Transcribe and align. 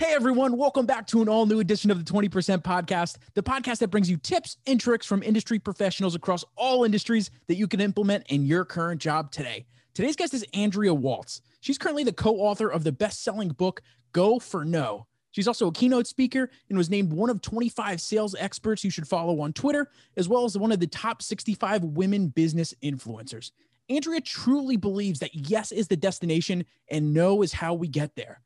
Hey 0.00 0.14
everyone, 0.14 0.56
welcome 0.56 0.86
back 0.86 1.06
to 1.08 1.20
an 1.20 1.28
all 1.28 1.44
new 1.44 1.60
edition 1.60 1.90
of 1.90 2.02
the 2.02 2.10
20% 2.10 2.30
podcast, 2.62 3.18
the 3.34 3.42
podcast 3.42 3.80
that 3.80 3.88
brings 3.88 4.08
you 4.08 4.16
tips 4.16 4.56
and 4.66 4.80
tricks 4.80 5.04
from 5.04 5.22
industry 5.22 5.58
professionals 5.58 6.14
across 6.14 6.42
all 6.56 6.84
industries 6.84 7.30
that 7.48 7.56
you 7.56 7.68
can 7.68 7.82
implement 7.82 8.24
in 8.30 8.46
your 8.46 8.64
current 8.64 8.98
job 8.98 9.30
today. 9.30 9.66
Today's 9.92 10.16
guest 10.16 10.32
is 10.32 10.42
Andrea 10.54 10.94
Waltz. 10.94 11.42
She's 11.60 11.76
currently 11.76 12.02
the 12.02 12.14
co 12.14 12.36
author 12.36 12.68
of 12.70 12.82
the 12.82 12.92
best 12.92 13.22
selling 13.22 13.50
book, 13.50 13.82
Go 14.12 14.38
for 14.38 14.64
No. 14.64 15.06
She's 15.32 15.46
also 15.46 15.66
a 15.66 15.72
keynote 15.72 16.06
speaker 16.06 16.48
and 16.70 16.78
was 16.78 16.88
named 16.88 17.12
one 17.12 17.28
of 17.28 17.42
25 17.42 18.00
sales 18.00 18.34
experts 18.38 18.82
you 18.82 18.90
should 18.90 19.06
follow 19.06 19.38
on 19.42 19.52
Twitter, 19.52 19.90
as 20.16 20.30
well 20.30 20.46
as 20.46 20.56
one 20.56 20.72
of 20.72 20.80
the 20.80 20.86
top 20.86 21.20
65 21.20 21.84
women 21.84 22.28
business 22.28 22.72
influencers. 22.82 23.50
Andrea 23.90 24.22
truly 24.22 24.78
believes 24.78 25.20
that 25.20 25.34
yes 25.34 25.72
is 25.72 25.88
the 25.88 25.96
destination 25.96 26.64
and 26.88 27.12
no 27.12 27.42
is 27.42 27.52
how 27.52 27.74
we 27.74 27.86
get 27.86 28.16
there. 28.16 28.40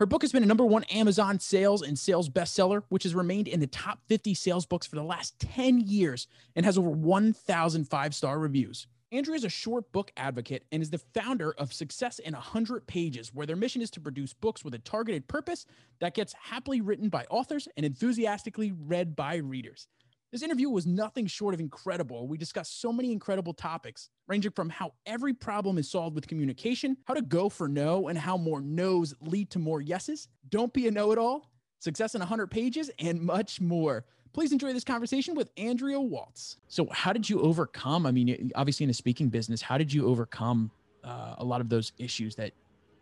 Her 0.00 0.06
book 0.06 0.22
has 0.22 0.32
been 0.32 0.42
a 0.42 0.46
number 0.46 0.64
one 0.64 0.84
Amazon 0.84 1.38
sales 1.40 1.82
and 1.82 1.98
sales 1.98 2.30
bestseller, 2.30 2.84
which 2.88 3.02
has 3.02 3.14
remained 3.14 3.46
in 3.46 3.60
the 3.60 3.66
top 3.66 4.00
50 4.08 4.32
sales 4.32 4.64
books 4.64 4.86
for 4.86 4.96
the 4.96 5.02
last 5.02 5.38
10 5.40 5.82
years 5.82 6.26
and 6.56 6.64
has 6.64 6.78
over 6.78 6.88
1,000 6.88 7.84
five 7.84 8.14
star 8.14 8.38
reviews. 8.38 8.86
Andrea 9.12 9.36
is 9.36 9.44
a 9.44 9.50
short 9.50 9.92
book 9.92 10.10
advocate 10.16 10.64
and 10.72 10.80
is 10.80 10.88
the 10.88 11.02
founder 11.12 11.52
of 11.52 11.74
Success 11.74 12.18
in 12.18 12.32
100 12.32 12.86
Pages, 12.86 13.34
where 13.34 13.46
their 13.46 13.56
mission 13.56 13.82
is 13.82 13.90
to 13.90 14.00
produce 14.00 14.32
books 14.32 14.64
with 14.64 14.72
a 14.72 14.78
targeted 14.78 15.28
purpose 15.28 15.66
that 15.98 16.14
gets 16.14 16.32
happily 16.32 16.80
written 16.80 17.10
by 17.10 17.26
authors 17.28 17.68
and 17.76 17.84
enthusiastically 17.84 18.72
read 18.72 19.14
by 19.14 19.36
readers. 19.36 19.86
This 20.32 20.42
interview 20.42 20.70
was 20.70 20.86
nothing 20.86 21.26
short 21.26 21.54
of 21.54 21.60
incredible. 21.60 22.28
We 22.28 22.38
discussed 22.38 22.80
so 22.80 22.92
many 22.92 23.10
incredible 23.10 23.52
topics, 23.52 24.10
ranging 24.28 24.52
from 24.52 24.68
how 24.68 24.92
every 25.04 25.34
problem 25.34 25.76
is 25.76 25.90
solved 25.90 26.14
with 26.14 26.28
communication, 26.28 26.96
how 27.06 27.14
to 27.14 27.22
go 27.22 27.48
for 27.48 27.66
no, 27.66 28.06
and 28.06 28.16
how 28.16 28.36
more 28.36 28.60
no's 28.60 29.12
lead 29.22 29.50
to 29.50 29.58
more 29.58 29.80
yeses. 29.80 30.28
Don't 30.48 30.72
be 30.72 30.86
a 30.86 30.90
know 30.90 31.10
it 31.10 31.18
all, 31.18 31.50
success 31.80 32.14
in 32.14 32.20
100 32.20 32.46
pages, 32.48 32.92
and 33.00 33.20
much 33.20 33.60
more. 33.60 34.04
Please 34.32 34.52
enjoy 34.52 34.72
this 34.72 34.84
conversation 34.84 35.34
with 35.34 35.50
Andrea 35.56 36.00
Waltz. 36.00 36.58
So, 36.68 36.86
how 36.92 37.12
did 37.12 37.28
you 37.28 37.40
overcome? 37.40 38.06
I 38.06 38.12
mean, 38.12 38.52
obviously, 38.54 38.84
in 38.84 38.90
a 38.90 38.94
speaking 38.94 39.30
business, 39.30 39.60
how 39.60 39.78
did 39.78 39.92
you 39.92 40.06
overcome 40.06 40.70
uh, 41.02 41.34
a 41.38 41.44
lot 41.44 41.60
of 41.60 41.68
those 41.68 41.90
issues 41.98 42.36
that 42.36 42.52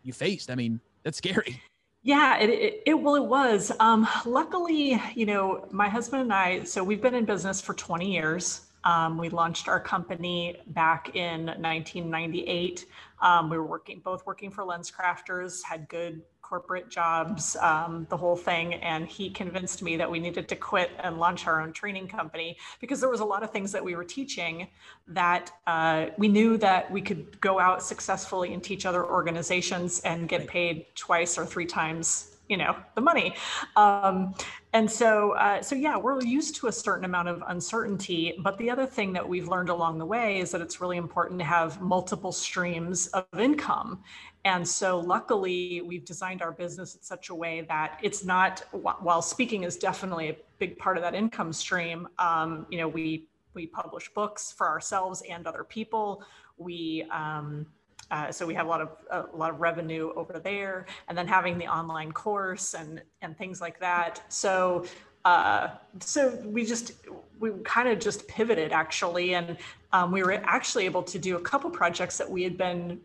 you 0.01 0.13
faced? 0.13 0.49
I 0.49 0.55
mean, 0.55 0.81
that's 1.03 1.19
scary. 1.19 1.61
Yeah, 2.01 2.39
it, 2.39 2.49
it, 2.49 2.83
it, 2.85 2.93
well, 2.93 3.15
it 3.15 3.25
was. 3.25 3.71
Um, 3.79 4.07
luckily, 4.25 5.01
you 5.15 5.25
know, 5.25 5.67
my 5.71 5.89
husband 5.89 6.21
and 6.21 6.33
I, 6.33 6.63
so 6.63 6.81
we've 6.81 7.01
been 7.01 7.13
in 7.13 7.25
business 7.25 7.59
for 7.59 7.73
20 7.73 8.09
years. 8.09 8.61
Um, 8.85 9.17
we 9.17 9.27
launched 9.27 9.67
our 9.67 9.81
company 9.81 10.55
back 10.67 11.13
in 11.15 11.47
1998. 11.47 12.85
Um, 13.21 13.49
we 13.49 13.57
were 13.57 13.65
working, 13.65 13.99
both 13.99 14.25
working 14.25 14.49
for 14.49 14.63
LensCrafters, 14.63 15.61
had 15.61 15.89
good 15.89 16.21
corporate 16.49 16.89
jobs, 16.89 17.55
um, 17.57 18.07
the 18.09 18.17
whole 18.17 18.35
thing. 18.35 18.73
And 18.75 19.07
he 19.07 19.29
convinced 19.29 19.83
me 19.83 19.95
that 19.97 20.09
we 20.09 20.19
needed 20.19 20.47
to 20.49 20.55
quit 20.55 20.89
and 20.99 21.19
launch 21.19 21.45
our 21.45 21.61
own 21.61 21.71
training 21.71 22.07
company 22.07 22.57
because 22.81 22.99
there 22.99 23.09
was 23.09 23.19
a 23.19 23.25
lot 23.25 23.43
of 23.43 23.51
things 23.51 23.71
that 23.71 23.83
we 23.83 23.95
were 23.95 24.03
teaching 24.03 24.67
that 25.07 25.51
uh, 25.67 26.07
we 26.17 26.27
knew 26.27 26.57
that 26.57 26.91
we 26.91 27.01
could 27.01 27.39
go 27.39 27.59
out 27.59 27.83
successfully 27.83 28.53
and 28.53 28.63
teach 28.63 28.87
other 28.87 29.05
organizations 29.05 29.99
and 29.99 30.27
get 30.27 30.47
paid 30.47 30.87
twice 30.95 31.37
or 31.37 31.45
three 31.45 31.67
times 31.67 32.35
you 32.49 32.57
know 32.57 32.75
the 32.95 33.01
money. 33.01 33.35
Um, 33.75 34.33
and 34.73 34.89
so 34.89 35.31
uh, 35.33 35.61
so 35.61 35.75
yeah 35.75 35.97
we're 35.97 36.21
used 36.21 36.55
to 36.57 36.67
a 36.67 36.71
certain 36.71 37.05
amount 37.05 37.27
of 37.27 37.43
uncertainty. 37.47 38.33
But 38.39 38.57
the 38.57 38.69
other 38.69 38.85
thing 38.85 39.13
that 39.13 39.27
we've 39.27 39.47
learned 39.47 39.69
along 39.69 39.99
the 39.99 40.05
way 40.05 40.39
is 40.39 40.51
that 40.51 40.61
it's 40.61 40.81
really 40.81 40.97
important 40.97 41.39
to 41.39 41.45
have 41.45 41.79
multiple 41.79 42.31
streams 42.31 43.07
of 43.07 43.25
income 43.37 44.03
and 44.45 44.65
so, 44.65 44.99
luckily, 44.99 45.81
we've 45.81 46.05
designed 46.05 46.41
our 46.41 46.51
business 46.51 46.95
in 46.95 47.01
such 47.01 47.29
a 47.29 47.35
way 47.35 47.61
that 47.67 47.99
it's 48.01 48.23
not. 48.23 48.63
While 48.71 49.21
speaking 49.21 49.63
is 49.63 49.75
definitely 49.75 50.29
a 50.29 50.37
big 50.59 50.77
part 50.77 50.95
of 50.95 51.03
that 51.03 51.13
income 51.13 51.51
stream, 51.51 52.07
um, 52.19 52.65
you 52.69 52.77
know, 52.77 52.87
we 52.87 53.27
we 53.53 53.67
publish 53.67 54.09
books 54.13 54.51
for 54.51 54.67
ourselves 54.67 55.21
and 55.29 55.45
other 55.45 55.65
people. 55.65 56.23
We 56.57 57.05
um, 57.11 57.65
uh, 58.11 58.31
so 58.31 58.45
we 58.45 58.53
have 58.53 58.65
a 58.65 58.69
lot 58.69 58.81
of 58.81 58.89
a 59.11 59.35
lot 59.35 59.49
of 59.51 59.59
revenue 59.59 60.13
over 60.15 60.39
there, 60.39 60.85
and 61.09 61.17
then 61.17 61.27
having 61.27 61.57
the 61.57 61.67
online 61.67 62.13
course 62.13 62.73
and 62.73 63.01
and 63.21 63.37
things 63.37 63.59
like 63.59 63.79
that. 63.81 64.23
So 64.29 64.85
uh, 65.25 65.69
so 65.99 66.29
we 66.45 66.65
just 66.65 66.93
we 67.39 67.51
kind 67.63 67.89
of 67.89 67.99
just 67.99 68.27
pivoted 68.27 68.71
actually, 68.71 69.35
and 69.35 69.57
um, 69.91 70.11
we 70.11 70.23
were 70.23 70.33
actually 70.45 70.85
able 70.85 71.03
to 71.03 71.19
do 71.19 71.35
a 71.35 71.41
couple 71.41 71.69
projects 71.69 72.17
that 72.17 72.29
we 72.29 72.41
had 72.43 72.57
been 72.57 73.01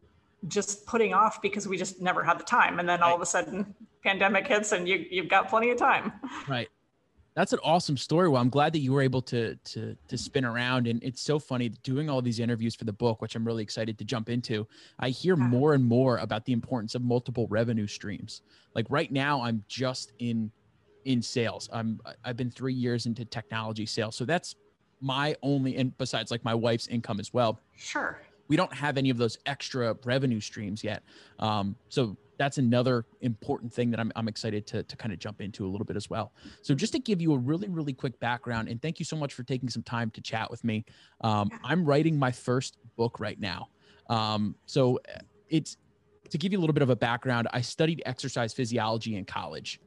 just 0.49 0.87
putting 0.87 1.15
off 1.15 1.41
because 1.41 1.67
we 1.67 1.77
just 1.77 2.01
never 2.01 2.23
had 2.23 2.39
the 2.39 2.45
time. 2.45 2.79
And 2.79 2.89
then 2.89 3.03
all 3.03 3.15
of 3.15 3.21
a 3.21 3.27
sudden 3.27 3.75
pandemic 4.03 4.47
hits 4.47 4.73
and 4.73 4.89
you, 4.89 5.05
you've 5.11 5.29
got 5.29 5.49
plenty 5.49 5.71
of 5.71 5.79
time. 5.79 6.13
Right. 6.49 6.69
That's 7.35 7.53
an 7.53 7.59
awesome 7.65 7.97
story. 7.97 8.29
Well, 8.29 8.41
I'm 8.41 8.49
glad 8.49 8.73
that 8.75 8.79
you 8.79 8.93
were 8.93 9.03
able 9.03 9.21
to 9.23 9.57
to 9.57 9.97
to 10.07 10.17
spin 10.17 10.45
around, 10.45 10.87
and 10.87 11.03
it's 11.03 11.21
so 11.21 11.41
funny 11.41 11.69
doing 11.69 12.09
all 12.09 12.23
these 12.23 12.39
interviews 12.39 12.77
for 12.77 12.85
the 12.85 12.93
book, 12.93 13.21
which 13.21 13.35
I'm 13.35 13.45
really 13.45 13.63
excited 13.65 13.99
to 13.99 14.05
jump 14.05 14.29
into. 14.29 14.69
I 15.01 15.09
hear 15.09 15.35
more 15.35 15.75
and 15.75 15.85
more 15.85 16.19
about 16.19 16.45
the 16.45 16.53
importance 16.53 16.95
of 16.95 17.03
multiple 17.03 17.49
revenue 17.49 17.89
streams. 17.89 18.43
Like 18.77 18.87
right 18.89 19.11
now, 19.11 19.43
I'm 19.43 19.65
just 19.67 20.13
in 20.21 20.53
in 21.07 21.21
sales. 21.21 21.69
I'm 21.73 22.01
I've 22.25 22.37
been 22.37 22.53
three 22.53 22.75
years 22.75 23.07
into 23.07 23.25
technology 23.25 23.85
sales, 23.87 24.15
so 24.15 24.25
that's 24.25 24.55
my 25.01 25.35
only 25.43 25.77
and 25.77 25.97
besides 25.99 26.31
like 26.31 26.45
my 26.45 26.55
wife's 26.55 26.87
income 26.87 27.19
as 27.19 27.35
well. 27.35 27.59
Sure 27.75 28.21
we 28.49 28.57
don't 28.57 28.73
have 28.73 28.99
any 28.99 29.11
of 29.11 29.17
those 29.17 29.39
extra 29.47 29.97
revenue 30.05 30.41
streams 30.41 30.85
yet. 30.85 31.03
Um, 31.39 31.77
so 31.89 32.17
that's 32.37 32.59
another 32.59 33.07
important 33.21 33.73
thing 33.73 33.91
that 33.91 34.01
I'm, 34.01 34.11
I'm 34.17 34.29
excited 34.29 34.67
to, 34.69 34.83
to 34.83 34.97
kind 34.97 35.13
of 35.13 35.19
jump 35.19 35.41
into 35.41 35.67
a 35.67 35.69
little 35.69 35.85
bit 35.85 35.97
as 35.97 36.11
well. 36.11 36.33
So 36.63 36.75
just 36.75 36.93
to 36.93 36.99
give 36.99 37.21
you 37.21 37.33
a 37.33 37.39
really, 37.39 37.69
really 37.69 37.93
quick 37.93 38.19
background, 38.21 38.69
and 38.69 38.83
thank 38.83 38.99
you 38.99 39.05
so 39.05 39.17
much 39.17 39.33
for 39.33 39.45
taking 39.45 39.69
some 39.69 39.83
time 39.83 40.11
to 40.11 40.21
chat 40.21 40.51
with 40.51 40.65
me. 40.65 40.85
Um, 41.21 41.49
I'm 41.63 41.85
writing 41.85 42.19
my 42.19 42.33
first 42.33 42.77
book 42.97 43.21
right 43.21 43.39
now. 43.39 43.69
Um, 44.09 44.57
so 44.67 44.99
uh, 45.09 45.21
it's 45.49 45.77
to 46.31 46.39
give 46.39 46.53
you 46.53 46.59
a 46.59 46.61
little 46.61 46.75
bit 46.75 46.83
of 46.83 46.91
a 46.91 46.97
background. 46.97 47.49
I 47.53 47.61
studied 47.61 48.03
exercise 48.07 48.53
physiology 48.53 49.17
in 49.17 49.25
college. 49.25 49.81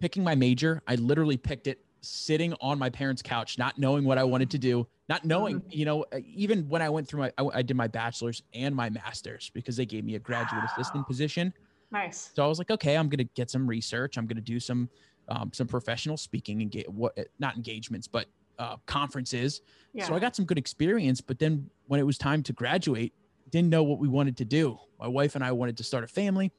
Picking 0.00 0.22
my 0.22 0.34
major, 0.34 0.82
I 0.86 0.96
literally 0.96 1.36
picked 1.36 1.66
it 1.66 1.80
sitting 2.02 2.52
on 2.60 2.78
my 2.78 2.90
parents' 2.90 3.22
couch, 3.22 3.58
not 3.58 3.78
knowing 3.78 4.04
what 4.04 4.18
I 4.18 4.24
wanted 4.24 4.50
to 4.50 4.58
do, 4.58 4.86
not 5.08 5.24
knowing, 5.24 5.60
mm-hmm. 5.60 5.68
you 5.70 5.84
know, 5.84 6.04
even 6.26 6.68
when 6.68 6.82
I 6.82 6.88
went 6.88 7.08
through 7.08 7.20
my, 7.20 7.32
I, 7.38 7.58
I, 7.58 7.62
did 7.62 7.76
my 7.76 7.88
bachelor's 7.88 8.42
and 8.54 8.74
my 8.74 8.88
master's 8.88 9.50
because 9.50 9.76
they 9.76 9.84
gave 9.86 10.04
me 10.04 10.14
a 10.14 10.18
graduate 10.18 10.62
wow. 10.62 10.68
assistant 10.72 11.06
position. 11.06 11.52
Nice. 11.92 12.30
So 12.34 12.44
I 12.44 12.46
was 12.46 12.58
like, 12.58 12.70
okay, 12.70 12.96
I'm 12.96 13.08
going 13.08 13.18
to 13.18 13.30
get 13.34 13.50
some 13.50 13.66
research. 13.66 14.16
I'm 14.16 14.26
going 14.26 14.36
to 14.36 14.42
do 14.42 14.58
some, 14.58 14.88
um, 15.28 15.50
some 15.52 15.66
professional 15.66 16.16
speaking 16.16 16.62
and 16.62 16.70
get 16.70 16.88
what, 16.88 17.18
not 17.38 17.56
engagements, 17.56 18.08
but 18.08 18.26
uh, 18.58 18.76
conferences. 18.86 19.60
Yeah. 19.92 20.06
So 20.06 20.14
I 20.14 20.18
got 20.18 20.34
some 20.34 20.44
good 20.44 20.58
experience. 20.58 21.20
But 21.20 21.38
then 21.38 21.68
when 21.86 22.00
it 22.00 22.04
was 22.04 22.16
time 22.16 22.42
to 22.44 22.52
graduate, 22.52 23.12
didn't 23.50 23.68
know 23.68 23.82
what 23.82 23.98
we 23.98 24.08
wanted 24.08 24.36
to 24.38 24.44
do. 24.44 24.78
My 24.98 25.06
wife 25.06 25.34
and 25.34 25.44
I 25.44 25.52
wanted 25.52 25.76
to 25.76 25.84
start 25.84 26.02
a 26.02 26.08
family. 26.08 26.50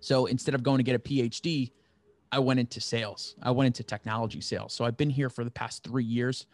So 0.00 0.26
instead 0.26 0.54
of 0.54 0.62
going 0.62 0.78
to 0.78 0.84
get 0.84 0.94
a 0.94 0.98
PhD, 0.98 1.72
I 2.30 2.38
went 2.38 2.58
into 2.58 2.80
sales. 2.80 3.36
I 3.42 3.50
went 3.50 3.66
into 3.66 3.82
technology 3.82 4.40
sales. 4.40 4.72
So 4.72 4.84
I've 4.84 4.96
been 4.96 5.10
here 5.10 5.28
for 5.28 5.44
the 5.44 5.50
past 5.50 5.84
three 5.84 6.04
years. 6.04 6.46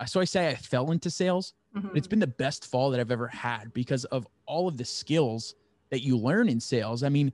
But 0.00 0.08
so 0.08 0.20
I 0.20 0.24
say 0.24 0.48
I 0.48 0.54
fell 0.54 0.90
into 0.92 1.10
sales. 1.10 1.52
Mm-hmm. 1.76 1.96
It's 1.96 2.06
been 2.06 2.18
the 2.18 2.26
best 2.26 2.66
fall 2.66 2.90
that 2.90 3.00
I've 3.00 3.10
ever 3.10 3.28
had 3.28 3.72
because 3.74 4.04
of 4.06 4.26
all 4.46 4.66
of 4.66 4.76
the 4.76 4.84
skills 4.84 5.54
that 5.90 6.02
you 6.02 6.16
learn 6.16 6.48
in 6.48 6.58
sales. 6.58 7.02
I 7.02 7.10
mean, 7.10 7.32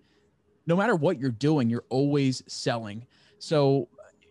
no 0.66 0.76
matter 0.76 0.96
what 0.96 1.18
you're 1.18 1.30
doing, 1.30 1.70
you're 1.70 1.84
always 1.90 2.42
selling. 2.48 3.06
So 3.38 3.88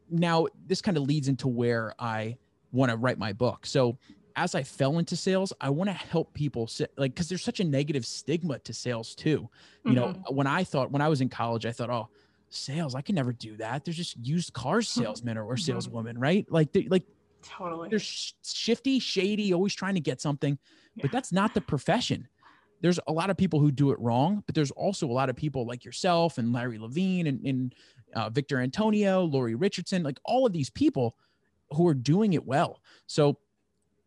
now 0.10 0.48
this 0.68 0.82
kind 0.82 0.98
of 0.98 1.04
leads 1.04 1.28
into 1.28 1.48
where 1.48 1.94
I 1.98 2.38
want 2.72 2.92
to 2.92 2.98
write 2.98 3.18
my 3.18 3.32
book. 3.34 3.66
So 3.66 3.98
as 4.36 4.54
I 4.54 4.64
fell 4.64 5.00
into 5.00 5.16
sales, 5.16 5.54
I 5.62 5.70
want 5.70 5.90
to 5.90 5.94
help 5.94 6.34
people 6.34 6.68
sit, 6.68 6.92
like 6.98 7.14
because 7.14 7.30
there's 7.30 7.44
such 7.44 7.62
a 7.62 7.64
negative 7.64 8.06
stigma 8.06 8.60
to 8.60 8.74
sales 8.74 9.16
too. 9.16 9.50
You 9.86 9.92
mm-hmm. 9.92 9.96
know, 9.96 10.14
when 10.30 10.46
I 10.46 10.66
thought 10.66 10.92
when 10.92 11.02
I 11.02 11.08
was 11.08 11.22
in 11.22 11.30
college, 11.30 11.66
I 11.66 11.72
thought, 11.72 11.90
oh, 11.90 12.10
sales, 12.50 12.96
I 12.96 13.02
can 13.02 13.16
never 13.16 13.32
do 13.32 13.56
that. 13.58 13.86
There's 13.86 13.98
just 13.98 14.18
used 14.18 14.52
car 14.54 14.82
salesmen 14.82 15.38
or, 15.38 15.46
or 15.46 15.56
mm-hmm. 15.56 15.62
saleswomen, 15.62 16.20
right? 16.20 16.46
Like, 16.52 16.74
they, 16.74 16.88
like 16.90 17.04
Totally. 17.46 17.90
They're 17.90 18.00
sh- 18.00 18.34
shifty, 18.44 19.00
shady, 19.00 19.54
always 19.54 19.74
trying 19.74 19.96
to 19.96 20.02
get 20.02 20.22
something, 20.22 20.58
yeah. 20.96 21.02
but 21.04 21.12
that's 21.12 21.32
not 21.32 21.54
the 21.54 21.62
profession. 21.62 22.28
There's 22.82 23.00
a 23.08 23.12
lot 23.12 23.30
of 23.30 23.38
people 23.38 23.60
who 23.60 23.72
do 23.72 23.92
it 23.92 24.00
wrong, 24.00 24.44
but 24.46 24.54
there's 24.54 24.72
also 24.72 25.08
a 25.08 25.14
lot 25.14 25.30
of 25.30 25.36
people 25.36 25.66
like 25.66 25.86
yourself 25.86 26.38
and 26.38 26.52
Larry 26.52 26.78
Levine 26.78 27.28
and, 27.28 27.46
and 27.46 27.76
uh, 28.16 28.30
Victor 28.30 28.60
Antonio, 28.60 29.24
Lori 29.24 29.56
Richardson, 29.56 30.04
like 30.04 30.20
all 30.26 30.46
of 30.46 30.54
these 30.54 30.70
people 30.70 31.16
who 31.72 31.88
are 31.88 31.94
doing 31.94 32.34
it 32.34 32.46
well. 32.46 32.82
So, 33.08 33.40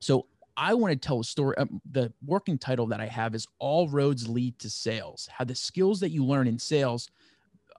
so 0.01 0.27
I 0.57 0.75
want 0.75 0.93
to 0.93 0.97
tell 0.97 1.21
a 1.21 1.25
story. 1.25 1.57
Um, 1.57 1.81
the 1.91 2.13
working 2.25 2.59
title 2.59 2.87
that 2.89 3.01
I 3.01 3.07
have 3.07 3.35
is 3.35 3.47
All 3.59 3.89
Roads 3.89 4.29
Lead 4.29 4.59
to 4.61 4.71
Sales, 4.71 5.29
how 5.33 5.45
the 5.45 5.55
skills 5.55 6.01
that 6.01 6.11
you 6.11 6.25
learn 6.25 6.47
in 6.47 6.59
sales 6.59 7.11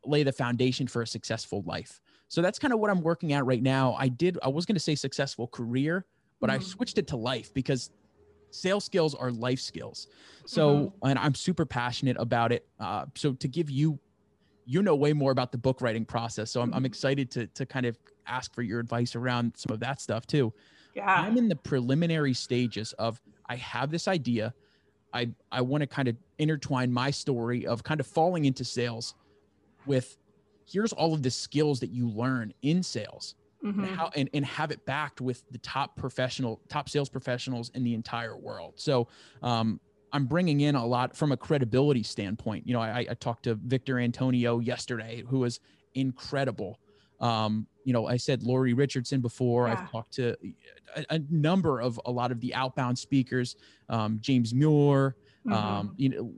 lay 0.06 0.24
the 0.24 0.32
foundation 0.32 0.88
for 0.88 1.02
a 1.02 1.08
successful 1.08 1.62
life. 1.66 2.02
So 2.30 2.42
that's 2.42 2.58
kind 2.60 2.74
of 2.74 2.80
what 2.80 2.90
I'm 2.90 3.02
working 3.02 3.34
at 3.34 3.46
right 3.46 3.62
now. 3.62 3.96
I 4.00 4.08
did, 4.08 4.38
I 4.42 4.48
was 4.48 4.66
going 4.66 4.76
to 4.76 4.80
say 4.80 4.96
successful 4.96 5.48
career, 5.48 6.06
but 6.40 6.50
mm-hmm. 6.50 6.62
I 6.62 6.64
switched 6.64 6.98
it 6.98 7.08
to 7.08 7.18
life 7.18 7.54
because 7.54 7.92
sales 8.52 8.86
skills 8.86 9.14
are 9.14 9.32
life 9.32 9.60
skills. 9.60 10.08
So, 10.46 10.76
mm-hmm. 10.76 11.08
and 11.08 11.20
I'm 11.20 11.36
super 11.36 11.66
passionate 11.66 12.18
about 12.20 12.52
it. 12.52 12.66
Uh, 12.80 13.06
so 13.16 13.34
to 13.34 13.48
give 13.48 13.70
you 13.70 14.00
you 14.70 14.84
know 14.84 14.96
way 14.96 15.14
more 15.14 15.32
about 15.32 15.52
the 15.52 15.58
book 15.58 15.82
writing 15.82 16.06
process. 16.06 16.52
So 16.52 16.62
I'm, 16.62 16.72
I'm 16.76 16.86
excited 16.86 17.32
to, 17.32 17.48
to 17.48 17.66
kind 17.66 17.88
of 17.88 17.98
ask 18.28 18.54
for 18.54 18.62
your 18.62 18.80
advice 18.80 19.16
around 19.16 19.54
some 19.58 19.74
of 19.74 19.80
that 19.80 20.00
stuff 20.00 20.28
too. 20.28 20.54
Yeah. 20.94 21.12
I'm 21.12 21.38
in 21.38 21.50
the 21.50 21.56
preliminary 21.56 22.36
stages 22.36 22.94
of 22.94 23.20
I 23.48 23.56
have 23.56 23.90
this 23.90 24.08
idea. 24.08 24.54
I 25.12 25.32
I 25.52 25.62
want 25.62 25.82
to 25.82 25.88
kind 25.88 26.08
of 26.08 26.16
intertwine 26.38 26.94
my 26.94 27.10
story 27.10 27.66
of 27.66 27.84
kind 27.84 28.00
of 28.00 28.06
falling 28.06 28.46
into 28.46 28.64
sales 28.64 29.16
with 29.88 30.18
here's 30.72 30.94
all 30.94 31.14
of 31.14 31.24
the 31.24 31.32
skills 31.32 31.80
that 31.80 31.90
you 31.90 32.08
learn 32.10 32.54
in 32.62 32.84
sales 32.84 33.36
Mhm. 33.64 33.84
and 33.84 33.86
how 33.98 34.10
and, 34.16 34.30
and 34.34 34.46
have 34.46 34.72
it 34.72 34.86
backed 34.86 35.20
with 35.22 35.44
the 35.52 35.58
top 35.60 35.96
professional 35.98 36.62
top 36.70 36.88
sales 36.90 37.10
professionals 37.10 37.70
in 37.74 37.84
the 37.84 37.94
entire 37.94 38.38
world 38.38 38.74
so 38.78 39.08
um 39.42 39.80
i'm 40.14 40.26
bringing 40.26 40.62
in 40.62 40.76
a 40.76 40.86
lot 40.86 41.16
from 41.16 41.32
a 41.32 41.38
credibility 41.38 42.04
standpoint 42.04 42.66
you 42.66 42.74
know 42.74 42.80
i, 42.82 43.00
I 43.10 43.14
talked 43.16 43.44
to 43.44 43.56
victor 43.56 44.00
antonio 44.00 44.60
yesterday 44.60 45.24
who 45.28 45.40
was 45.40 45.60
incredible 45.94 46.80
um 47.20 47.68
you 47.84 47.92
know 47.92 48.08
i 48.08 48.16
said 48.18 48.44
lori 48.44 48.74
richardson 48.74 49.20
before 49.22 49.68
Yeah. 49.68 49.74
i've 49.74 49.92
talked 49.92 50.14
to 50.14 50.36
a, 50.96 51.06
a 51.10 51.20
number 51.30 51.82
of 51.82 52.00
a 52.06 52.12
lot 52.12 52.32
of 52.32 52.40
the 52.40 52.54
outbound 52.56 52.98
speakers 52.98 53.56
um 53.90 54.20
james 54.22 54.54
muir 54.54 55.16
Mhm. 55.46 55.54
um 55.54 55.94
you 55.98 56.10
know 56.10 56.34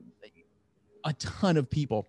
a 1.03 1.13
ton 1.13 1.57
of 1.57 1.69
people 1.69 2.07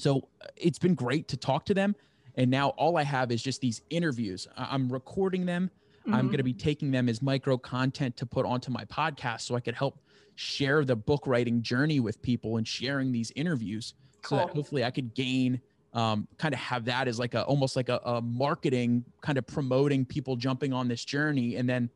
so 0.00 0.28
uh, 0.42 0.46
it's 0.56 0.78
been 0.78 0.94
great 0.94 1.28
to 1.28 1.36
talk 1.36 1.64
to 1.66 1.74
them 1.74 1.94
and 2.36 2.50
now 2.50 2.68
all 2.70 2.96
i 2.96 3.02
have 3.02 3.30
is 3.30 3.42
just 3.42 3.60
these 3.60 3.82
interviews 3.90 4.48
i'm 4.56 4.88
recording 4.92 5.44
them 5.46 5.70
i'm 6.06 6.12
Mhm. 6.26 6.30
going 6.32 6.36
to 6.38 6.42
be 6.44 6.54
taking 6.54 6.90
them 6.90 7.08
as 7.08 7.20
micro 7.20 7.58
content 7.58 8.16
to 8.16 8.24
put 8.26 8.44
onto 8.46 8.70
my 8.70 8.84
podcast 8.86 9.42
so 9.42 9.54
i 9.54 9.60
could 9.60 9.74
help 9.74 10.00
share 10.36 10.84
the 10.84 10.96
book 10.96 11.26
writing 11.26 11.60
journey 11.62 12.00
with 12.00 12.20
people 12.22 12.56
and 12.56 12.66
sharing 12.66 13.12
these 13.12 13.30
interviews 13.36 13.94
so 14.24 14.36
that 14.36 14.48
hopefully 14.50 14.84
i 14.84 14.90
could 14.90 15.14
gain 15.14 15.60
um, 15.92 16.28
kind 16.38 16.54
of 16.54 16.60
have 16.60 16.84
that 16.84 17.08
as 17.08 17.18
like 17.18 17.34
a 17.34 17.42
almost 17.44 17.74
like 17.74 17.88
a, 17.88 18.00
a 18.04 18.22
marketing 18.22 19.04
kind 19.22 19.36
of 19.38 19.44
promoting 19.46 20.04
people 20.04 20.36
jumping 20.36 20.72
on 20.72 20.86
this 20.86 21.04
journey 21.04 21.56
and 21.56 21.68
then 21.68 21.90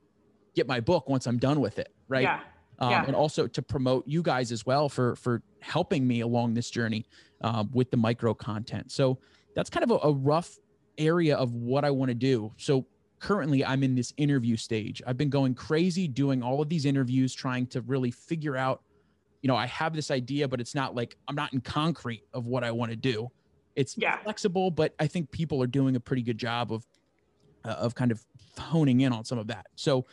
get 0.54 0.66
my 0.66 0.80
book 0.80 1.08
once 1.08 1.26
i'm 1.28 1.38
done 1.38 1.60
with 1.60 1.78
it 1.78 1.92
right 2.08 2.22
Yeah. 2.22 2.40
um, 2.80 2.90
Yeah. 2.90 3.04
and 3.06 3.14
also 3.14 3.46
to 3.46 3.62
promote 3.62 4.06
you 4.08 4.20
guys 4.20 4.50
as 4.52 4.66
well 4.66 4.88
for 4.88 5.14
for 5.16 5.42
helping 5.60 6.06
me 6.06 6.20
along 6.20 6.54
this 6.54 6.70
journey 6.70 7.06
uh, 7.44 7.64
with 7.72 7.90
the 7.90 7.96
micro 7.96 8.32
content. 8.32 8.90
So 8.90 9.18
that's 9.54 9.68
kind 9.68 9.84
of 9.84 9.90
a, 9.90 10.08
a 10.08 10.12
rough 10.12 10.58
area 10.96 11.36
of 11.36 11.54
what 11.54 11.84
I 11.84 11.90
want 11.90 12.08
to 12.08 12.14
do. 12.14 12.52
So 12.56 12.86
currently, 13.20 13.64
I'm 13.64 13.82
in 13.82 13.94
this 13.94 14.12
interview 14.16 14.56
stage. 14.56 15.02
I've 15.06 15.18
been 15.18 15.30
going 15.30 15.54
crazy 15.54 16.08
doing 16.08 16.42
all 16.42 16.62
of 16.62 16.68
these 16.70 16.86
interviews, 16.86 17.34
trying 17.34 17.66
to 17.68 17.82
really 17.82 18.10
figure 18.10 18.56
out. 18.56 18.82
You 19.42 19.48
know, 19.48 19.56
I 19.56 19.66
have 19.66 19.92
this 19.92 20.10
idea, 20.10 20.48
but 20.48 20.58
it's 20.58 20.74
not 20.74 20.94
like 20.94 21.18
I'm 21.28 21.34
not 21.34 21.52
in 21.52 21.60
concrete 21.60 22.22
of 22.32 22.46
what 22.46 22.64
I 22.64 22.70
want 22.70 22.90
to 22.92 22.96
do. 22.96 23.28
It's 23.76 23.94
Yeah. 23.98 24.16
flexible, 24.22 24.70
but 24.70 24.94
I 24.98 25.06
think 25.06 25.30
people 25.30 25.62
are 25.62 25.66
doing 25.66 25.96
a 25.96 26.00
pretty 26.00 26.22
good 26.22 26.38
job 26.38 26.72
of 26.72 26.86
uh, 27.66 27.72
of 27.72 27.94
kind 27.94 28.10
of 28.10 28.24
honing 28.58 29.02
in 29.02 29.12
on 29.12 29.24
some 29.24 29.38
of 29.38 29.48
that. 29.48 29.66
So 29.74 30.06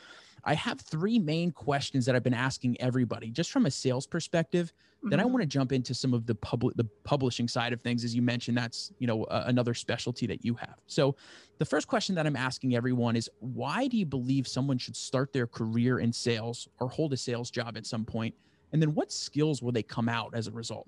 I 0.43 0.53
have 0.55 0.81
three 0.81 1.17
main 1.17 1.51
questions 1.51 2.05
that 2.05 2.15
I've 2.15 2.23
been 2.23 2.33
asking 2.33 2.79
everybody 2.81 3.29
just 3.31 3.51
from 3.51 3.65
a 3.65 3.71
sales 3.71 4.05
perspective. 4.05 4.73
Then 5.09 5.19
I 5.19 5.25
Mhm. 5.25 5.31
want 5.31 5.41
to 5.41 5.47
jump 5.47 5.71
into 5.71 5.93
some 5.93 6.13
of 6.13 6.25
the 6.25 6.35
public 6.35 6.75
the 6.77 6.85
publishing 7.03 7.47
side 7.47 7.73
of 7.73 7.81
things 7.81 8.03
as 8.05 8.15
you 8.15 8.21
mentioned 8.21 8.57
that's, 8.57 8.91
you 8.99 9.07
know, 9.07 9.23
uh, 9.25 9.43
another 9.47 9.73
specialty 9.73 10.27
that 10.27 10.45
you 10.45 10.55
have. 10.55 10.75
So 10.87 11.15
the 11.59 11.65
first 11.65 11.87
question 11.87 12.15
that 12.15 12.25
I'm 12.25 12.35
asking 12.35 12.75
everyone 12.75 13.15
is 13.15 13.29
why 13.39 13.87
do 13.87 13.97
you 13.97 14.05
believe 14.05 14.47
someone 14.47 14.77
should 14.77 14.95
start 14.95 15.33
their 15.33 15.47
career 15.47 15.99
in 15.99 16.13
sales 16.13 16.67
or 16.79 16.89
hold 16.89 17.13
a 17.13 17.17
sales 17.17 17.51
job 17.51 17.77
at 17.77 17.85
some 17.85 18.05
point? 18.05 18.35
And 18.71 18.81
then 18.81 18.93
what 18.93 19.11
skills 19.11 19.61
will 19.61 19.73
they 19.73 19.83
come 19.83 20.07
out 20.07 20.33
as 20.33 20.47
a 20.47 20.51
result? 20.51 20.87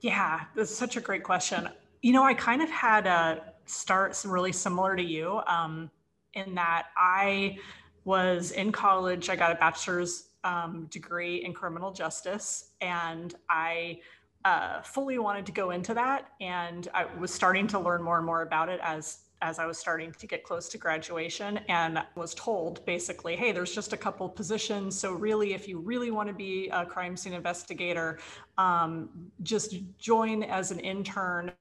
Yeah, 0.00 0.46
that's 0.54 0.74
such 0.74 0.96
a 0.96 1.00
great 1.00 1.22
question. 1.22 1.68
You 2.02 2.12
know, 2.12 2.24
I 2.24 2.34
kind 2.34 2.62
of 2.62 2.70
had 2.70 3.06
a 3.06 3.54
start 3.66 4.20
really 4.24 4.52
similar 4.52 4.96
to 4.96 5.02
you 5.02 5.40
um, 5.46 5.90
in 6.34 6.54
that 6.56 6.88
I 6.96 7.58
was 8.04 8.50
in 8.50 8.72
college. 8.72 9.30
I 9.30 9.36
got 9.36 9.52
a 9.52 9.54
bachelor's 9.54 10.28
um, 10.44 10.86
degree 10.90 11.44
in 11.44 11.52
criminal 11.52 11.92
justice, 11.92 12.70
and 12.80 13.34
I 13.48 14.00
uh, 14.44 14.82
fully 14.82 15.18
wanted 15.18 15.46
to 15.46 15.52
go 15.52 15.70
into 15.70 15.94
that. 15.94 16.28
And 16.40 16.88
I 16.94 17.06
was 17.18 17.32
starting 17.32 17.66
to 17.68 17.78
learn 17.78 18.02
more 18.02 18.18
and 18.18 18.26
more 18.26 18.42
about 18.42 18.68
it 18.68 18.80
as 18.82 19.20
as 19.42 19.58
I 19.58 19.66
was 19.66 19.76
starting 19.76 20.10
to 20.12 20.26
get 20.26 20.42
close 20.42 20.70
to 20.70 20.78
graduation 20.78 21.58
and 21.68 22.02
was 22.14 22.34
told 22.34 22.82
basically, 22.86 23.36
hey, 23.36 23.52
there's 23.52 23.74
just 23.74 23.92
a 23.92 23.96
couple 23.96 24.26
positions. 24.26 24.98
So 24.98 25.12
really, 25.12 25.52
if 25.52 25.68
you 25.68 25.80
really 25.80 26.10
want 26.10 26.28
to 26.28 26.34
be 26.34 26.70
a 26.72 26.86
crime 26.86 27.14
scene 27.14 27.34
investigator, 27.34 28.20
um, 28.56 29.10
just 29.42 29.76
join 29.98 30.44
as 30.44 30.70
an 30.70 30.80
intern, 30.80 31.52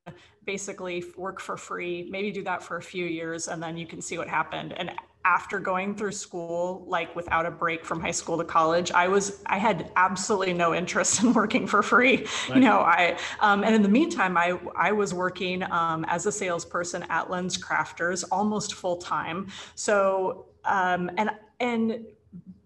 basically 0.46 1.04
work 1.18 1.42
for 1.42 1.58
free, 1.58 2.08
maybe 2.10 2.32
do 2.32 2.44
that 2.44 2.64
for 2.64 2.78
a 2.78 2.82
few 2.82 3.06
years, 3.06 3.50
and 3.50 3.62
then 3.62 3.76
you 3.76 3.86
can 3.86 4.02
see 4.02 4.18
what 4.18 4.30
happened. 4.30 4.74
And 4.78 4.92
after 5.26 5.60
going 5.60 5.96
through 5.96 6.12
school, 6.12 6.84
like 6.88 7.16
without 7.16 7.46
a 7.46 7.52
break 7.52 7.86
from 7.86 8.02
high 8.02 8.12
school 8.12 8.38
to 8.38 8.44
college, 8.44 8.92
I 8.92 9.08
was 9.08 9.42
I 9.46 9.58
had 9.58 9.92
absolutely 9.96 10.54
no 10.54 10.74
interest 10.74 11.20
in 11.24 11.34
working 11.34 11.68
for 11.68 11.82
free. 11.82 12.18
Right. 12.18 12.56
You 12.56 12.62
know, 12.62 12.80
I 12.80 13.18
um, 13.40 13.64
and 13.64 13.74
in 13.76 13.82
the 13.82 13.90
meantime, 13.90 14.38
I 14.38 14.60
I 14.76 14.92
was 14.92 15.14
working 15.14 15.64
um, 15.64 16.06
as 16.08 16.26
a 16.26 16.32
salesperson 16.32 17.04
at 17.10 17.28
LensCrafters 17.28 18.24
almost 18.32 18.74
full 18.74 18.98
time. 18.98 19.48
So 19.76 20.46
um, 20.66 21.10
and 21.18 21.32
and 21.60 22.06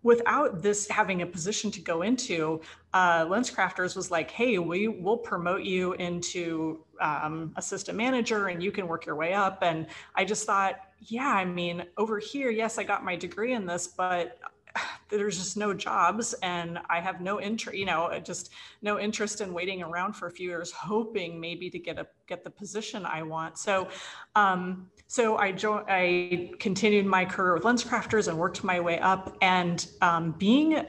without 0.03 0.61
this 0.61 0.87
having 0.87 1.21
a 1.21 1.25
position 1.25 1.69
to 1.69 1.81
go 1.81 2.01
into, 2.01 2.61
uh, 2.93 3.25
LensCrafters 3.25 3.95
was 3.95 4.09
like, 4.09 4.31
hey, 4.31 4.57
we 4.57 4.87
will 4.87 5.17
promote 5.17 5.63
you 5.63 5.93
into 5.93 6.79
um, 6.99 7.53
assistant 7.55 7.97
manager 7.97 8.47
and 8.47 8.61
you 8.61 8.71
can 8.71 8.87
work 8.87 9.05
your 9.05 9.15
way 9.15 9.33
up. 9.33 9.59
And 9.61 9.87
I 10.15 10.25
just 10.25 10.45
thought, 10.45 10.79
yeah, 10.99 11.29
I 11.29 11.45
mean, 11.45 11.85
over 11.97 12.19
here, 12.19 12.49
yes, 12.49 12.77
I 12.77 12.83
got 12.83 13.03
my 13.03 13.15
degree 13.15 13.53
in 13.53 13.65
this, 13.65 13.87
but 13.87 14.39
there's 15.09 15.37
just 15.37 15.57
no 15.57 15.73
jobs 15.73 16.33
and 16.41 16.79
I 16.89 16.99
have 16.99 17.21
no 17.21 17.39
interest, 17.39 17.77
you 17.77 17.85
know, 17.85 18.19
just 18.23 18.51
no 18.81 18.99
interest 18.99 19.41
in 19.41 19.53
waiting 19.53 19.81
around 19.81 20.13
for 20.13 20.27
a 20.27 20.31
few 20.31 20.49
years, 20.49 20.71
hoping 20.71 21.39
maybe 21.39 21.69
to 21.69 21.79
get 21.79 21.97
a 21.97 22.07
get 22.27 22.43
the 22.43 22.49
position 22.49 23.05
I 23.05 23.23
want. 23.23 23.57
So, 23.57 23.87
um, 24.35 24.89
so 25.07 25.37
I 25.37 25.53
joined, 25.53 25.85
I 25.87 26.51
continued 26.59 27.05
my 27.05 27.23
career 27.23 27.53
with 27.53 27.63
LensCrafters 27.63 28.27
and 28.27 28.37
worked 28.37 28.63
my 28.63 28.79
way 28.79 28.99
up. 28.99 29.37
And 29.41 29.87
um, 30.01 30.33
being, 30.33 30.85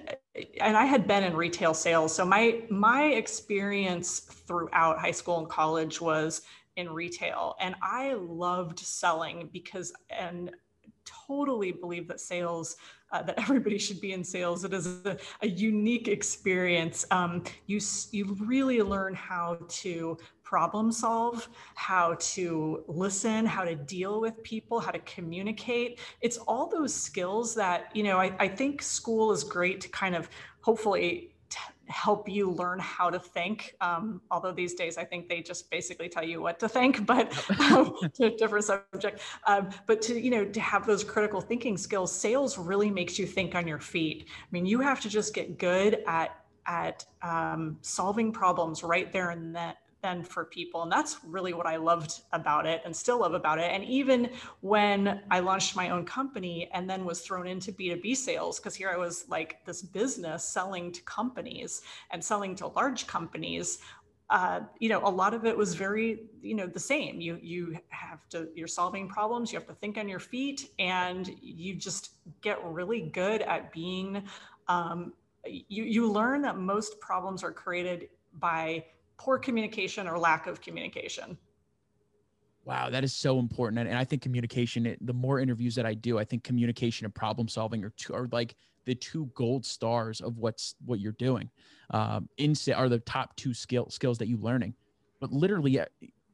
and 0.61 0.77
I 0.77 0.85
had 0.85 1.07
been 1.07 1.25
in 1.25 1.37
retail 1.37 1.75
sales, 1.75 2.15
so 2.15 2.25
my 2.25 2.63
my 2.71 3.05
experience 3.05 4.21
throughout 4.21 4.99
high 4.99 5.11
school 5.11 5.39
and 5.39 5.49
college 5.49 6.01
was 6.01 6.43
in 6.77 6.89
retail, 6.91 7.57
and 7.61 7.75
I 7.83 8.15
loved 8.15 8.79
selling 8.79 9.51
because 9.53 9.93
and 10.11 10.51
totally 11.05 11.73
believe 11.73 12.09
that 12.09 12.21
sales 12.21 12.77
uh, 13.13 13.23
that 13.23 13.39
everybody 13.43 13.79
should 13.79 14.01
be 14.01 14.13
in 14.13 14.25
sales. 14.25 14.65
It 14.65 14.73
is 14.73 14.87
a, 15.05 15.17
a 15.43 15.49
unique 15.49 16.09
experience. 16.09 17.05
Um, 17.11 17.45
you 17.67 17.81
you 18.11 18.37
really 18.41 18.83
learn 18.83 19.15
how 19.15 19.59
to 19.69 20.19
problem 20.49 20.91
solve, 20.91 21.47
how 21.75 22.17
to 22.19 22.83
listen, 22.89 23.45
how 23.45 23.65
to 23.65 23.75
deal 23.75 24.19
with 24.19 24.43
people, 24.43 24.81
how 24.81 24.91
to 24.91 24.99
communicate. 25.01 25.99
It's 26.23 26.39
all 26.39 26.67
those 26.67 26.95
skills 26.95 27.55
that 27.55 27.91
you 27.95 28.03
know. 28.03 28.19
I, 28.19 28.35
I 28.39 28.49
think 28.49 28.81
school 28.81 29.31
is 29.31 29.45
great 29.45 29.79
to 29.83 29.91
kind 29.91 30.17
of 30.17 30.31
hopefully 30.63 31.35
t- 31.51 31.59
help 31.89 32.31
you 32.31 32.51
learn 32.51 32.79
how 32.79 33.11
to 33.11 33.19
think. 33.19 33.75
Um, 33.83 34.23
although 34.31 34.53
these 34.53 34.73
days 34.73 34.97
I 34.97 35.05
think 35.05 35.29
they 35.29 35.43
just 35.43 35.71
basically 35.71 36.09
tell 36.09 36.25
you 36.25 36.41
what 36.41 36.59
to 36.61 36.69
think, 36.69 37.05
but 37.13 37.27
um, 37.61 37.95
to 38.15 38.25
a 38.25 38.31
different 38.31 38.65
subject. 38.65 39.21
Um, 39.47 39.69
but 39.87 40.01
to 40.03 40.19
you 40.19 40.31
know 40.31 40.47
to 40.47 40.61
have 40.61 40.87
those 40.87 41.05
critical 41.05 41.43
thinking 41.43 41.77
skills, 41.77 42.11
sales 42.11 42.57
really 42.57 42.91
makes 42.91 43.19
you 43.19 43.27
think 43.27 43.55
on 43.55 43.69
your 43.69 43.81
feet. 43.81 44.25
I 44.31 44.49
mean, 44.51 44.65
you 44.65 44.81
have 44.81 44.99
to 45.03 45.11
just 45.11 45.35
get 45.35 45.59
good 45.59 46.03
at 46.07 46.43
at 46.67 47.05
um, 47.21 47.77
solving 47.83 48.33
problems 48.33 48.83
right 48.83 49.13
there 49.13 49.31
and 49.31 49.55
then 49.55 49.75
then 50.03 50.23
for 50.23 50.45
people 50.45 50.83
and 50.83 50.93
that's 50.93 51.19
really 51.27 51.53
what 51.53 51.67
i 51.67 51.77
loved 51.77 52.21
about 52.33 52.67
it 52.67 52.83
and 52.85 52.95
still 52.95 53.21
love 53.21 53.35
about 53.35 53.59
it. 53.59 53.71
And 53.73 53.85
even 53.85 54.31
when 54.61 55.23
i 55.31 55.41
launched 55.41 55.77
my 55.77 55.91
own 55.91 56.05
company 56.05 56.71
and 56.73 56.89
then 56.89 57.05
was 57.05 57.21
thrown 57.21 57.47
into 57.47 57.73
b2b 57.73 58.17
sales 58.17 58.59
because 58.59 58.75
here 58.75 58.91
i 58.91 58.97
was 58.97 59.25
like 59.29 59.65
this 59.65 59.83
business 59.83 60.45
selling 60.45 60.93
to 60.93 61.03
companies 61.03 61.83
and 62.11 62.23
selling 62.23 62.55
to 62.57 62.69
large 62.69 63.07
companies 63.07 63.79
uh, 64.31 64.61
you 64.79 64.89
know 64.91 65.01
a 65.05 65.09
lot 65.09 65.33
of 65.33 65.47
it 65.47 65.57
was 65.57 65.75
very 65.75 66.25
you 66.43 66.55
know 66.55 66.67
the 66.67 66.81
same. 66.81 67.21
You 67.21 67.39
you 67.41 67.79
have 67.89 68.29
to 68.29 68.49
you're 68.55 68.69
solving 68.69 69.09
problems 69.09 69.53
you 69.53 69.59
have 69.59 69.67
to 69.69 69.75
think 69.75 69.97
on 69.97 70.09
your 70.09 70.21
feet 70.21 70.71
and 70.79 71.31
you 71.41 71.75
just 71.75 72.11
get 72.43 72.63
really 72.63 73.01
good 73.01 73.41
at 73.43 73.73
being 73.73 74.23
um, 74.69 75.15
you 75.47 75.85
you 75.85 76.11
learn 76.11 76.43
that 76.43 76.59
most 76.59 77.01
problems 77.01 77.43
are 77.43 77.53
created 77.53 78.09
by 78.35 78.85
poor 79.19 79.39
communication 79.39 80.09
or 80.09 80.19
lack 80.19 80.47
of 80.47 80.61
communication 80.61 81.37
Wow, 82.65 82.91
that 82.91 83.03
is 83.03 83.15
so 83.15 83.39
important, 83.39 83.79
and, 83.79 83.89
and 83.89 83.97
I 83.97 84.05
think 84.05 84.21
communication. 84.21 84.85
It, 84.85 84.99
the 85.07 85.15
more 85.15 85.41
interviews 85.41 85.75
that 85.77 85.87
I 85.87 85.95
do, 85.95 86.19
I 86.19 86.25
think 86.25 86.45
communication 86.45 87.07
and 87.07 87.15
problem 87.15 87.49
solving 87.49 87.83
are 87.83 87.95
two, 87.97 88.13
are 88.13 88.29
like 88.31 88.57
the 88.85 88.95
two 88.95 89.31
gold 89.35 89.65
stars 89.65 90.21
of 90.21 90.37
what's 90.37 90.75
what 90.85 91.01
you're 91.01 91.13
doing. 91.13 91.49
Um, 91.95 92.29
in 92.37 92.55
are 92.77 92.91
the 92.91 92.99
top 92.99 93.35
two 93.37 93.55
skill 93.55 93.89
skills 93.89 94.19
that 94.19 94.29
you're 94.29 94.39
learning. 94.41 94.75
But 95.19 95.33
literally, 95.33 95.81
uh, 95.81 95.87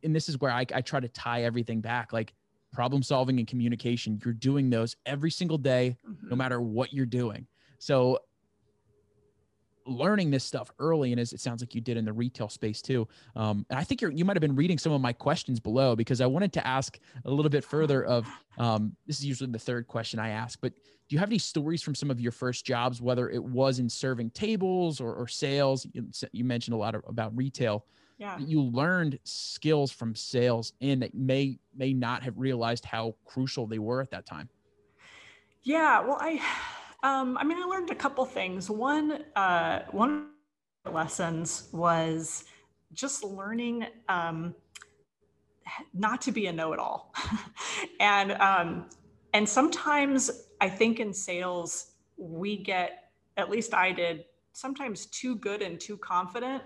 and 0.02 0.14
this 0.14 0.28
is 0.28 0.40
where 0.40 0.50
I, 0.50 0.66
I 0.74 0.80
try 0.80 0.98
to 0.98 1.08
tie 1.08 1.44
everything 1.44 1.80
back 1.80 2.12
like 2.12 2.34
problem 2.72 3.02
solving 3.02 3.38
and 3.38 3.46
communication 3.46 4.20
you're 4.24 4.34
doing 4.34 4.68
those 4.68 4.96
every 5.06 5.30
single 5.30 5.58
day 5.58 5.96
mm-hmm. 6.08 6.28
no 6.28 6.34
matter 6.34 6.60
what 6.60 6.92
you're 6.92 7.06
doing 7.06 7.46
so 7.78 8.18
learning 9.86 10.30
this 10.30 10.44
stuff 10.44 10.70
early 10.78 11.12
and 11.12 11.20
as 11.20 11.32
it 11.32 11.40
sounds 11.40 11.60
like 11.60 11.74
you 11.74 11.80
did 11.80 11.96
in 11.96 12.04
the 12.04 12.12
retail 12.12 12.48
space 12.48 12.80
too 12.80 13.06
um, 13.36 13.66
and 13.70 13.78
i 13.78 13.84
think 13.84 14.00
you're 14.00 14.10
you 14.10 14.24
might 14.24 14.36
have 14.36 14.40
been 14.40 14.56
reading 14.56 14.78
some 14.78 14.92
of 14.92 15.00
my 15.00 15.12
questions 15.12 15.60
below 15.60 15.94
because 15.94 16.20
i 16.20 16.26
wanted 16.26 16.52
to 16.52 16.66
ask 16.66 16.98
a 17.24 17.30
little 17.30 17.50
bit 17.50 17.64
further 17.64 18.04
of 18.04 18.26
um, 18.58 18.94
this 19.06 19.18
is 19.18 19.26
usually 19.26 19.50
the 19.50 19.58
third 19.58 19.86
question 19.86 20.18
i 20.18 20.30
ask 20.30 20.58
but 20.60 20.72
do 21.08 21.14
you 21.14 21.20
have 21.20 21.28
any 21.28 21.38
stories 21.38 21.82
from 21.82 21.94
some 21.94 22.10
of 22.10 22.18
your 22.20 22.32
first 22.32 22.64
jobs 22.64 23.02
whether 23.02 23.28
it 23.28 23.42
was 23.42 23.78
in 23.78 23.88
serving 23.88 24.30
tables 24.30 25.00
or, 25.00 25.14
or 25.14 25.28
sales? 25.28 25.86
You, 25.92 26.08
you, 26.32 26.44
mentioned 26.44 26.74
a 26.74 26.78
lot 26.78 26.94
of, 26.94 27.02
about 27.06 27.36
retail. 27.36 27.84
Yeah. 28.16 28.38
you 28.38 28.62
learned 28.62 29.18
skills 29.24 29.90
from 29.90 30.14
sales 30.14 30.72
and 30.80 31.02
that 31.02 31.14
may 31.14 31.58
may 31.76 31.92
not 31.92 32.22
have 32.22 32.38
realized 32.38 32.84
how 32.84 33.16
crucial 33.24 33.66
they 33.66 33.80
were 33.80 34.00
at 34.00 34.10
that 34.12 34.24
time. 34.24 34.48
Yeah 35.62 36.00
well 36.00 36.18
i 36.20 36.40
um, 37.04 37.36
I 37.36 37.44
mean, 37.44 37.58
I 37.58 37.66
learned 37.66 37.90
a 37.90 37.94
couple 37.94 38.24
things. 38.24 38.70
One, 38.70 39.24
uh, 39.36 39.80
one 39.90 40.30
lessons 40.90 41.68
was 41.70 42.44
just 42.94 43.22
learning 43.22 43.84
um, 44.08 44.54
not 45.92 46.22
to 46.22 46.32
be 46.32 46.46
a 46.46 46.52
know-it-all, 46.52 47.14
and 48.00 48.32
um, 48.32 48.88
and 49.34 49.46
sometimes 49.46 50.30
I 50.62 50.70
think 50.70 50.98
in 50.98 51.12
sales 51.12 51.92
we 52.16 52.56
get, 52.56 53.10
at 53.36 53.50
least 53.50 53.74
I 53.74 53.92
did, 53.92 54.24
sometimes 54.52 55.04
too 55.06 55.36
good 55.36 55.60
and 55.60 55.78
too 55.78 55.98
confident, 55.98 56.62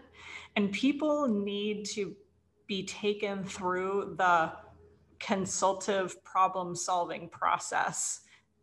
and 0.54 0.70
people 0.70 1.26
need 1.26 1.84
to 1.94 2.14
be 2.68 2.84
taken 2.86 3.42
through 3.42 4.14
the 4.18 4.52
consultative 5.18 6.22
problem 6.22 6.76
solving 6.76 7.28
process. 7.28 8.20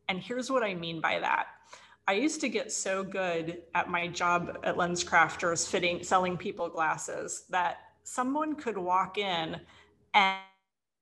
And 0.07 0.21
here's 0.21 0.49
what 0.49 0.63
I 0.63 0.73
mean 0.73 1.01
by 1.01 1.19
that 1.19 1.47
I 2.07 2.13
used 2.13 2.39
to 2.41 2.49
get 2.49 2.71
so 2.71 3.03
good 3.03 3.63
at 3.73 3.89
my 3.89 4.07
job 4.07 4.59
at 4.63 4.75
LensCrafters 4.75 5.67
fitting, 5.67 6.03
selling 6.03 6.37
people 6.37 6.69
glasses 6.69 7.45
that 7.49 7.77
someone 8.03 8.55
could 8.55 8.77
walk 8.77 9.17
in 9.17 9.59
and, 10.13 10.37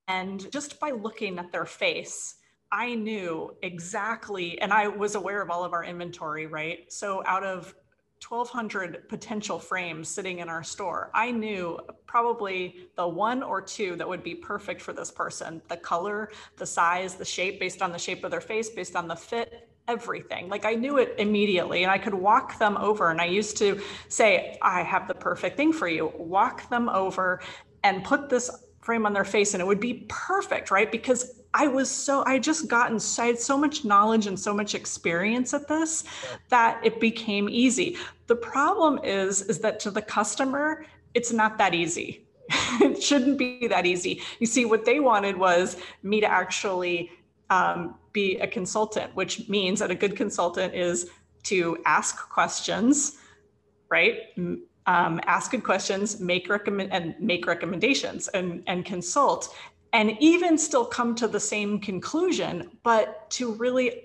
and 0.08 0.50
just 0.52 0.80
by 0.80 0.92
looking 0.92 1.40
at 1.40 1.52
their 1.52 1.66
face, 1.66 2.36
I 2.72 2.96
knew 2.96 3.56
exactly, 3.62 4.60
and 4.62 4.72
I 4.72 4.88
was 4.88 5.16
aware 5.16 5.42
of 5.42 5.50
all 5.50 5.64
of 5.66 5.74
our 5.74 5.84
inventory, 5.84 6.48
right? 6.48 6.92
So 6.92 7.22
out 7.28 7.44
of 7.44 7.76
1,200 8.28 9.10
potential 9.10 9.60
frames 9.60 10.08
sitting 10.08 10.40
in 10.40 10.48
our 10.48 10.64
store, 10.64 11.12
I 11.14 11.32
knew 11.32 11.78
probably 12.08 12.88
the 12.96 13.08
one 13.08 13.44
or 13.44 13.62
two 13.62 13.98
that 13.98 14.08
would 14.08 14.24
be 14.24 14.36
perfect 14.36 14.82
for 14.82 14.94
this 14.94 15.12
person 15.12 15.62
the 15.68 15.78
color, 15.78 16.32
the 16.58 16.66
size, 16.66 17.16
the 17.16 17.26
shape, 17.26 17.60
based 17.60 17.82
on 17.82 17.92
the 17.92 18.00
shape 18.00 18.24
of 18.24 18.32
their 18.32 18.42
face, 18.42 18.70
based 18.70 18.96
on 18.96 19.10
the 19.10 19.16
fit, 19.16 19.70
everything. 19.88 20.50
Like 20.50 20.66
I 20.66 20.76
knew 20.76 20.98
it 20.98 21.16
immediately 21.18 21.84
and 21.84 21.92
I 21.92 21.98
could 21.98 22.14
walk 22.14 22.58
them 22.58 22.78
over. 22.78 23.12
And 23.12 23.20
I 23.20 23.26
used 23.26 23.58
to 23.58 23.82
say, 24.08 24.58
I 24.62 24.82
have 24.82 25.08
the 25.08 25.14
perfect 25.14 25.58
thing 25.58 25.74
for 25.74 25.88
you. 25.88 26.12
Walk 26.18 26.70
them 26.70 26.90
over 26.90 27.42
and 27.84 28.04
put 28.04 28.30
this 28.30 28.50
frame 28.82 29.06
on 29.06 29.14
their 29.14 29.26
face 29.26 29.54
and 29.54 29.62
it 29.62 29.66
would 29.66 29.80
be 29.80 30.06
perfect, 30.10 30.72
right? 30.72 30.92
Because 30.92 31.42
I 31.54 31.68
was 31.68 31.90
so, 31.90 32.24
I 32.26 32.40
just 32.40 32.68
gotten, 32.68 33.00
I 33.20 33.28
had 33.28 33.40
so 33.40 33.58
much 33.58 33.86
knowledge 33.86 34.28
and 34.28 34.40
so 34.40 34.54
much 34.54 34.74
experience 34.74 35.54
at 35.54 35.68
this 35.68 36.04
that 36.50 36.80
it 36.84 37.00
became 37.00 37.48
easy. 37.48 37.98
The 38.28 38.36
problem 38.36 39.00
is, 39.04 39.42
is 39.44 39.60
that 39.60 39.80
to 39.82 39.92
the 39.92 40.02
customer, 40.02 40.86
it's 41.14 41.32
not 41.32 41.58
that 41.60 41.74
easy. 41.74 42.26
it 42.82 43.02
shouldn't 43.02 43.38
be 43.38 43.68
that 43.68 43.86
easy. 43.86 44.22
You 44.40 44.48
see, 44.48 44.66
what 44.66 44.86
they 44.86 45.00
wanted 45.00 45.38
was 45.38 45.78
me 46.02 46.22
to 46.22 46.28
actually 46.28 47.12
um, 47.50 47.96
be 48.12 48.38
a 48.40 48.48
consultant, 48.48 49.16
which 49.16 49.48
means 49.50 49.80
that 49.80 49.92
a 49.92 49.96
good 49.96 50.16
consultant 50.16 50.74
is 50.74 51.10
to 51.44 51.78
ask 51.86 52.30
questions, 52.30 53.18
right? 53.90 54.38
Um, 54.86 55.22
ask 55.26 55.52
good 55.52 55.64
questions, 55.64 56.20
make 56.20 56.50
recommend 56.50 56.92
and 56.92 57.16
make 57.20 57.48
recommendations 57.48 58.28
and, 58.30 58.64
and 58.68 58.86
consult, 58.86 59.56
and 59.94 60.18
even 60.20 60.58
still 60.58 60.86
come 60.86 61.16
to 61.16 61.28
the 61.28 61.40
same 61.40 61.80
conclusion, 61.80 62.72
but 62.84 63.30
to 63.32 63.54
really 63.54 64.02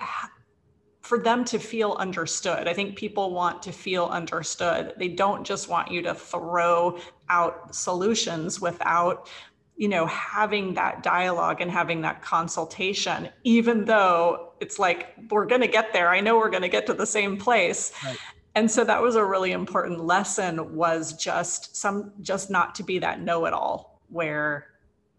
for 1.09 1.19
them 1.19 1.43
to 1.43 1.59
feel 1.59 1.97
understood. 1.99 2.69
I 2.69 2.75
think 2.75 2.95
people 2.95 3.33
want 3.33 3.63
to 3.63 3.73
feel 3.73 4.05
understood. 4.07 4.93
They 4.99 5.09
don't 5.09 5.43
just 5.43 5.67
want 5.67 5.91
you 5.91 6.03
to 6.03 6.15
throw 6.15 6.99
out 7.31 7.75
solutions 7.75 8.61
without 8.61 9.31
you 9.79 9.89
know 9.89 10.05
having 10.07 10.75
that 10.75 11.03
dialogue 11.03 11.61
and 11.61 11.71
having 11.71 12.03
that 12.03 12.21
consultation 12.21 13.31
even 13.45 13.85
though 13.85 14.53
it's 14.61 14.79
like 14.79 15.15
we're 15.31 15.47
going 15.47 15.61
to 15.61 15.69
get 15.69 15.93
there 15.93 16.09
i 16.09 16.21
know 16.21 16.37
we're 16.37 16.51
going 16.51 16.63
to 16.63 16.69
get 16.69 16.85
to 16.85 16.93
the 16.93 17.07
same 17.07 17.39
place 17.39 17.93
right. 18.05 18.19
and 18.57 18.71
so 18.71 18.85
that 18.85 19.01
was 19.01 19.15
a 19.15 19.25
really 19.25 19.53
important 19.53 20.05
lesson 20.05 20.75
was 20.75 21.13
just 21.13 21.77
some 21.77 22.13
just 22.21 22.51
not 22.51 22.75
to 22.75 22.83
be 22.83 22.99
that 22.99 23.23
know-it-all 23.23 24.01
where 24.09 24.67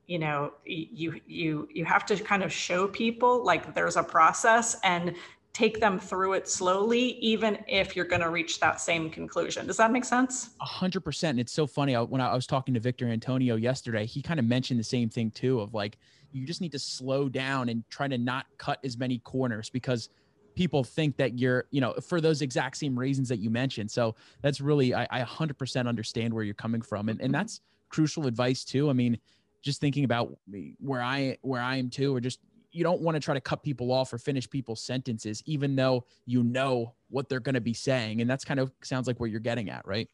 you 0.07 0.19
know 0.19 0.51
you 0.65 1.19
you 1.25 1.67
you 1.71 1.85
have 1.85 2.05
to 2.05 2.17
kind 2.17 2.43
of 2.43 2.51
show 2.51 2.87
people 2.87 3.43
like 3.45 3.73
there's 3.73 3.95
a 3.95 4.03
process 4.03 4.75
and 4.83 5.15
take 5.53 5.79
them 5.79 5.99
through 5.99 6.33
it 6.33 6.47
slowly, 6.47 7.17
even 7.19 7.57
if 7.67 7.95
you're 7.95 8.05
going 8.05 8.21
to 8.21 8.29
reach 8.29 8.59
that 8.59 8.79
same 8.79 9.09
conclusion. 9.09 9.67
Does 9.67 9.77
that 9.77 9.91
make 9.91 10.05
sense? 10.05 10.51
A 10.61 10.65
hundred 10.65 11.01
percent. 11.01 11.31
And 11.31 11.39
it's 11.39 11.51
so 11.51 11.67
funny. 11.67 11.95
When 11.95 12.21
I 12.21 12.33
was 12.33 12.47
talking 12.47 12.73
to 12.75 12.79
Victor 12.79 13.07
Antonio 13.07 13.55
yesterday, 13.55 14.05
he 14.05 14.21
kind 14.21 14.39
of 14.39 14.45
mentioned 14.45 14.79
the 14.79 14.83
same 14.83 15.09
thing 15.09 15.31
too, 15.31 15.59
of 15.59 15.73
like, 15.73 15.97
you 16.31 16.45
just 16.45 16.61
need 16.61 16.71
to 16.73 16.79
slow 16.79 17.27
down 17.27 17.69
and 17.69 17.83
try 17.89 18.07
to 18.07 18.17
not 18.17 18.45
cut 18.57 18.79
as 18.83 18.97
many 18.97 19.17
corners 19.19 19.69
because 19.69 20.09
people 20.55 20.83
think 20.83 21.17
that 21.17 21.39
you're, 21.39 21.65
you 21.71 21.81
know, 21.81 21.93
for 21.93 22.21
those 22.21 22.41
exact 22.41 22.77
same 22.77 22.97
reasons 22.97 23.29
that 23.29 23.39
you 23.39 23.49
mentioned. 23.49 23.89
So 23.89 24.15
that's 24.41 24.61
really, 24.61 24.93
I, 24.93 25.07
I 25.09 25.21
100% 25.21 25.87
understand 25.87 26.33
where 26.33 26.43
you're 26.43 26.53
coming 26.53 26.81
from. 26.81 27.09
And, 27.09 27.19
and 27.19 27.29
mm-hmm. 27.29 27.39
that's 27.39 27.61
crucial 27.89 28.27
advice 28.27 28.63
too. 28.63 28.89
I 28.89 28.93
mean, 28.93 29.17
just 29.61 29.81
thinking 29.81 30.03
about 30.03 30.37
where 30.79 31.01
I, 31.01 31.37
where 31.41 31.61
I 31.61 31.77
am 31.77 31.89
too, 31.89 32.15
or 32.15 32.19
just 32.19 32.39
you 32.71 32.83
don't 32.83 33.01
want 33.01 33.15
to 33.15 33.19
try 33.19 33.33
to 33.33 33.41
cut 33.41 33.63
people 33.63 33.91
off 33.91 34.13
or 34.13 34.17
finish 34.17 34.49
people's 34.49 34.81
sentences, 34.81 35.41
even 35.45 35.75
though 35.75 36.05
you 36.25 36.43
know 36.43 36.93
what 37.09 37.29
they're 37.29 37.39
going 37.39 37.55
to 37.55 37.61
be 37.61 37.73
saying. 37.73 38.21
And 38.21 38.29
that's 38.29 38.45
kind 38.45 38.59
of 38.59 38.71
sounds 38.83 39.07
like 39.07 39.19
where 39.19 39.29
you're 39.29 39.39
getting 39.39 39.69
at, 39.69 39.85
right? 39.87 40.07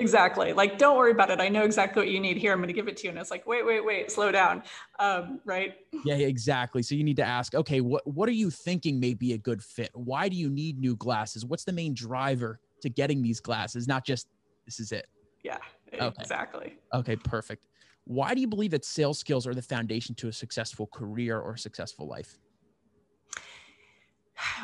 Exactly. 0.00 0.54
Like, 0.54 0.78
don't 0.78 0.96
worry 0.96 1.10
about 1.10 1.30
it. 1.30 1.40
I 1.40 1.48
know 1.48 1.62
exactly 1.62 2.00
what 2.00 2.10
you 2.10 2.20
need 2.20 2.38
here. 2.38 2.52
I'm 2.52 2.58
going 2.58 2.68
to 2.68 2.74
give 2.74 2.88
it 2.88 2.96
to 2.98 3.04
you. 3.04 3.10
And 3.10 3.18
it's 3.18 3.30
like, 3.30 3.46
wait, 3.46 3.66
wait, 3.66 3.84
wait, 3.84 4.10
slow 4.10 4.32
down. 4.32 4.62
Um, 4.98 5.40
right. 5.44 5.74
Yeah, 6.04 6.14
exactly. 6.14 6.82
So 6.82 6.94
you 6.94 7.04
need 7.04 7.16
to 7.16 7.24
ask, 7.24 7.54
okay, 7.54 7.82
what, 7.82 8.06
what 8.06 8.28
are 8.28 8.32
you 8.32 8.50
thinking 8.50 8.98
may 8.98 9.12
be 9.12 9.34
a 9.34 9.38
good 9.38 9.62
fit? 9.62 9.90
Why 9.92 10.30
do 10.30 10.36
you 10.36 10.48
need 10.48 10.78
new 10.78 10.96
glasses? 10.96 11.44
What's 11.44 11.64
the 11.64 11.72
main 11.72 11.92
driver 11.92 12.60
to 12.80 12.88
getting 12.88 13.22
these 13.22 13.40
glasses? 13.40 13.86
Not 13.86 14.06
just 14.06 14.26
this 14.64 14.80
is 14.80 14.90
it. 14.90 15.06
Yeah, 15.44 15.58
okay. 15.92 16.14
exactly. 16.18 16.78
Okay, 16.94 17.16
perfect. 17.16 17.62
Why 18.10 18.34
do 18.34 18.40
you 18.40 18.48
believe 18.48 18.72
that 18.72 18.84
sales 18.84 19.20
skills 19.20 19.46
are 19.46 19.54
the 19.54 19.62
foundation 19.62 20.16
to 20.16 20.26
a 20.26 20.32
successful 20.32 20.88
career 20.88 21.38
or 21.38 21.52
a 21.52 21.58
successful 21.58 22.08
life? 22.08 22.40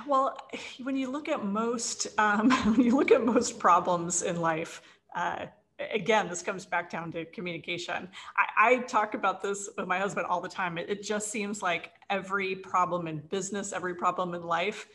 Well, 0.04 0.36
when 0.82 0.96
you 0.96 1.12
look 1.12 1.28
at 1.28 1.44
most, 1.44 2.08
um, 2.18 2.50
when 2.64 2.82
you 2.82 2.96
look 2.96 3.12
at 3.12 3.24
most 3.24 3.60
problems 3.60 4.22
in 4.22 4.40
life, 4.40 4.82
uh, 5.14 5.46
again, 5.94 6.28
this 6.28 6.42
comes 6.42 6.66
back 6.66 6.90
down 6.90 7.12
to 7.12 7.24
communication. 7.26 8.08
I, 8.36 8.70
I, 8.70 8.76
talk 8.78 9.14
about 9.14 9.42
this 9.42 9.68
with 9.78 9.86
my 9.86 10.00
husband 10.00 10.26
all 10.26 10.40
the 10.40 10.48
time. 10.48 10.76
It, 10.76 10.90
it, 10.90 11.04
just 11.04 11.28
seems 11.28 11.62
like 11.62 11.92
every 12.10 12.56
problem 12.56 13.06
in 13.06 13.18
business, 13.28 13.72
every 13.72 13.94
problem 13.94 14.34
in 14.34 14.42
life 14.42 14.88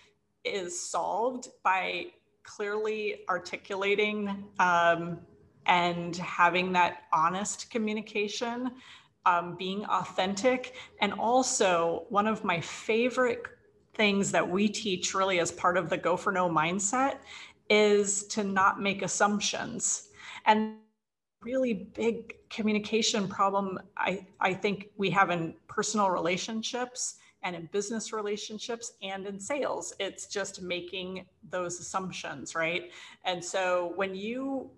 is 0.44 0.78
solved 0.78 1.48
by 1.64 2.08
clearly 2.44 3.22
articulating 3.30 4.44
um, 4.60 5.20
and 5.66 6.16
having 6.18 6.72
that 6.74 7.04
honest 7.14 7.70
communication, 7.70 8.72
um, 9.26 9.56
being 9.58 9.86
authentic. 9.86 10.76
And 11.02 11.14
also, 11.14 12.06
one 12.10 12.28
of 12.28 12.44
my 12.44 12.60
favorite 12.62 13.44
things 13.94 14.32
that 14.32 14.48
we 14.48 14.68
teach 14.68 15.14
really 15.14 15.40
as 15.40 15.52
part 15.52 15.78
of 15.78 15.90
the 15.90 15.98
go 15.98 16.16
for 16.18 16.32
no 16.32 16.50
mindset 16.50 17.18
is 17.70 18.26
to 18.28 18.44
not 18.44 18.82
make 18.82 19.02
assumptions. 19.02 20.10
And 20.46 20.76
really 21.42 21.74
big 21.74 22.36
communication 22.50 23.28
problem 23.28 23.80
I, 23.98 24.26
I 24.40 24.54
think 24.54 24.90
we 24.98 25.10
have 25.12 25.30
in 25.32 25.56
personal 25.68 26.10
relationships 26.10 27.16
and 27.44 27.56
in 27.56 27.68
business 27.72 28.14
relationships 28.14 28.94
and 29.02 29.26
in 29.26 29.40
sales. 29.40 29.94
It's 30.00 30.28
just 30.28 30.62
making 30.62 31.26
those 31.50 31.80
assumptions, 31.80 32.54
right? 32.54 32.92
And 33.26 33.44
so 33.44 33.94
when 33.96 34.14
you 34.14 34.70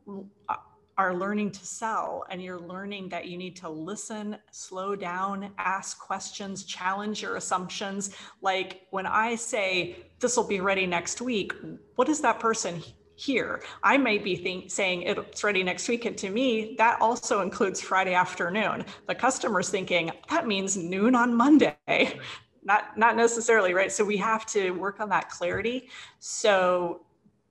uh, 0.47 0.55
are 0.97 1.15
learning 1.15 1.51
to 1.51 1.65
sell 1.65 2.25
and 2.29 2.41
you're 2.41 2.59
learning 2.59 3.09
that 3.09 3.25
you 3.27 3.37
need 3.37 3.55
to 3.57 3.69
listen, 3.69 4.37
slow 4.51 4.95
down, 4.95 5.51
ask 5.57 5.99
questions, 5.99 6.63
challenge 6.63 7.21
your 7.21 7.35
assumptions. 7.35 8.15
Like 8.41 8.81
when 8.91 9.05
I 9.05 9.35
say 9.35 9.97
this 10.19 10.37
will 10.37 10.43
be 10.47 10.59
ready 10.59 10.85
next 10.85 11.21
week, 11.21 11.53
what 11.95 12.07
does 12.07 12.21
that 12.21 12.39
person 12.39 12.81
hear. 13.15 13.61
I 13.83 13.97
might 13.97 14.23
be 14.23 14.35
think, 14.35 14.71
saying 14.71 15.03
it's 15.03 15.43
ready 15.43 15.63
next 15.63 15.87
week. 15.87 16.05
And 16.05 16.17
to 16.17 16.29
me, 16.29 16.75
that 16.77 16.99
also 17.01 17.41
includes 17.41 17.81
Friday 17.81 18.13
afternoon. 18.13 18.85
The 19.07 19.15
customer's 19.15 19.69
thinking 19.69 20.11
that 20.29 20.47
means 20.47 20.75
noon 20.75 21.15
on 21.15 21.33
Monday. 21.35 22.19
Not, 22.65 22.97
not 22.97 23.17
necessarily, 23.17 23.73
right? 23.73 23.91
So 23.91 24.05
we 24.05 24.15
have 24.15 24.45
to 24.47 24.71
work 24.71 25.01
on 25.01 25.09
that 25.09 25.29
clarity. 25.29 25.89
So 26.19 27.01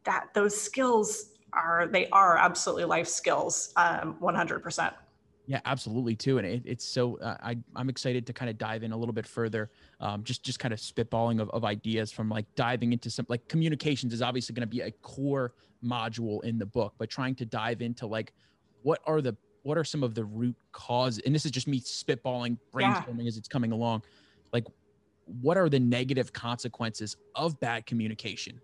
that 0.04 0.28
those 0.32 0.58
skills 0.58 1.31
are, 1.52 1.86
they 1.86 2.08
are 2.10 2.36
absolutely 2.36 2.84
life 2.84 3.08
skills, 3.08 3.72
um, 3.76 4.16
100%. 4.20 4.92
Yeah, 5.46 5.60
absolutely 5.64 6.14
too, 6.14 6.38
and 6.38 6.46
it, 6.46 6.62
it's 6.64 6.84
so 6.84 7.18
uh, 7.18 7.36
I 7.42 7.56
I'm 7.74 7.88
excited 7.88 8.26
to 8.28 8.32
kind 8.32 8.48
of 8.48 8.58
dive 8.58 8.84
in 8.84 8.92
a 8.92 8.96
little 8.96 9.12
bit 9.12 9.26
further, 9.26 9.70
um, 10.00 10.22
just 10.22 10.44
just 10.44 10.60
kind 10.60 10.72
of 10.72 10.78
spitballing 10.78 11.40
of, 11.40 11.50
of 11.50 11.64
ideas 11.64 12.12
from 12.12 12.28
like 12.28 12.46
diving 12.54 12.92
into 12.92 13.10
some 13.10 13.26
like 13.28 13.46
communications 13.48 14.14
is 14.14 14.22
obviously 14.22 14.54
going 14.54 14.62
to 14.62 14.68
be 14.68 14.82
a 14.82 14.92
core 15.02 15.52
module 15.84 16.42
in 16.44 16.58
the 16.58 16.66
book, 16.66 16.94
but 16.96 17.10
trying 17.10 17.34
to 17.34 17.44
dive 17.44 17.82
into 17.82 18.06
like 18.06 18.32
what 18.82 19.00
are 19.04 19.20
the 19.20 19.36
what 19.64 19.76
are 19.76 19.84
some 19.84 20.04
of 20.04 20.14
the 20.14 20.24
root 20.24 20.56
cause, 20.70 21.18
and 21.18 21.34
this 21.34 21.44
is 21.44 21.50
just 21.50 21.66
me 21.66 21.80
spitballing, 21.80 22.56
brainstorming 22.72 23.22
yeah. 23.22 23.28
as 23.28 23.36
it's 23.36 23.48
coming 23.48 23.72
along, 23.72 24.02
like 24.52 24.66
what 25.40 25.56
are 25.56 25.68
the 25.68 25.80
negative 25.80 26.32
consequences 26.32 27.16
of 27.34 27.58
bad 27.58 27.84
communication? 27.86 28.60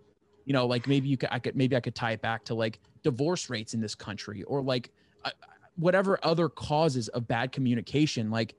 You 0.49 0.55
know, 0.55 0.67
like 0.67 0.87
maybe 0.87 1.09
you 1.09 1.17
could 1.17 1.29
I 1.31 1.39
could 1.39 1.55
maybe 1.55 1.77
I 1.77 1.81
could 1.81 1.95
tie 1.95 2.13
it 2.13 2.23
back 2.23 2.45
to 2.47 2.55
like 2.55 2.81
divorce 3.03 3.49
rates 3.51 3.75
in 3.75 3.81
this 3.81 3.95
country 3.95 4.43
or 4.45 4.63
like. 4.63 4.91
I, 5.25 5.33
whatever 5.77 6.19
other 6.25 6.49
causes 6.49 7.07
of 7.09 7.29
bad 7.29 7.53
communication 7.53 8.33
like 8.33 8.57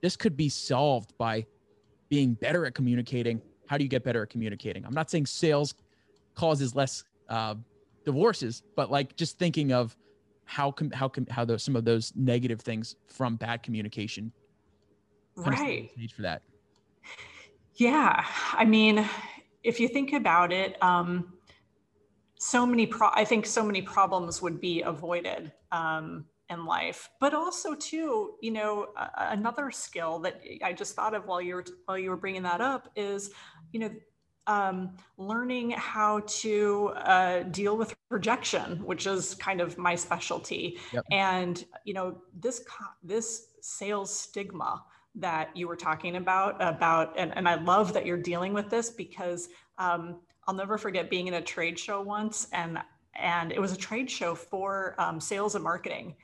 this 0.00 0.16
could 0.16 0.34
be 0.34 0.48
solved 0.48 1.12
by 1.18 1.44
being 2.08 2.32
better 2.32 2.64
at 2.64 2.74
communicating. 2.74 3.38
How 3.66 3.76
do 3.76 3.84
you 3.84 3.90
get 3.90 4.02
better 4.02 4.22
at 4.22 4.30
communicating? 4.30 4.82
I'm 4.86 4.94
not 4.94 5.10
saying 5.10 5.26
sales 5.26 5.74
causes 6.34 6.74
less 6.74 7.04
uh, 7.28 7.54
divorces 8.08 8.62
but 8.74 8.90
like 8.90 9.14
just 9.16 9.38
thinking 9.38 9.70
of 9.70 9.94
how 10.46 10.70
com- 10.70 10.90
how 10.92 11.08
com- 11.08 11.26
how 11.28 11.44
those 11.44 11.62
some 11.62 11.76
of 11.76 11.84
those 11.84 12.10
negative 12.16 12.62
things 12.62 12.96
from 13.06 13.36
bad 13.36 13.62
communication 13.62 14.32
right. 15.36 15.90
stage 15.92 16.14
for 16.14 16.22
that. 16.22 16.40
Yeah. 17.74 18.24
I 18.54 18.64
mean 18.64 19.06
if 19.62 19.80
you 19.80 19.88
think 19.88 20.12
about 20.12 20.52
it 20.52 20.80
um 20.82 21.32
so 22.38 22.64
many 22.64 22.86
pro 22.86 23.08
i 23.14 23.24
think 23.24 23.44
so 23.44 23.64
many 23.64 23.82
problems 23.82 24.40
would 24.40 24.60
be 24.60 24.82
avoided 24.82 25.52
um 25.72 26.24
in 26.50 26.64
life 26.64 27.10
but 27.20 27.34
also 27.34 27.74
too 27.74 28.34
you 28.40 28.50
know 28.50 28.88
uh, 28.96 29.08
another 29.16 29.70
skill 29.70 30.18
that 30.18 30.40
i 30.64 30.72
just 30.72 30.94
thought 30.94 31.14
of 31.14 31.26
while 31.26 31.42
you 31.42 31.54
were 31.54 31.64
while 31.84 31.98
you 31.98 32.10
were 32.10 32.16
bringing 32.16 32.42
that 32.42 32.60
up 32.60 32.88
is 32.96 33.30
you 33.72 33.80
know 33.80 33.90
um, 34.46 34.96
learning 35.18 35.72
how 35.72 36.20
to 36.26 36.88
uh, 36.96 37.42
deal 37.42 37.76
with 37.76 37.94
rejection 38.08 38.82
which 38.84 39.06
is 39.06 39.34
kind 39.34 39.60
of 39.60 39.76
my 39.76 39.94
specialty 39.94 40.78
yep. 40.90 41.04
and 41.12 41.66
you 41.84 41.92
know 41.92 42.22
this 42.40 42.64
this 43.02 43.48
sales 43.60 44.10
stigma 44.18 44.82
that 45.14 45.56
you 45.56 45.66
were 45.66 45.76
talking 45.76 46.16
about 46.16 46.56
about 46.60 47.18
and, 47.18 47.36
and 47.36 47.48
i 47.48 47.54
love 47.54 47.92
that 47.92 48.06
you're 48.06 48.22
dealing 48.22 48.52
with 48.52 48.70
this 48.70 48.90
because 48.90 49.48
um, 49.78 50.20
i'll 50.46 50.54
never 50.54 50.78
forget 50.78 51.10
being 51.10 51.26
in 51.26 51.34
a 51.34 51.42
trade 51.42 51.78
show 51.78 52.00
once 52.02 52.46
and 52.52 52.78
and 53.18 53.52
it 53.52 53.60
was 53.60 53.72
a 53.72 53.76
trade 53.76 54.10
show 54.10 54.34
for 54.34 54.94
um, 54.98 55.20
sales 55.20 55.54
and 55.54 55.64
marketing. 55.64 56.14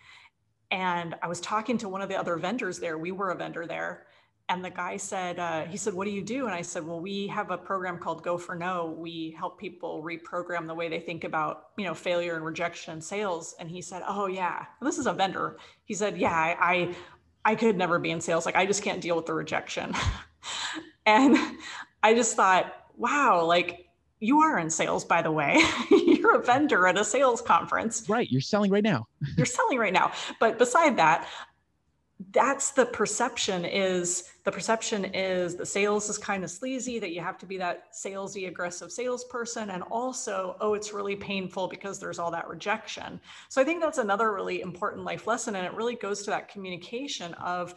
And 0.70 1.14
I 1.22 1.28
was 1.28 1.40
talking 1.40 1.76
to 1.78 1.88
one 1.88 2.02
of 2.02 2.08
the 2.08 2.16
other 2.16 2.36
vendors 2.36 2.78
there. 2.78 2.98
We 2.98 3.12
were 3.12 3.30
a 3.30 3.36
vendor 3.36 3.66
there. 3.66 4.06
And 4.48 4.62
the 4.62 4.70
guy 4.70 4.98
said, 4.98 5.38
uh, 5.38 5.64
he 5.64 5.78
said, 5.78 5.94
what 5.94 6.04
do 6.04 6.10
you 6.10 6.22
do? 6.22 6.44
And 6.44 6.54
I 6.54 6.60
said, 6.60 6.86
well, 6.86 7.00
we 7.00 7.26
have 7.28 7.50
a 7.50 7.56
program 7.56 7.98
called 7.98 8.22
Go 8.22 8.36
for 8.36 8.54
No. 8.54 8.94
We 8.96 9.34
help 9.38 9.58
people 9.58 10.02
reprogram 10.02 10.66
the 10.66 10.74
way 10.74 10.90
they 10.90 11.00
think 11.00 11.24
about, 11.24 11.68
you 11.78 11.84
know, 11.84 11.94
failure 11.94 12.36
and 12.36 12.44
rejection 12.44 12.92
and 12.92 13.02
sales. 13.02 13.54
And 13.58 13.70
he 13.70 13.80
said, 13.80 14.02
oh 14.06 14.26
yeah, 14.26 14.66
this 14.82 14.98
is 14.98 15.06
a 15.06 15.14
vendor. 15.14 15.56
He 15.86 15.94
said, 15.94 16.18
yeah, 16.18 16.34
I, 16.34 16.56
I, 16.60 16.94
I 17.44 17.54
could 17.54 17.76
never 17.76 17.98
be 17.98 18.10
in 18.10 18.20
sales. 18.20 18.46
Like 18.46 18.56
I 18.56 18.66
just 18.66 18.82
can't 18.82 19.00
deal 19.00 19.16
with 19.16 19.26
the 19.26 19.34
rejection. 19.34 19.94
and 21.06 21.36
I 22.02 22.14
just 22.14 22.36
thought, 22.36 22.72
wow, 22.96 23.44
like 23.44 23.88
you 24.20 24.40
are 24.40 24.58
in 24.58 24.70
sales, 24.70 25.04
by 25.04 25.22
the 25.22 25.30
way. 25.30 25.62
you're 25.90 26.36
a 26.36 26.42
vendor 26.42 26.86
at 26.86 26.98
a 26.98 27.04
sales 27.04 27.42
conference. 27.42 28.08
Right. 28.08 28.30
You're 28.30 28.40
selling 28.40 28.70
right 28.70 28.84
now. 28.84 29.06
you're 29.36 29.46
selling 29.46 29.78
right 29.78 29.92
now. 29.92 30.12
But 30.40 30.58
beside 30.58 30.96
that, 30.96 31.28
that's 32.32 32.70
the 32.72 32.86
perception 32.86 33.64
is 33.64 34.30
the 34.44 34.52
perception 34.52 35.06
is 35.06 35.56
the 35.56 35.66
sales 35.66 36.08
is 36.08 36.18
kind 36.18 36.44
of 36.44 36.50
sleazy 36.50 36.98
that 36.98 37.12
you 37.12 37.20
have 37.20 37.38
to 37.38 37.46
be 37.46 37.56
that 37.56 37.92
salesy 37.92 38.46
aggressive 38.46 38.92
salesperson 38.92 39.70
and 39.70 39.82
also 39.84 40.56
oh 40.60 40.74
it's 40.74 40.92
really 40.92 41.16
painful 41.16 41.66
because 41.66 41.98
there's 41.98 42.18
all 42.18 42.30
that 42.30 42.48
rejection 42.48 43.20
so 43.48 43.60
i 43.60 43.64
think 43.64 43.80
that's 43.80 43.98
another 43.98 44.32
really 44.32 44.60
important 44.60 45.04
life 45.04 45.26
lesson 45.26 45.56
and 45.56 45.66
it 45.66 45.72
really 45.74 45.96
goes 45.96 46.22
to 46.22 46.30
that 46.30 46.48
communication 46.48 47.34
of 47.34 47.74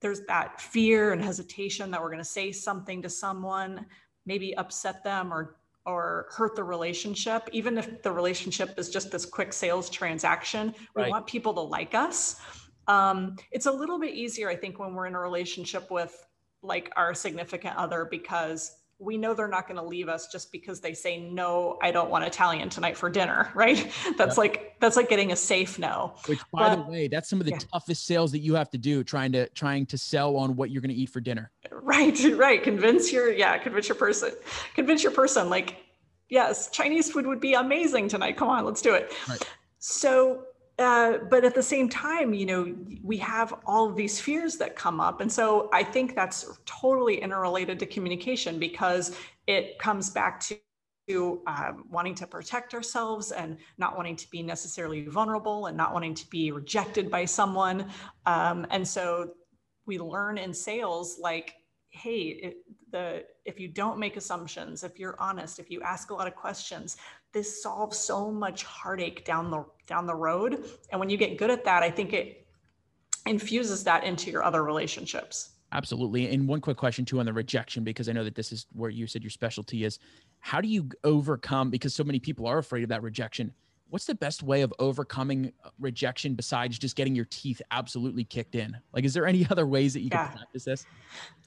there's 0.00 0.20
that 0.26 0.60
fear 0.60 1.12
and 1.12 1.22
hesitation 1.22 1.90
that 1.90 2.00
we're 2.00 2.10
going 2.10 2.18
to 2.18 2.24
say 2.24 2.52
something 2.52 3.02
to 3.02 3.08
someone 3.08 3.86
maybe 4.26 4.56
upset 4.56 5.02
them 5.02 5.32
or 5.32 5.56
or 5.86 6.26
hurt 6.32 6.54
the 6.54 6.62
relationship, 6.62 7.48
even 7.50 7.78
if 7.78 8.02
the 8.02 8.12
relationship 8.12 8.78
is 8.78 8.90
just 8.90 9.10
this 9.10 9.24
quick 9.24 9.54
sales 9.54 9.88
transaction. 9.88 10.74
We 10.94 11.02
right. 11.02 11.10
want 11.10 11.26
people 11.26 11.54
to 11.54 11.62
like 11.62 11.94
us. 11.94 12.38
Um, 12.88 13.36
it's 13.52 13.66
a 13.66 13.72
little 13.72 13.98
bit 13.98 14.14
easier, 14.14 14.48
I 14.48 14.56
think, 14.56 14.78
when 14.78 14.94
we're 14.94 15.06
in 15.06 15.14
a 15.14 15.20
relationship 15.20 15.90
with 15.90 16.26
like 16.62 16.90
our 16.96 17.14
significant 17.14 17.76
other 17.76 18.06
because 18.10 18.76
we 18.98 19.16
know 19.16 19.32
they're 19.32 19.46
not 19.46 19.68
going 19.68 19.76
to 19.76 19.84
leave 19.84 20.08
us 20.08 20.26
just 20.26 20.50
because 20.50 20.80
they 20.80 20.92
say 20.92 21.20
no 21.20 21.78
i 21.82 21.90
don't 21.92 22.10
want 22.10 22.24
italian 22.24 22.68
tonight 22.68 22.96
for 22.96 23.08
dinner 23.08 23.48
right? 23.54 23.90
That's 24.16 24.36
like 24.36 24.76
that's 24.80 24.96
like 24.96 25.08
getting 25.08 25.32
a 25.32 25.36
safe 25.36 25.78
no. 25.78 26.14
Which 26.26 26.38
by 26.52 26.74
but, 26.74 26.76
the 26.76 26.90
way 26.90 27.08
that's 27.08 27.28
some 27.28 27.40
of 27.40 27.46
the 27.46 27.52
yeah. 27.52 27.58
toughest 27.72 28.06
sales 28.06 28.32
that 28.32 28.38
you 28.38 28.54
have 28.54 28.70
to 28.70 28.78
do 28.78 29.02
trying 29.04 29.32
to 29.32 29.48
trying 29.50 29.86
to 29.86 29.98
sell 29.98 30.36
on 30.36 30.56
what 30.56 30.70
you're 30.70 30.80
going 30.82 30.94
to 30.94 30.96
eat 30.96 31.10
for 31.10 31.20
dinner. 31.20 31.50
Right 31.70 32.18
right. 32.36 32.62
Convince 32.62 33.12
your 33.12 33.32
yeah 33.32 33.58
convince 33.58 33.88
your 33.88 33.96
person 33.96 34.32
convince 34.74 35.02
your 35.02 35.12
person 35.12 35.50
like 35.50 35.76
yes 36.28 36.70
chinese 36.70 37.10
food 37.10 37.26
would 37.26 37.40
be 37.40 37.54
amazing 37.54 38.08
tonight. 38.08 38.36
Come 38.36 38.48
on 38.48 38.64
let's 38.64 38.82
do 38.82 38.94
it. 38.94 39.12
Right. 39.28 39.42
so 39.78 40.44
uh, 40.78 41.18
but 41.28 41.44
at 41.44 41.54
the 41.54 41.62
same 41.62 41.88
time, 41.88 42.32
you 42.32 42.46
know, 42.46 42.74
we 43.02 43.16
have 43.18 43.52
all 43.66 43.90
these 43.90 44.20
fears 44.20 44.56
that 44.56 44.76
come 44.76 45.00
up. 45.00 45.20
And 45.20 45.30
so 45.30 45.68
I 45.72 45.82
think 45.82 46.14
that's 46.14 46.58
totally 46.66 47.20
interrelated 47.20 47.78
to 47.80 47.86
communication 47.86 48.58
because 48.58 49.16
it 49.46 49.78
comes 49.78 50.10
back 50.10 50.40
to 50.40 50.56
to 51.08 51.40
um, 51.46 51.84
wanting 51.90 52.14
to 52.14 52.26
protect 52.26 52.74
ourselves 52.74 53.32
and 53.32 53.56
not 53.78 53.96
wanting 53.96 54.14
to 54.14 54.30
be 54.30 54.42
necessarily 54.42 55.06
vulnerable 55.06 55.66
and 55.66 55.76
not 55.76 55.94
wanting 55.94 56.14
to 56.14 56.28
be 56.28 56.52
rejected 56.52 57.10
by 57.10 57.24
someone. 57.24 57.88
Um, 58.26 58.66
and 58.70 58.86
so 58.86 59.30
we 59.86 59.98
learn 59.98 60.36
in 60.36 60.52
sales 60.52 61.18
like, 61.18 61.54
hey, 61.90 62.20
it, 62.42 62.56
the 62.92 63.24
if 63.46 63.58
you 63.58 63.68
don't 63.68 63.98
make 63.98 64.16
assumptions, 64.16 64.84
if 64.84 64.98
you're 64.98 65.16
honest, 65.18 65.58
if 65.58 65.70
you 65.70 65.80
ask 65.80 66.10
a 66.10 66.14
lot 66.14 66.26
of 66.26 66.34
questions, 66.34 66.98
this 67.32 67.62
solves 67.62 67.98
so 67.98 68.30
much 68.30 68.64
heartache 68.64 69.24
down 69.24 69.50
the 69.50 69.64
down 69.86 70.06
the 70.06 70.14
road. 70.14 70.64
And 70.90 71.00
when 71.00 71.10
you 71.10 71.16
get 71.16 71.38
good 71.38 71.50
at 71.50 71.64
that, 71.64 71.82
I 71.82 71.90
think 71.90 72.12
it 72.12 72.46
infuses 73.26 73.84
that 73.84 74.04
into 74.04 74.30
your 74.30 74.42
other 74.42 74.62
relationships. 74.62 75.50
Absolutely. 75.72 76.32
And 76.32 76.48
one 76.48 76.60
quick 76.60 76.78
question 76.78 77.04
too 77.04 77.20
on 77.20 77.26
the 77.26 77.32
rejection, 77.32 77.84
because 77.84 78.08
I 78.08 78.12
know 78.12 78.24
that 78.24 78.34
this 78.34 78.52
is 78.52 78.66
where 78.72 78.90
you 78.90 79.06
said 79.06 79.22
your 79.22 79.30
specialty 79.30 79.84
is. 79.84 79.98
How 80.40 80.60
do 80.60 80.68
you 80.68 80.88
overcome, 81.04 81.70
because 81.70 81.94
so 81.94 82.04
many 82.04 82.18
people 82.18 82.46
are 82.46 82.58
afraid 82.58 82.82
of 82.82 82.88
that 82.88 83.02
rejection? 83.02 83.52
What's 83.90 84.06
the 84.06 84.14
best 84.14 84.42
way 84.42 84.62
of 84.62 84.72
overcoming 84.78 85.52
uh, 85.64 85.70
rejection 85.78 86.34
besides 86.34 86.78
just 86.78 86.96
getting 86.96 87.14
your 87.14 87.26
teeth 87.26 87.60
absolutely 87.70 88.24
kicked 88.24 88.54
in? 88.54 88.76
Like, 88.92 89.04
is 89.04 89.12
there 89.14 89.26
any 89.26 89.46
other 89.50 89.66
ways 89.66 89.92
that 89.94 90.00
you 90.00 90.08
yeah. 90.10 90.28
can 90.28 90.36
practice 90.38 90.64
this? 90.64 90.86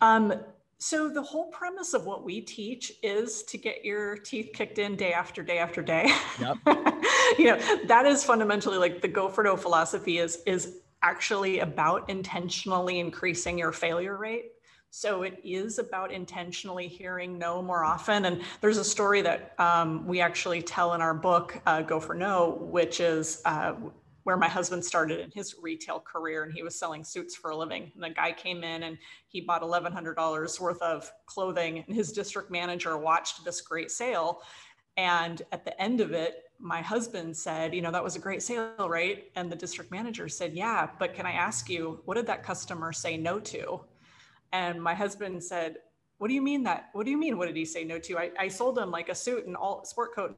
Um, 0.01 0.33
so 0.81 1.09
the 1.09 1.21
whole 1.21 1.45
premise 1.45 1.93
of 1.93 2.07
what 2.07 2.23
we 2.23 2.41
teach 2.41 2.93
is 3.03 3.43
to 3.43 3.59
get 3.59 3.85
your 3.85 4.17
teeth 4.17 4.49
kicked 4.51 4.79
in 4.79 4.95
day 4.95 5.13
after 5.13 5.43
day 5.43 5.59
after 5.59 5.83
day. 5.83 6.11
Yep. 6.39 6.57
you 7.37 7.45
know, 7.45 7.59
that 7.85 8.07
is 8.07 8.23
fundamentally 8.23 8.79
like 8.79 8.99
the 8.99 9.07
go 9.07 9.29
for 9.29 9.43
no 9.43 9.55
philosophy 9.55 10.17
is 10.17 10.39
is 10.47 10.79
actually 11.03 11.59
about 11.59 12.09
intentionally 12.09 12.99
increasing 12.99 13.59
your 13.59 13.71
failure 13.71 14.17
rate. 14.17 14.53
So 14.89 15.21
it 15.21 15.39
is 15.43 15.77
about 15.77 16.11
intentionally 16.11 16.87
hearing 16.87 17.37
no 17.37 17.61
more 17.61 17.83
often. 17.83 18.25
And 18.25 18.41
there's 18.59 18.77
a 18.77 18.83
story 18.83 19.21
that 19.21 19.53
um, 19.59 20.07
we 20.07 20.19
actually 20.19 20.63
tell 20.63 20.95
in 20.95 21.01
our 21.01 21.13
book, 21.13 21.61
uh, 21.67 21.83
Go 21.83 21.99
for 21.99 22.15
No, 22.15 22.57
which 22.59 22.99
is 22.99 23.43
uh, 23.45 23.75
where 24.23 24.37
my 24.37 24.47
husband 24.47 24.83
started 24.83 25.19
in 25.19 25.31
his 25.31 25.55
retail 25.61 25.99
career 25.99 26.43
and 26.43 26.53
he 26.53 26.63
was 26.63 26.75
selling 26.75 27.03
suits 27.03 27.35
for 27.35 27.51
a 27.51 27.57
living. 27.57 27.91
And 27.93 28.03
the 28.03 28.09
guy 28.09 28.31
came 28.31 28.63
in 28.63 28.83
and 28.83 28.97
he 29.27 29.41
bought 29.41 29.61
$1,100 29.61 30.59
worth 30.59 30.81
of 30.81 31.11
clothing 31.25 31.83
and 31.85 31.95
his 31.95 32.11
district 32.11 32.51
manager 32.51 32.97
watched 32.97 33.43
this 33.43 33.61
great 33.61 33.91
sale. 33.91 34.41
And 34.97 35.41
at 35.51 35.65
the 35.65 35.79
end 35.81 36.01
of 36.01 36.11
it, 36.11 36.43
my 36.59 36.81
husband 36.81 37.35
said, 37.35 37.73
you 37.73 37.81
know, 37.81 37.91
that 37.91 38.03
was 38.03 38.15
a 38.15 38.19
great 38.19 38.43
sale, 38.43 38.87
right? 38.87 39.31
And 39.35 39.51
the 39.51 39.55
district 39.55 39.89
manager 39.89 40.27
said, 40.29 40.53
yeah, 40.53 40.89
but 40.99 41.15
can 41.15 41.25
I 41.25 41.31
ask 41.31 41.69
you, 41.69 42.01
what 42.05 42.15
did 42.15 42.27
that 42.27 42.43
customer 42.43 42.93
say 42.93 43.17
no 43.17 43.39
to? 43.39 43.81
And 44.53 44.81
my 44.81 44.93
husband 44.93 45.43
said, 45.43 45.77
what 46.19 46.27
do 46.27 46.35
you 46.35 46.41
mean 46.41 46.61
that? 46.63 46.89
What 46.93 47.05
do 47.05 47.11
you 47.11 47.17
mean? 47.17 47.37
What 47.39 47.47
did 47.47 47.55
he 47.55 47.65
say 47.65 47.83
no 47.83 47.97
to? 47.97 48.19
I, 48.19 48.29
I 48.37 48.47
sold 48.47 48.77
him 48.77 48.91
like 48.91 49.09
a 49.09 49.15
suit 49.15 49.47
and 49.47 49.55
all 49.55 49.83
sport 49.85 50.13
coat 50.13 50.37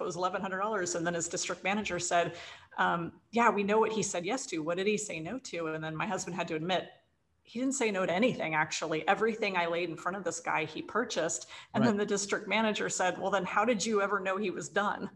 it 0.00 0.04
was 0.04 0.16
$1,100. 0.16 0.94
And 0.94 1.06
then 1.06 1.14
his 1.14 1.28
district 1.28 1.64
manager 1.64 1.98
said, 1.98 2.34
um, 2.78 3.12
yeah, 3.30 3.50
we 3.50 3.62
know 3.62 3.78
what 3.78 3.92
he 3.92 4.02
said 4.02 4.24
yes 4.24 4.46
to. 4.46 4.58
What 4.58 4.78
did 4.78 4.86
he 4.86 4.96
say 4.96 5.20
no 5.20 5.38
to? 5.38 5.68
And 5.68 5.82
then 5.82 5.94
my 5.96 6.06
husband 6.06 6.36
had 6.36 6.48
to 6.48 6.54
admit, 6.54 6.88
he 7.44 7.58
didn't 7.58 7.74
say 7.74 7.90
no 7.90 8.06
to 8.06 8.12
anything 8.12 8.54
actually 8.54 9.06
everything 9.08 9.56
i 9.56 9.66
laid 9.66 9.90
in 9.90 9.96
front 9.96 10.16
of 10.16 10.22
this 10.22 10.38
guy 10.38 10.64
he 10.64 10.80
purchased 10.80 11.48
and 11.74 11.82
right. 11.82 11.90
then 11.90 11.96
the 11.96 12.06
district 12.06 12.46
manager 12.46 12.88
said 12.88 13.18
well 13.18 13.32
then 13.32 13.44
how 13.44 13.64
did 13.64 13.84
you 13.84 14.00
ever 14.00 14.20
know 14.20 14.36
he 14.36 14.50
was 14.50 14.68
done 14.68 15.10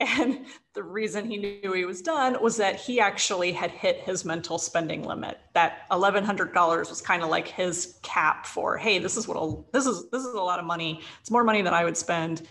and 0.00 0.46
the 0.72 0.82
reason 0.82 1.26
he 1.26 1.36
knew 1.36 1.72
he 1.72 1.84
was 1.84 2.00
done 2.00 2.42
was 2.42 2.56
that 2.56 2.76
he 2.76 3.00
actually 3.00 3.52
had 3.52 3.70
hit 3.70 3.98
his 3.98 4.24
mental 4.24 4.56
spending 4.56 5.02
limit. 5.02 5.38
That 5.52 5.88
$1,100 5.90 6.88
was 6.88 7.02
kind 7.02 7.22
of 7.22 7.28
like 7.28 7.46
his 7.46 7.98
cap 8.02 8.46
for, 8.46 8.78
hey, 8.78 8.98
this 8.98 9.18
is 9.18 9.28
what 9.28 9.36
I'll, 9.36 9.68
this 9.74 9.84
is 9.84 10.08
this 10.10 10.24
is 10.24 10.32
a 10.32 10.40
lot 10.40 10.58
of 10.58 10.64
money. 10.64 11.02
It's 11.20 11.30
more 11.30 11.44
money 11.44 11.60
than 11.60 11.74
I 11.74 11.84
would 11.84 11.98
spend. 11.98 12.48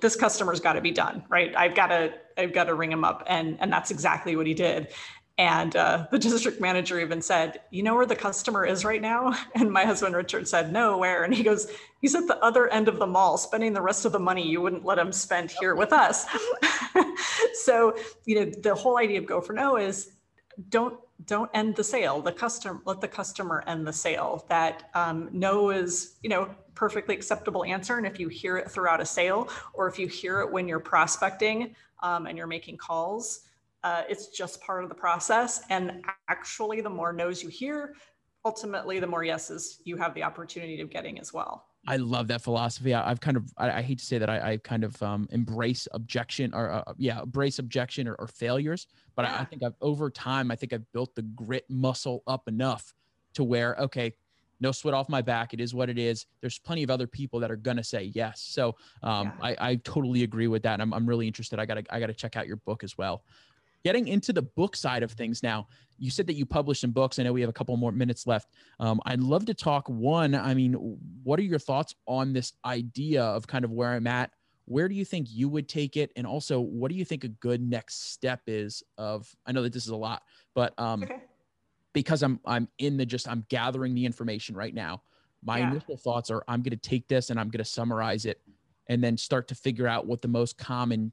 This 0.00 0.16
customer's 0.16 0.60
got 0.60 0.74
to 0.74 0.80
be 0.80 0.90
done, 0.90 1.24
right? 1.28 1.54
I've 1.56 1.74
got 1.74 1.88
to 1.88 2.12
I've 2.36 2.52
got 2.52 2.64
to 2.64 2.74
ring 2.74 2.92
him 2.92 3.04
up, 3.04 3.24
and 3.26 3.56
and 3.60 3.72
that's 3.72 3.90
exactly 3.90 4.36
what 4.36 4.46
he 4.46 4.54
did. 4.54 4.88
And 5.40 5.74
uh, 5.74 6.06
the 6.10 6.18
district 6.18 6.60
manager 6.60 7.00
even 7.00 7.22
said, 7.22 7.62
You 7.70 7.82
know 7.82 7.94
where 7.94 8.04
the 8.04 8.14
customer 8.14 8.66
is 8.66 8.84
right 8.84 9.00
now? 9.00 9.34
And 9.54 9.72
my 9.72 9.84
husband 9.84 10.14
Richard 10.14 10.46
said, 10.46 10.70
No, 10.70 10.98
where? 10.98 11.24
And 11.24 11.34
he 11.34 11.42
goes, 11.42 11.66
He's 12.02 12.14
at 12.14 12.26
the 12.26 12.36
other 12.44 12.68
end 12.68 12.88
of 12.88 12.98
the 12.98 13.06
mall 13.06 13.38
spending 13.38 13.72
the 13.72 13.80
rest 13.80 14.04
of 14.04 14.12
the 14.12 14.18
money 14.18 14.46
you 14.46 14.60
wouldn't 14.60 14.84
let 14.84 14.98
him 14.98 15.12
spend 15.12 15.50
here 15.50 15.74
with 15.74 15.92
us. 15.94 16.26
so, 17.54 17.96
you 18.26 18.38
know, 18.38 18.52
the 18.62 18.74
whole 18.74 18.98
idea 18.98 19.18
of 19.18 19.26
go 19.26 19.40
for 19.40 19.54
no 19.54 19.76
is 19.76 20.12
don't 20.68 20.98
don't 21.26 21.50
end 21.54 21.76
the 21.76 21.84
sale 21.84 22.20
the 22.20 22.32
customer 22.32 22.80
let 22.84 23.00
the 23.00 23.08
customer 23.08 23.62
end 23.66 23.86
the 23.86 23.92
sale 23.92 24.44
that 24.48 24.90
um, 24.94 25.28
no 25.32 25.70
is 25.70 26.16
you 26.22 26.30
know 26.30 26.48
perfectly 26.74 27.14
acceptable 27.14 27.64
answer 27.64 27.98
and 27.98 28.06
if 28.06 28.18
you 28.18 28.28
hear 28.28 28.56
it 28.56 28.70
throughout 28.70 29.00
a 29.00 29.06
sale 29.06 29.48
or 29.74 29.88
if 29.88 29.98
you 29.98 30.06
hear 30.06 30.40
it 30.40 30.50
when 30.50 30.66
you're 30.66 30.80
prospecting 30.80 31.74
um, 32.02 32.26
and 32.26 32.38
you're 32.38 32.46
making 32.46 32.76
calls 32.76 33.42
uh, 33.82 34.02
it's 34.08 34.28
just 34.28 34.60
part 34.60 34.82
of 34.82 34.88
the 34.88 34.94
process. 34.94 35.62
And 35.70 36.04
actually, 36.28 36.80
the 36.80 36.90
more 36.90 37.12
no's 37.12 37.42
you 37.42 37.48
hear, 37.48 37.94
ultimately, 38.44 39.00
the 39.00 39.06
more 39.06 39.24
yeses 39.24 39.80
you 39.84 39.96
have 39.96 40.14
the 40.14 40.22
opportunity 40.22 40.80
of 40.80 40.90
getting 40.90 41.18
as 41.18 41.32
well. 41.32 41.66
I 41.86 41.96
love 41.96 42.28
that 42.28 42.42
philosophy. 42.42 42.92
I, 42.94 43.08
have 43.08 43.20
kind 43.20 43.36
of, 43.36 43.44
I, 43.56 43.70
I, 43.70 43.82
hate 43.82 43.98
to 43.98 44.04
say 44.04 44.18
that 44.18 44.28
I, 44.28 44.52
I 44.52 44.56
kind 44.58 44.84
of 44.84 45.02
um, 45.02 45.26
embrace 45.30 45.88
objection 45.92 46.54
or, 46.54 46.70
uh, 46.70 46.92
yeah, 46.98 47.22
embrace 47.22 47.58
objection 47.58 48.06
or, 48.06 48.14
or 48.14 48.26
failures. 48.26 48.86
But 49.16 49.24
yeah. 49.24 49.36
I, 49.36 49.40
I, 49.40 49.44
think 49.44 49.62
I've, 49.62 49.74
over 49.80 50.10
time, 50.10 50.50
I 50.50 50.56
think 50.56 50.72
I've 50.72 50.90
built 50.92 51.14
the 51.14 51.22
grit 51.22 51.64
muscle 51.70 52.22
up 52.26 52.48
enough 52.48 52.92
to 53.34 53.44
where, 53.44 53.76
okay, 53.76 54.12
no 54.60 54.72
sweat 54.72 54.92
off 54.92 55.08
my 55.08 55.22
back. 55.22 55.54
It 55.54 55.60
is 55.60 55.74
what 55.74 55.88
it 55.88 55.98
is. 55.98 56.26
There's 56.42 56.58
plenty 56.58 56.82
of 56.82 56.90
other 56.90 57.06
people 57.06 57.40
that 57.40 57.50
are 57.50 57.56
going 57.56 57.78
to 57.78 57.84
say 57.84 58.12
yes. 58.14 58.42
So 58.42 58.76
um, 59.02 59.32
yeah. 59.42 59.54
I, 59.58 59.70
I 59.70 59.74
totally 59.76 60.22
agree 60.22 60.48
with 60.48 60.62
that. 60.64 60.74
And 60.74 60.82
I'm, 60.82 60.92
I'm 60.92 61.06
really 61.06 61.26
interested. 61.26 61.58
I 61.58 61.64
got 61.64 61.74
to, 61.74 61.84
I 61.88 61.98
got 61.98 62.08
to 62.08 62.14
check 62.14 62.36
out 62.36 62.46
your 62.46 62.56
book 62.56 62.84
as 62.84 62.98
well 62.98 63.22
getting 63.84 64.08
into 64.08 64.32
the 64.32 64.42
book 64.42 64.76
side 64.76 65.02
of 65.02 65.12
things 65.12 65.42
now 65.42 65.66
you 65.98 66.10
said 66.10 66.26
that 66.26 66.34
you 66.34 66.46
published 66.46 66.80
some 66.80 66.90
books 66.90 67.18
i 67.18 67.22
know 67.22 67.32
we 67.32 67.40
have 67.40 67.50
a 67.50 67.54
couple 67.54 67.76
more 67.76 67.92
minutes 67.92 68.26
left 68.26 68.48
um, 68.78 69.00
i'd 69.06 69.20
love 69.20 69.44
to 69.44 69.54
talk 69.54 69.88
one 69.88 70.34
i 70.34 70.54
mean 70.54 70.74
what 71.22 71.38
are 71.38 71.44
your 71.44 71.58
thoughts 71.58 71.94
on 72.06 72.32
this 72.32 72.52
idea 72.64 73.22
of 73.22 73.46
kind 73.46 73.64
of 73.64 73.70
where 73.70 73.92
i'm 73.92 74.06
at 74.06 74.30
where 74.66 74.88
do 74.88 74.94
you 74.94 75.04
think 75.04 75.26
you 75.30 75.48
would 75.48 75.68
take 75.68 75.96
it 75.96 76.12
and 76.16 76.26
also 76.26 76.60
what 76.60 76.90
do 76.90 76.96
you 76.96 77.04
think 77.04 77.24
a 77.24 77.28
good 77.28 77.60
next 77.60 78.12
step 78.12 78.40
is 78.46 78.82
of 78.98 79.28
i 79.46 79.52
know 79.52 79.62
that 79.62 79.72
this 79.72 79.84
is 79.84 79.90
a 79.90 79.96
lot 79.96 80.22
but 80.54 80.72
um, 80.78 81.02
okay. 81.02 81.16
because 81.92 82.22
i'm 82.22 82.40
i'm 82.44 82.68
in 82.78 82.96
the 82.96 83.06
just 83.06 83.28
i'm 83.28 83.44
gathering 83.48 83.94
the 83.94 84.04
information 84.04 84.54
right 84.54 84.74
now 84.74 85.02
my 85.42 85.58
yeah. 85.58 85.70
initial 85.70 85.96
thoughts 85.96 86.30
are 86.30 86.42
i'm 86.48 86.62
going 86.62 86.70
to 86.70 86.88
take 86.88 87.08
this 87.08 87.30
and 87.30 87.40
i'm 87.40 87.48
going 87.48 87.62
to 87.62 87.70
summarize 87.70 88.26
it 88.26 88.40
and 88.88 89.02
then 89.02 89.16
start 89.16 89.48
to 89.48 89.54
figure 89.54 89.86
out 89.86 90.06
what 90.06 90.20
the 90.20 90.28
most 90.28 90.58
common 90.58 91.12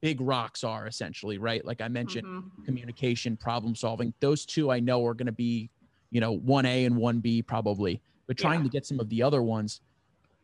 big 0.00 0.20
rocks 0.20 0.64
are 0.64 0.86
essentially, 0.86 1.38
right? 1.38 1.64
Like 1.64 1.80
I 1.80 1.88
mentioned, 1.88 2.26
mm-hmm. 2.26 2.64
communication, 2.64 3.36
problem 3.36 3.74
solving. 3.74 4.12
Those 4.20 4.46
two 4.46 4.70
I 4.70 4.80
know 4.80 5.04
are 5.06 5.14
going 5.14 5.26
to 5.26 5.32
be, 5.32 5.70
you 6.10 6.20
know, 6.20 6.38
1A 6.38 6.86
and 6.86 6.96
1B 6.96 7.46
probably. 7.46 8.00
But 8.26 8.36
trying 8.36 8.60
yeah. 8.60 8.64
to 8.64 8.70
get 8.70 8.86
some 8.86 9.00
of 9.00 9.08
the 9.08 9.22
other 9.22 9.42
ones, 9.42 9.80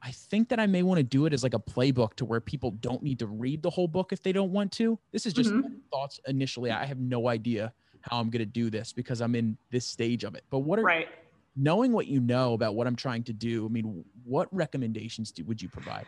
I 0.02 0.10
think 0.10 0.48
that 0.50 0.60
I 0.60 0.66
may 0.66 0.82
want 0.82 0.98
to 0.98 1.02
do 1.02 1.26
it 1.26 1.32
as 1.32 1.42
like 1.42 1.54
a 1.54 1.58
playbook 1.58 2.14
to 2.14 2.24
where 2.24 2.40
people 2.40 2.72
don't 2.72 3.02
need 3.02 3.18
to 3.20 3.26
read 3.26 3.62
the 3.62 3.70
whole 3.70 3.88
book 3.88 4.12
if 4.12 4.22
they 4.22 4.32
don't 4.32 4.52
want 4.52 4.72
to. 4.72 4.98
This 5.12 5.26
is 5.26 5.32
just 5.32 5.50
mm-hmm. 5.50 5.74
thoughts 5.90 6.20
initially. 6.26 6.70
I 6.70 6.84
have 6.84 6.98
no 6.98 7.28
idea 7.28 7.72
how 8.02 8.20
I'm 8.20 8.30
going 8.30 8.40
to 8.40 8.46
do 8.46 8.70
this 8.70 8.92
because 8.92 9.20
I'm 9.20 9.34
in 9.34 9.56
this 9.70 9.86
stage 9.86 10.24
of 10.24 10.34
it. 10.34 10.44
But 10.50 10.60
what 10.60 10.78
are 10.78 10.82
right. 10.82 11.08
knowing 11.56 11.92
what 11.92 12.06
you 12.06 12.20
know 12.20 12.52
about 12.52 12.74
what 12.74 12.86
I'm 12.86 12.96
trying 12.96 13.24
to 13.24 13.32
do? 13.32 13.66
I 13.66 13.68
mean, 13.68 14.04
what 14.24 14.48
recommendations 14.54 15.32
do, 15.32 15.44
would 15.44 15.60
you 15.60 15.68
provide? 15.68 16.06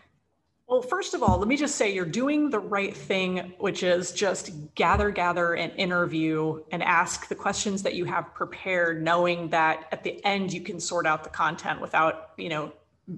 Well, 0.78 0.86
first 0.86 1.12
of 1.12 1.24
all, 1.24 1.38
let 1.38 1.48
me 1.48 1.56
just 1.56 1.74
say 1.74 1.92
you're 1.92 2.04
doing 2.04 2.50
the 2.50 2.60
right 2.60 2.96
thing, 2.96 3.52
which 3.58 3.82
is 3.82 4.12
just 4.12 4.52
gather, 4.76 5.10
gather, 5.10 5.54
and 5.54 5.72
interview 5.72 6.62
and 6.70 6.84
ask 6.84 7.26
the 7.26 7.34
questions 7.34 7.82
that 7.82 7.94
you 7.94 8.04
have 8.04 8.32
prepared, 8.32 9.02
knowing 9.02 9.48
that 9.48 9.88
at 9.90 10.04
the 10.04 10.24
end 10.24 10.52
you 10.52 10.60
can 10.60 10.78
sort 10.78 11.04
out 11.04 11.24
the 11.24 11.30
content 11.30 11.80
without, 11.80 12.30
you 12.36 12.48
know, 12.48 12.72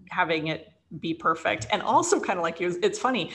having 0.08 0.46
it 0.46 0.72
be 1.00 1.12
perfect. 1.12 1.66
And 1.70 1.82
also, 1.82 2.18
kind 2.18 2.38
of 2.38 2.42
like 2.42 2.60
you, 2.60 2.78
it's 2.82 2.98
funny 2.98 3.30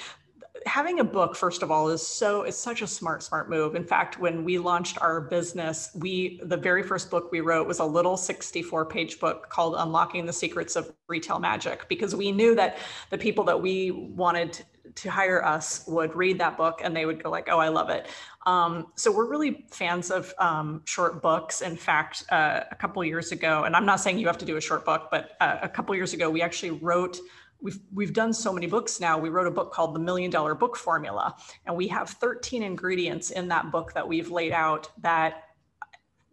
having 0.65 0.99
a 0.99 1.04
book 1.04 1.36
first 1.36 1.62
of 1.62 1.69
all 1.69 1.89
is 1.89 2.06
so 2.06 2.41
it's 2.41 2.58
such 2.58 2.82
a 2.82 2.88
smart 2.88 3.21
smart 3.21 3.49
move. 3.49 3.75
In 3.75 3.84
fact 3.84 4.19
when 4.19 4.43
we 4.43 4.58
launched 4.58 4.99
our 4.99 5.21
business 5.21 5.91
we 5.95 6.41
the 6.43 6.58
very 6.58 6.82
first 6.82 7.12
book 7.12 7.32
we 7.32 7.41
wrote 7.41 7.67
was 7.67 7.80
a 7.80 7.86
little 7.86 8.17
64 8.17 8.86
page 8.86 9.19
book 9.19 9.49
called 9.49 9.75
unlocking 9.78 10.25
the 10.25 10.34
secrets 10.34 10.75
of 10.75 10.91
retail 11.08 11.39
magic 11.39 11.88
because 11.88 12.15
we 12.15 12.32
knew 12.32 12.56
that 12.56 12.78
the 13.12 13.17
people 13.17 13.43
that 13.43 13.62
we 13.62 13.91
wanted 13.91 14.65
to 14.95 15.12
hire 15.12 15.43
us 15.45 15.84
would 15.88 16.15
read 16.15 16.39
that 16.39 16.58
book 16.58 16.80
and 16.84 16.95
they 16.95 17.06
would 17.06 17.21
go 17.21 17.30
like 17.30 17.47
oh 17.49 17.60
i 17.60 17.67
love 17.67 17.89
it. 17.89 18.08
Um, 18.47 18.88
so 18.95 19.12
we're 19.12 19.30
really 19.30 19.65
fans 19.71 20.12
of 20.12 20.32
um, 20.38 20.84
short 20.86 21.19
books. 21.19 21.62
In 21.62 21.75
fact 21.75 22.25
uh, 22.32 22.62
a 22.71 22.75
couple 22.75 23.04
years 23.04 23.32
ago 23.32 23.65
and 23.65 23.75
i'm 23.75 23.86
not 23.86 23.99
saying 23.99 24.17
you 24.17 24.28
have 24.28 24.38
to 24.39 24.45
do 24.45 24.58
a 24.58 24.62
short 24.62 24.84
book 24.84 25.10
but 25.12 25.38
uh, 25.41 25.60
a 25.62 25.69
couple 25.69 25.93
years 25.93 26.13
ago 26.13 26.30
we 26.30 26.41
actually 26.41 26.71
wrote 26.71 27.19
we've 27.65 27.80
we've 27.91 28.13
done 28.13 28.32
so 28.32 28.54
many 28.54 28.67
books 28.67 28.99
now. 28.99 29.17
We 29.17 29.30
wrote 29.30 29.47
a 29.47 29.51
book 29.51 29.73
called 29.73 29.95
The 29.95 29.99
Million 29.99 30.30
Dollar 30.30 30.54
Book 30.54 30.78
Formula, 30.78 31.36
and 31.65 31.75
we 31.75 31.88
have 31.88 32.12
13 32.12 32.62
ingredients 32.62 33.32
in 33.32 33.47
that 33.47 33.71
book 33.71 33.91
that 33.93 34.08
we've 34.08 34.30
laid 34.30 34.54
out 34.54 34.91
that 35.01 35.45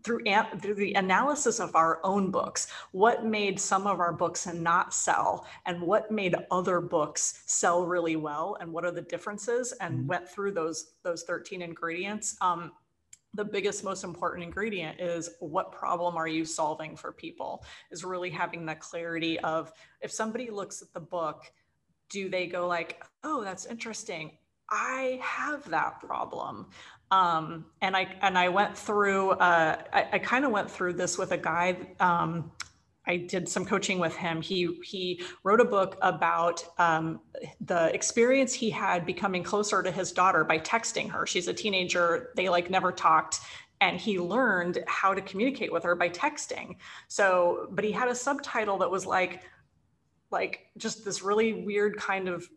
through, 0.05 0.21
through 0.61 0.75
the 0.75 0.95
analysis 0.95 1.59
of 1.61 1.75
our 1.75 2.01
own 2.05 2.31
books, 2.31 2.67
what 2.91 3.25
made 3.25 3.59
some 3.59 3.87
of 3.87 4.01
our 4.01 4.13
books 4.13 4.47
not 4.53 4.93
sell 4.93 5.47
and 5.65 5.81
what 5.81 6.11
made 6.11 6.35
other 6.51 6.81
books 6.81 7.43
sell 7.47 7.87
really 7.87 8.17
well 8.17 8.57
and 8.61 8.71
what 8.71 8.85
are 8.85 8.91
the 8.91 9.03
differences 9.03 9.73
and 9.81 9.95
mm-hmm. 9.95 10.09
went 10.09 10.29
through 10.29 10.53
those 10.53 10.95
those 11.03 11.23
13 11.23 11.63
ingredients. 11.63 12.37
Um, 12.41 12.73
the 13.35 13.45
biggest 13.45 13.83
most 13.83 14.05
important 14.05 14.45
ingredient 14.45 15.01
is 15.01 15.31
what 15.41 15.73
problem 15.73 16.17
are 16.17 16.29
you 16.29 16.45
solving 16.45 16.97
for 16.97 17.13
people 17.13 17.65
is 17.91 18.05
really 18.05 18.31
having 18.31 18.67
that 18.67 18.81
clarity 18.81 19.39
of 19.41 19.73
if 20.01 20.13
somebody 20.13 20.51
looks 20.51 20.83
at 20.83 20.93
the 20.93 21.01
book 21.01 21.51
do 22.13 22.29
they 22.29 22.47
go 22.47 22.69
like 22.69 23.03
oh 23.25 23.43
that's 23.43 23.67
interesting. 23.67 24.33
I 24.71 25.19
have 25.23 25.69
that 25.71 26.01
problem. 26.01 26.67
Um, 27.11 27.67
and 27.83 27.95
i 27.95 28.07
and 28.23 28.39
i 28.39 28.49
went 28.49 28.77
through 28.77 29.33
uh, 29.33 29.83
i, 29.93 30.09
I 30.13 30.19
kind 30.19 30.47
of 30.47 30.51
went 30.51 30.71
through 30.71 30.95
this 30.95 31.19
with 31.19 31.33
a 31.33 31.37
guy 31.37 31.77
um, 32.01 32.51
I 33.07 33.17
did 33.17 33.49
some 33.49 33.65
coaching 33.65 33.99
with 33.99 34.15
him. 34.15 34.41
He 34.41 34.79
he 34.85 35.23
wrote 35.43 35.61
a 35.61 35.65
book 35.65 35.99
about 36.03 36.65
um, 36.79 37.21
the 37.61 37.93
experience 37.95 38.53
he 38.53 38.71
had 38.71 39.05
becoming 39.05 39.43
closer 39.43 39.83
to 39.83 39.91
his 39.91 40.13
daughter 40.13 40.45
by 40.45 40.59
texting 40.59 41.11
her. 41.11 41.27
She's 41.27 41.49
a 41.49 41.53
teenager. 41.53 42.31
They 42.37 42.49
like 42.49 42.71
never 42.71 42.93
talked, 42.93 43.41
and 43.81 43.99
he 43.99 44.21
learned 44.21 44.85
how 44.87 45.15
to 45.15 45.21
communicate 45.21 45.73
with 45.73 45.83
her 45.83 45.97
by 45.97 46.11
texting. 46.11 46.77
So, 47.09 47.69
but 47.73 47.85
he 47.85 47.91
had 47.91 48.09
a 48.09 48.15
subtitle 48.15 48.79
that 48.79 48.91
was 48.91 49.05
like, 49.05 49.43
like 50.31 50.67
just 50.77 51.05
this 51.05 51.23
really 51.23 51.55
weird 51.55 51.97
kind 51.97 52.29
of 52.29 52.49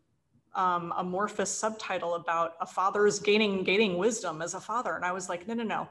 um, 0.53 0.93
amorphous 0.95 1.49
subtitle 1.49 2.13
about 2.13 2.53
a 2.61 2.67
father's 2.67 3.19
gaining 3.19 3.63
gaining 3.63 3.97
wisdom 3.97 4.43
as 4.43 4.53
a 4.53 4.59
father. 4.59 4.95
And 4.95 5.03
I 5.03 5.11
was 5.11 5.27
like, 5.27 5.47
no, 5.47 5.55
no, 5.55 5.63
no 5.63 5.89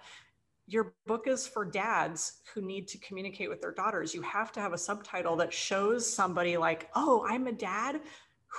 your 0.67 0.95
book 1.07 1.27
is 1.27 1.47
for 1.47 1.65
dads 1.65 2.41
who 2.53 2.63
need 2.63 2.89
to 2.89 2.99
communicate 2.99 3.51
with 3.51 3.61
their 3.61 3.73
daughters. 3.73 4.15
You 4.15 4.23
have 4.23 4.51
to 4.53 4.61
have 4.61 4.73
a 4.73 4.79
subtitle 4.79 5.37
that 5.37 5.53
shows 5.53 6.11
somebody 6.11 6.57
like, 6.57 6.89
oh, 6.95 7.27
I'm 7.29 7.47
a 7.47 7.53
dad 7.53 8.01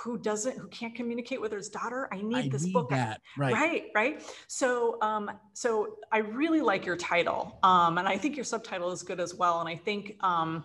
who 0.02 0.18
doesn't 0.18 0.58
who 0.58 0.68
can't 0.68 0.94
communicate 0.94 1.40
with 1.40 1.52
his 1.52 1.68
daughter 1.68 2.08
i 2.12 2.20
need 2.20 2.36
I 2.36 2.48
this 2.48 2.64
need 2.64 2.72
book 2.74 2.90
that. 2.90 3.20
right 3.38 3.54
right 3.54 3.84
right 3.94 4.22
so 4.46 4.98
um 5.00 5.30
so 5.54 5.96
i 6.12 6.18
really 6.18 6.60
like 6.60 6.84
your 6.84 6.96
title 6.96 7.58
um 7.62 7.96
and 7.98 8.06
i 8.06 8.18
think 8.18 8.36
your 8.36 8.44
subtitle 8.44 8.90
is 8.92 9.02
good 9.02 9.20
as 9.20 9.34
well 9.34 9.60
and 9.60 9.68
i 9.68 9.74
think 9.74 10.16
um 10.20 10.64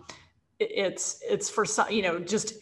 it, 0.59 0.71
it's 0.71 1.21
it's 1.27 1.49
for 1.49 1.65
some 1.65 1.89
you 1.89 2.01
know 2.01 2.19
just 2.19 2.55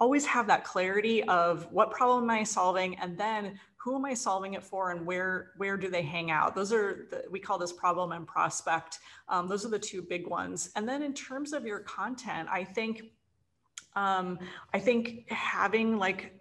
always 0.00 0.26
have 0.26 0.46
that 0.48 0.64
clarity 0.64 1.22
of 1.24 1.70
what 1.70 1.92
problem 1.92 2.24
am 2.24 2.30
i 2.30 2.42
solving 2.42 2.96
and 2.96 3.16
then 3.16 3.58
who 3.82 3.96
am 3.96 4.04
I 4.04 4.12
solving 4.12 4.54
it 4.54 4.62
for 4.62 4.90
and 4.90 5.06
where 5.06 5.52
where 5.56 5.78
do 5.78 5.88
they 5.88 6.02
hang 6.02 6.30
out? 6.30 6.54
Those 6.54 6.70
are 6.70 7.06
the, 7.10 7.24
we 7.30 7.40
call 7.40 7.56
this 7.56 7.72
problem 7.72 8.12
and 8.12 8.26
prospect. 8.26 8.98
Um, 9.28 9.48
those 9.48 9.64
are 9.64 9.70
the 9.70 9.78
two 9.78 10.02
big 10.02 10.26
ones. 10.26 10.70
And 10.76 10.86
then 10.86 11.02
in 11.02 11.14
terms 11.14 11.54
of 11.54 11.64
your 11.64 11.80
content, 11.80 12.48
I 12.52 12.62
think 12.62 13.04
um, 13.96 14.38
I 14.74 14.78
think 14.78 15.30
having 15.30 15.96
like 15.96 16.38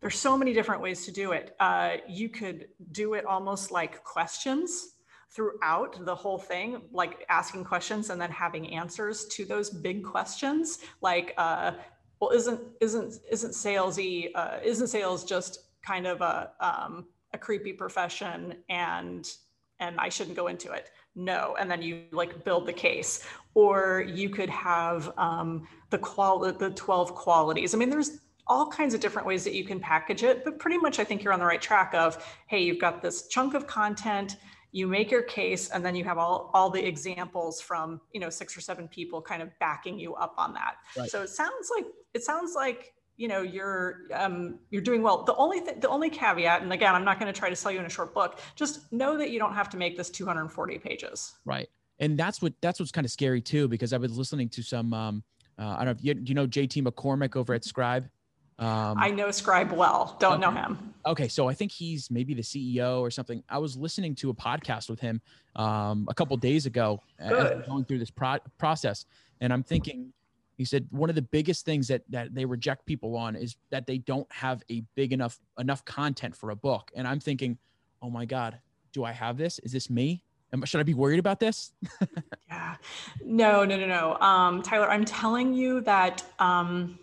there's 0.00 0.18
so 0.18 0.36
many 0.36 0.54
different 0.54 0.80
ways 0.80 1.04
to 1.04 1.12
do 1.12 1.32
it. 1.32 1.54
Uh, 1.60 1.96
you 2.08 2.30
could 2.30 2.68
do 2.90 3.14
it 3.14 3.26
almost 3.26 3.70
like 3.70 4.02
questions 4.02 4.94
throughout 5.30 6.04
the 6.04 6.14
whole 6.14 6.38
thing, 6.38 6.82
like 6.90 7.24
asking 7.28 7.64
questions 7.64 8.08
and 8.10 8.20
then 8.20 8.30
having 8.30 8.74
answers 8.74 9.26
to 9.26 9.44
those 9.44 9.68
big 9.68 10.02
questions. 10.02 10.78
Like, 11.02 11.34
uh, 11.36 11.72
well, 12.18 12.30
isn't 12.30 12.60
isn't 12.80 13.18
isn't 13.30 13.52
salesy? 13.52 14.30
Uh, 14.34 14.58
isn't 14.64 14.88
sales 14.88 15.22
just 15.22 15.58
kind 15.84 16.06
of 16.06 16.20
a 16.20 16.52
um, 16.60 17.06
a 17.32 17.38
creepy 17.38 17.72
profession 17.72 18.56
and 18.68 19.30
and 19.80 19.98
I 19.98 20.08
shouldn't 20.08 20.36
go 20.36 20.46
into 20.46 20.72
it? 20.72 20.90
No, 21.14 21.56
and 21.58 21.70
then 21.70 21.82
you 21.82 22.04
like 22.12 22.44
build 22.44 22.66
the 22.66 22.72
case, 22.72 23.26
or 23.54 24.04
you 24.06 24.30
could 24.30 24.50
have 24.50 25.12
um, 25.18 25.66
the 25.90 25.98
qual 25.98 26.38
the 26.38 26.70
twelve 26.70 27.14
qualities. 27.14 27.74
I 27.74 27.78
mean, 27.78 27.90
there's 27.90 28.20
all 28.48 28.66
kinds 28.66 28.92
of 28.92 29.00
different 29.00 29.26
ways 29.26 29.44
that 29.44 29.54
you 29.54 29.64
can 29.64 29.78
package 29.78 30.24
it, 30.24 30.44
but 30.44 30.58
pretty 30.58 30.76
much 30.76 30.98
I 30.98 31.04
think 31.04 31.22
you're 31.22 31.32
on 31.32 31.38
the 31.38 31.46
right 31.46 31.62
track 31.62 31.94
of, 31.94 32.24
hey, 32.48 32.60
you've 32.60 32.80
got 32.80 33.00
this 33.00 33.28
chunk 33.28 33.54
of 33.54 33.68
content, 33.68 34.36
you 34.72 34.88
make 34.88 35.12
your 35.12 35.22
case, 35.22 35.70
and 35.70 35.84
then 35.84 35.94
you 35.94 36.02
have 36.02 36.18
all, 36.18 36.50
all 36.52 36.68
the 36.68 36.84
examples 36.84 37.60
from, 37.60 38.00
you 38.12 38.20
know, 38.20 38.28
six 38.30 38.56
or 38.56 38.60
seven 38.60 38.88
people 38.88 39.22
kind 39.22 39.42
of 39.42 39.50
backing 39.60 39.96
you 39.96 40.14
up 40.14 40.34
on 40.38 40.52
that. 40.54 40.74
Right. 40.96 41.08
So 41.08 41.22
it 41.22 41.28
sounds 41.28 41.70
like, 41.74 41.86
it 42.14 42.24
sounds 42.24 42.54
like, 42.56 42.92
you 43.16 43.28
know, 43.28 43.42
you're, 43.42 44.02
um, 44.14 44.58
you're 44.70 44.82
doing 44.82 45.02
well. 45.02 45.24
The 45.24 45.34
only 45.36 45.60
thing, 45.60 45.80
the 45.80 45.88
only 45.88 46.10
caveat, 46.10 46.62
and 46.62 46.72
again, 46.72 46.94
I'm 46.94 47.04
not 47.04 47.20
going 47.20 47.32
to 47.32 47.38
try 47.38 47.50
to 47.50 47.56
sell 47.56 47.70
you 47.70 47.78
in 47.78 47.86
a 47.86 47.90
short 47.90 48.14
book, 48.14 48.40
just 48.56 48.92
know 48.92 49.16
that 49.18 49.30
you 49.30 49.38
don't 49.38 49.54
have 49.54 49.68
to 49.70 49.76
make 49.76 49.96
this 49.96 50.10
240 50.10 50.78
pages. 50.78 51.34
Right. 51.44 51.68
And 52.00 52.18
that's 52.18 52.42
what, 52.42 52.52
that's 52.60 52.80
what's 52.80 52.92
kind 52.92 53.04
of 53.04 53.10
scary 53.10 53.40
too, 53.40 53.68
because 53.68 53.92
I 53.92 53.98
was 53.98 54.16
listening 54.16 54.48
to 54.50 54.62
some, 54.62 54.92
um, 54.92 55.22
uh, 55.58 55.76
I 55.78 55.84
don't 55.84 55.86
know 55.86 55.90
if 55.92 56.04
you, 56.04 56.22
you 56.24 56.34
know 56.34 56.46
JT 56.46 56.82
McCormick 56.82 57.36
over 57.36 57.54
at 57.54 57.64
Scribe? 57.64 58.08
Um, 58.58 58.96
I 58.98 59.10
know 59.10 59.30
Scribe 59.30 59.72
well. 59.72 60.16
Don't 60.20 60.34
okay. 60.34 60.40
know 60.40 60.50
him. 60.50 60.94
Okay, 61.06 61.28
so 61.28 61.48
I 61.48 61.54
think 61.54 61.72
he's 61.72 62.10
maybe 62.10 62.32
the 62.34 62.42
CEO 62.42 63.00
or 63.00 63.10
something. 63.10 63.42
I 63.48 63.58
was 63.58 63.76
listening 63.76 64.14
to 64.16 64.30
a 64.30 64.34
podcast 64.34 64.88
with 64.88 65.00
him 65.00 65.20
um, 65.56 66.06
a 66.08 66.14
couple 66.14 66.36
days 66.36 66.66
ago, 66.66 67.00
going 67.66 67.84
through 67.84 67.98
this 67.98 68.10
pro- 68.10 68.38
process, 68.58 69.04
and 69.40 69.52
I'm 69.52 69.62
thinking. 69.62 70.12
He 70.56 70.64
said 70.64 70.86
one 70.90 71.08
of 71.08 71.16
the 71.16 71.22
biggest 71.22 71.64
things 71.64 71.88
that 71.88 72.02
that 72.10 72.34
they 72.34 72.44
reject 72.44 72.86
people 72.86 73.16
on 73.16 73.36
is 73.36 73.56
that 73.70 73.86
they 73.86 73.98
don't 73.98 74.30
have 74.32 74.62
a 74.70 74.82
big 74.94 75.12
enough 75.12 75.38
enough 75.58 75.84
content 75.84 76.36
for 76.36 76.50
a 76.50 76.56
book. 76.56 76.90
And 76.94 77.06
I'm 77.06 77.20
thinking, 77.20 77.58
oh 78.00 78.10
my 78.10 78.24
god, 78.24 78.58
do 78.92 79.04
I 79.04 79.12
have 79.12 79.36
this? 79.36 79.58
Is 79.60 79.72
this 79.72 79.90
me? 79.90 80.24
should 80.64 80.80
I 80.80 80.82
be 80.82 80.92
worried 80.92 81.18
about 81.18 81.40
this? 81.40 81.72
yeah, 82.48 82.76
no, 83.24 83.64
no, 83.64 83.78
no, 83.78 83.86
no. 83.86 84.18
Um, 84.20 84.60
Tyler, 84.62 84.90
I'm 84.90 85.04
telling 85.04 85.54
you 85.54 85.80
that. 85.82 86.22
Um, 86.38 86.98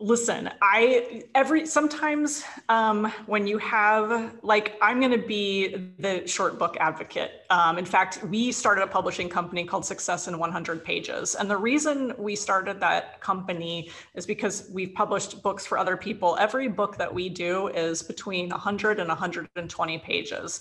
listen 0.00 0.50
i 0.62 1.22
every 1.34 1.66
sometimes 1.66 2.42
um, 2.68 3.04
when 3.26 3.46
you 3.46 3.58
have 3.58 4.34
like 4.42 4.78
i'm 4.80 4.98
going 4.98 5.12
to 5.12 5.26
be 5.26 5.90
the 5.98 6.26
short 6.26 6.58
book 6.58 6.76
advocate. 6.80 7.42
Um, 7.50 7.78
in 7.78 7.84
fact 7.84 8.22
we 8.24 8.52
started 8.52 8.82
a 8.82 8.86
publishing 8.86 9.28
company 9.28 9.64
called 9.64 9.84
success 9.84 10.28
in 10.28 10.38
100 10.38 10.84
pages. 10.84 11.34
And 11.34 11.50
the 11.50 11.56
reason 11.56 12.14
we 12.18 12.34
started 12.36 12.80
that 12.80 13.20
company 13.20 13.90
is 14.14 14.26
because 14.26 14.68
we've 14.72 14.94
published 14.94 15.42
books 15.42 15.66
for 15.66 15.78
other 15.78 15.96
people. 15.96 16.36
Every 16.38 16.68
book 16.68 16.96
that 16.96 17.12
we 17.12 17.28
do 17.28 17.68
is 17.68 18.02
between 18.02 18.48
100 18.48 18.98
and 18.98 19.08
120 19.08 19.98
pages. 19.98 20.60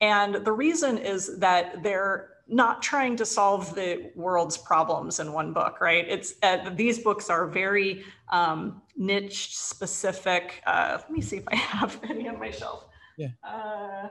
And 0.00 0.34
the 0.34 0.52
reason 0.52 0.98
is 0.98 1.38
that 1.38 1.82
they're 1.82 2.31
not 2.52 2.82
trying 2.82 3.16
to 3.16 3.24
solve 3.24 3.74
the 3.74 4.12
world's 4.14 4.58
problems 4.58 5.20
in 5.20 5.32
one 5.32 5.54
book, 5.54 5.80
right? 5.80 6.06
It's 6.06 6.34
uh, 6.42 6.70
these 6.74 6.98
books 6.98 7.30
are 7.30 7.46
very 7.46 8.04
um, 8.30 8.82
niche 8.96 9.56
specific. 9.56 10.62
Uh, 10.66 10.98
let 11.00 11.10
me 11.10 11.22
see 11.22 11.38
if 11.38 11.44
I 11.48 11.56
have 11.56 11.98
any 12.10 12.28
on 12.28 12.38
my 12.38 12.50
shelf. 12.50 12.84
Yeah. 13.16 13.28
Uh, 13.42 14.08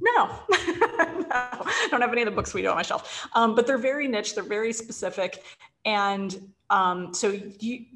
no, 0.00 0.26
no, 0.50 1.26
I 1.30 1.88
don't 1.90 2.02
have 2.02 2.12
any 2.12 2.22
of 2.22 2.26
the 2.26 2.34
books 2.34 2.52
we 2.52 2.62
do 2.62 2.68
on 2.68 2.76
my 2.76 2.82
shelf. 2.82 3.26
Um, 3.32 3.54
but 3.54 3.66
they're 3.66 3.78
very 3.78 4.06
niche. 4.06 4.34
They're 4.34 4.44
very 4.44 4.72
specific, 4.72 5.42
and 5.84 6.52
um, 6.70 7.14
so 7.14 7.30
you 7.60 7.86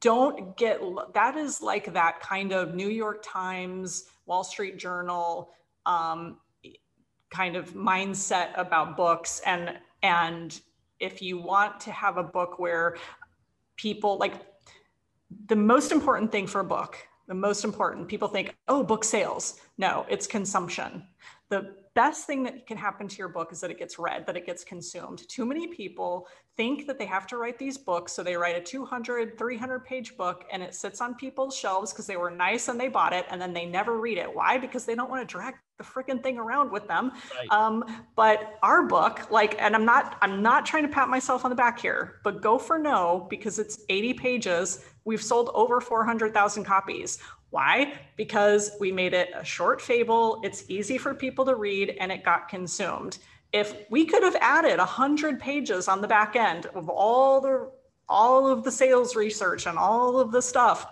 don't 0.00 0.56
get 0.56 0.80
that 1.14 1.36
is 1.36 1.60
like 1.60 1.92
that 1.92 2.20
kind 2.20 2.52
of 2.52 2.74
New 2.74 2.88
York 2.88 3.24
Times, 3.26 4.04
Wall 4.24 4.44
Street 4.44 4.78
Journal 4.78 5.52
um, 5.84 6.38
kind 7.32 7.56
of 7.56 7.74
mindset 7.74 8.50
about 8.56 8.96
books 8.96 9.40
and 9.46 9.78
and 10.02 10.60
if 11.00 11.22
you 11.22 11.38
want 11.38 11.80
to 11.80 11.90
have 11.90 12.16
a 12.18 12.22
book 12.22 12.58
where 12.58 12.96
people 13.76 14.18
like 14.18 14.34
the 15.46 15.56
most 15.56 15.92
important 15.92 16.30
thing 16.30 16.46
for 16.46 16.60
a 16.60 16.64
book 16.64 16.98
the 17.26 17.34
most 17.34 17.64
important 17.64 18.06
people 18.06 18.28
think 18.28 18.54
oh 18.68 18.82
book 18.82 19.02
sales 19.02 19.60
no 19.78 20.04
it's 20.10 20.26
consumption 20.26 21.02
the 21.48 21.74
best 21.94 22.26
thing 22.26 22.42
that 22.44 22.66
can 22.66 22.76
happen 22.76 23.06
to 23.06 23.16
your 23.16 23.28
book 23.28 23.52
is 23.52 23.60
that 23.60 23.70
it 23.70 23.78
gets 23.78 23.98
read, 23.98 24.26
that 24.26 24.36
it 24.36 24.46
gets 24.46 24.64
consumed. 24.64 25.28
Too 25.28 25.44
many 25.44 25.66
people 25.66 26.26
think 26.56 26.86
that 26.86 26.98
they 26.98 27.04
have 27.04 27.26
to 27.26 27.36
write 27.36 27.58
these 27.58 27.76
books. 27.76 28.12
So 28.12 28.22
they 28.22 28.36
write 28.36 28.56
a 28.56 28.60
200, 28.60 29.36
300 29.36 29.84
page 29.84 30.16
book 30.16 30.44
and 30.50 30.62
it 30.62 30.74
sits 30.74 31.00
on 31.00 31.14
people's 31.14 31.54
shelves 31.54 31.92
because 31.92 32.06
they 32.06 32.16
were 32.16 32.30
nice 32.30 32.68
and 32.68 32.80
they 32.80 32.88
bought 32.88 33.12
it 33.12 33.26
and 33.30 33.40
then 33.40 33.52
they 33.52 33.66
never 33.66 33.98
read 33.98 34.18
it. 34.18 34.34
Why? 34.34 34.58
Because 34.58 34.86
they 34.86 34.94
don't 34.94 35.10
want 35.10 35.28
to 35.28 35.30
drag 35.30 35.54
the 35.82 35.88
freaking 35.88 36.22
thing 36.22 36.38
around 36.38 36.70
with 36.70 36.86
them. 36.88 37.12
Right. 37.36 37.50
Um, 37.50 37.84
but 38.16 38.58
our 38.62 38.84
book, 38.84 39.30
like, 39.30 39.60
and 39.60 39.74
I'm 39.74 39.84
not, 39.84 40.16
I'm 40.22 40.42
not 40.42 40.64
trying 40.64 40.84
to 40.84 40.88
pat 40.88 41.08
myself 41.08 41.44
on 41.44 41.50
the 41.50 41.56
back 41.56 41.80
here, 41.80 42.20
but 42.24 42.40
go 42.40 42.58
for 42.58 42.78
no 42.78 43.26
because 43.28 43.58
it's 43.58 43.80
80 43.88 44.14
pages. 44.14 44.84
We've 45.04 45.22
sold 45.22 45.50
over 45.54 45.80
400,000 45.80 46.64
copies. 46.64 47.18
Why? 47.50 47.94
Because 48.16 48.72
we 48.80 48.92
made 48.92 49.12
it 49.12 49.30
a 49.34 49.44
short 49.44 49.82
fable, 49.82 50.40
it's 50.42 50.64
easy 50.68 50.96
for 50.96 51.12
people 51.12 51.44
to 51.44 51.54
read, 51.54 51.96
and 52.00 52.10
it 52.10 52.24
got 52.24 52.48
consumed. 52.48 53.18
If 53.52 53.74
we 53.90 54.06
could 54.06 54.22
have 54.22 54.36
added 54.40 54.78
100 54.78 55.38
pages 55.38 55.86
on 55.86 56.00
the 56.00 56.08
back 56.08 56.36
end 56.36 56.66
of 56.74 56.88
all 56.88 57.40
the 57.40 57.70
all 58.08 58.46
of 58.46 58.64
the 58.64 58.70
sales 58.70 59.16
research 59.16 59.66
and 59.66 59.78
all 59.78 60.18
of 60.18 60.32
the 60.32 60.42
stuff, 60.42 60.86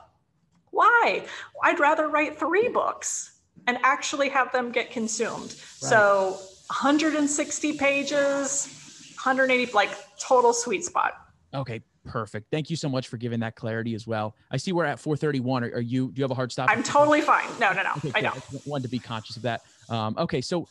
why? 0.71 1.25
I'd 1.63 1.81
rather 1.81 2.09
write 2.09 2.39
three 2.39 2.69
books 2.69 3.30
and 3.67 3.79
actually 3.83 4.29
have 4.29 4.53
them 4.53 4.73
get 4.73 4.91
consumed. 4.91 5.55
Right. 5.83 5.91
So 5.91 6.39
160 6.69 7.79
pages, 7.79 9.15
180, 9.23 9.73
like 9.73 9.91
total 10.19 10.53
sweet 10.53 10.85
spot. 10.85 11.15
Okay, 11.53 11.81
Perfect. 12.07 12.51
Thank 12.51 12.71
you 12.71 12.77
so 12.77 12.89
much 12.89 13.09
for 13.09 13.19
giving 13.19 13.41
that 13.41 13.57
clarity 13.57 13.95
as 13.95 14.07
well. 14.07 14.35
I 14.51 14.57
see 14.57 14.73
we're 14.73 14.85
at 14.85 14.99
431. 14.99 15.65
Are, 15.65 15.67
are 15.69 15.81
you, 15.81 16.11
do 16.11 16.19
you 16.19 16.25
have 16.25 16.31
a 16.31 16.35
hard 16.35 16.51
stop? 16.51 16.71
I'm 16.71 16.83
totally 16.83 17.21
fine. 17.21 17.47
No, 17.61 17.73
no, 17.73 17.83
no. 17.83 17.93
Okay, 17.99 18.13
I 18.15 18.21
know. 18.21 18.33
I 18.33 18.43
wanted 18.65 18.85
to 18.85 18.89
be 18.89 18.99
conscious 18.99 19.37
of 19.37 19.43
that. 19.43 19.63
Um, 19.89 20.15
okay. 20.17 20.41
So, 20.41 20.67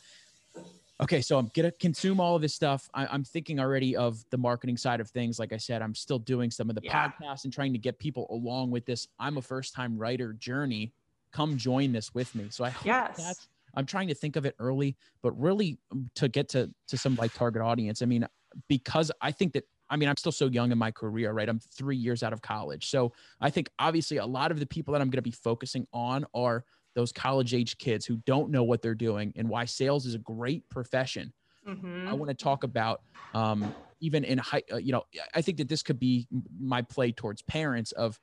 okay. 1.00 1.20
So 1.20 1.38
I'm 1.38 1.50
going 1.54 1.70
to 1.70 1.76
consume 1.78 2.20
all 2.20 2.34
of 2.34 2.42
this 2.42 2.54
stuff. 2.54 2.90
I, 2.94 3.14
am 3.14 3.22
thinking 3.22 3.60
already 3.60 3.96
of 3.96 4.24
the 4.30 4.38
marketing 4.38 4.76
side 4.76 5.00
of 5.00 5.08
things. 5.08 5.38
Like 5.38 5.52
I 5.52 5.56
said, 5.56 5.82
I'm 5.82 5.94
still 5.94 6.18
doing 6.18 6.50
some 6.50 6.68
of 6.68 6.74
the 6.74 6.82
yeah. 6.82 7.10
podcasts 7.10 7.44
and 7.44 7.52
trying 7.52 7.72
to 7.74 7.78
get 7.78 7.98
people 7.98 8.26
along 8.30 8.72
with 8.72 8.84
this. 8.84 9.06
I'm 9.18 9.36
a 9.36 9.42
first 9.42 9.72
time 9.72 9.96
writer 9.96 10.32
journey. 10.32 10.92
Come 11.32 11.56
join 11.56 11.92
this 11.92 12.14
with 12.14 12.34
me. 12.34 12.46
So 12.50 12.64
I 12.64 12.70
hope 12.70 12.86
yes. 12.86 13.16
that's, 13.16 13.48
I'm 13.74 13.86
trying 13.86 14.08
to 14.08 14.14
think 14.14 14.36
of 14.36 14.44
it 14.44 14.54
early, 14.58 14.96
but 15.22 15.32
really 15.40 15.78
um, 15.92 16.10
to 16.16 16.28
get 16.28 16.48
to, 16.50 16.70
to 16.88 16.96
some 16.96 17.14
like 17.16 17.32
target 17.34 17.62
audience. 17.62 18.02
I 18.02 18.06
mean, 18.06 18.26
because 18.68 19.12
I 19.20 19.30
think 19.30 19.52
that 19.52 19.64
I 19.90 19.96
mean, 19.96 20.08
I'm 20.08 20.16
still 20.16 20.32
so 20.32 20.46
young 20.46 20.70
in 20.70 20.78
my 20.78 20.92
career, 20.92 21.32
right? 21.32 21.48
I'm 21.48 21.58
three 21.58 21.96
years 21.96 22.22
out 22.22 22.32
of 22.32 22.40
college. 22.40 22.88
So 22.88 23.12
I 23.40 23.50
think 23.50 23.68
obviously 23.80 24.18
a 24.18 24.26
lot 24.26 24.52
of 24.52 24.60
the 24.60 24.66
people 24.66 24.92
that 24.92 25.00
I'm 25.00 25.08
going 25.08 25.18
to 25.18 25.22
be 25.22 25.32
focusing 25.32 25.86
on 25.92 26.24
are 26.32 26.64
those 26.94 27.10
college 27.10 27.54
age 27.54 27.76
kids 27.78 28.06
who 28.06 28.16
don't 28.18 28.50
know 28.50 28.62
what 28.62 28.82
they're 28.82 28.94
doing 28.94 29.32
and 29.36 29.48
why 29.48 29.64
sales 29.64 30.06
is 30.06 30.14
a 30.14 30.18
great 30.18 30.68
profession. 30.70 31.32
Mm-hmm. 31.66 32.06
I 32.08 32.12
want 32.12 32.28
to 32.30 32.34
talk 32.34 32.62
about 32.62 33.02
um, 33.34 33.74
even 34.00 34.22
in 34.22 34.38
high, 34.38 34.62
uh, 34.72 34.76
you 34.76 34.92
know, 34.92 35.02
I 35.34 35.42
think 35.42 35.58
that 35.58 35.68
this 35.68 35.82
could 35.82 35.98
be 35.98 36.28
my 36.60 36.82
play 36.82 37.10
towards 37.10 37.42
parents 37.42 37.90
of, 37.92 38.20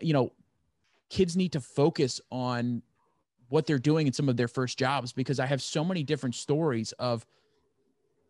you 0.00 0.12
know, 0.12 0.30
kids 1.10 1.36
need 1.36 1.52
to 1.52 1.60
focus 1.60 2.20
on 2.30 2.82
what 3.48 3.66
they're 3.66 3.78
doing 3.78 4.06
in 4.06 4.12
some 4.12 4.28
of 4.28 4.36
their 4.36 4.48
first 4.48 4.78
jobs 4.78 5.12
because 5.12 5.38
I 5.38 5.46
have 5.46 5.60
so 5.60 5.84
many 5.84 6.02
different 6.02 6.36
stories 6.36 6.92
of 6.92 7.26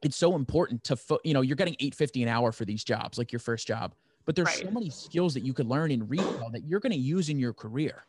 it's 0.03 0.16
so 0.16 0.35
important 0.35 0.83
to 0.85 0.97
fo- 0.97 1.21
you 1.25 1.35
know 1.35 1.43
you're 1.43 1.57
getting 1.57 1.75
850 1.75 2.23
an 2.25 2.29
hour 2.29 2.53
for 2.53 2.64
these 2.64 2.83
jobs 2.83 3.19
like 3.19 3.33
your 3.33 3.38
first 3.38 3.66
job 3.66 3.95
but 4.25 4.35
there's 4.35 4.47
right. 4.47 4.64
so 4.64 4.71
many 4.71 4.90
skills 4.90 5.35
that 5.35 5.45
you 5.45 5.53
could 5.53 5.66
learn 5.66 5.90
in 5.90 6.09
retail 6.09 6.49
that 6.53 6.64
you're 6.64 6.81
going 6.81 6.93
to 6.93 6.99
use 6.99 7.29
in 7.29 7.38
your 7.38 7.53
career 7.53 8.05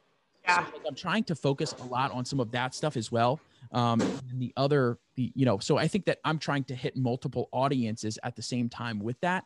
yeah. 0.45 0.65
So, 0.65 0.71
like, 0.71 0.81
i'm 0.87 0.95
trying 0.95 1.25
to 1.25 1.35
focus 1.35 1.75
a 1.81 1.83
lot 1.83 2.11
on 2.11 2.23
some 2.23 2.39
of 2.39 2.51
that 2.51 2.73
stuff 2.73 2.95
as 2.95 3.11
well 3.11 3.39
um, 3.73 4.01
and 4.01 4.41
the 4.41 4.53
other 4.55 4.97
the 5.15 5.31
you 5.35 5.45
know 5.45 5.59
so 5.59 5.77
i 5.77 5.87
think 5.87 6.05
that 6.05 6.19
i'm 6.23 6.39
trying 6.39 6.63
to 6.65 6.75
hit 6.75 6.95
multiple 6.95 7.49
audiences 7.51 8.17
at 8.23 8.35
the 8.35 8.41
same 8.41 8.69
time 8.69 8.99
with 8.99 9.19
that 9.19 9.43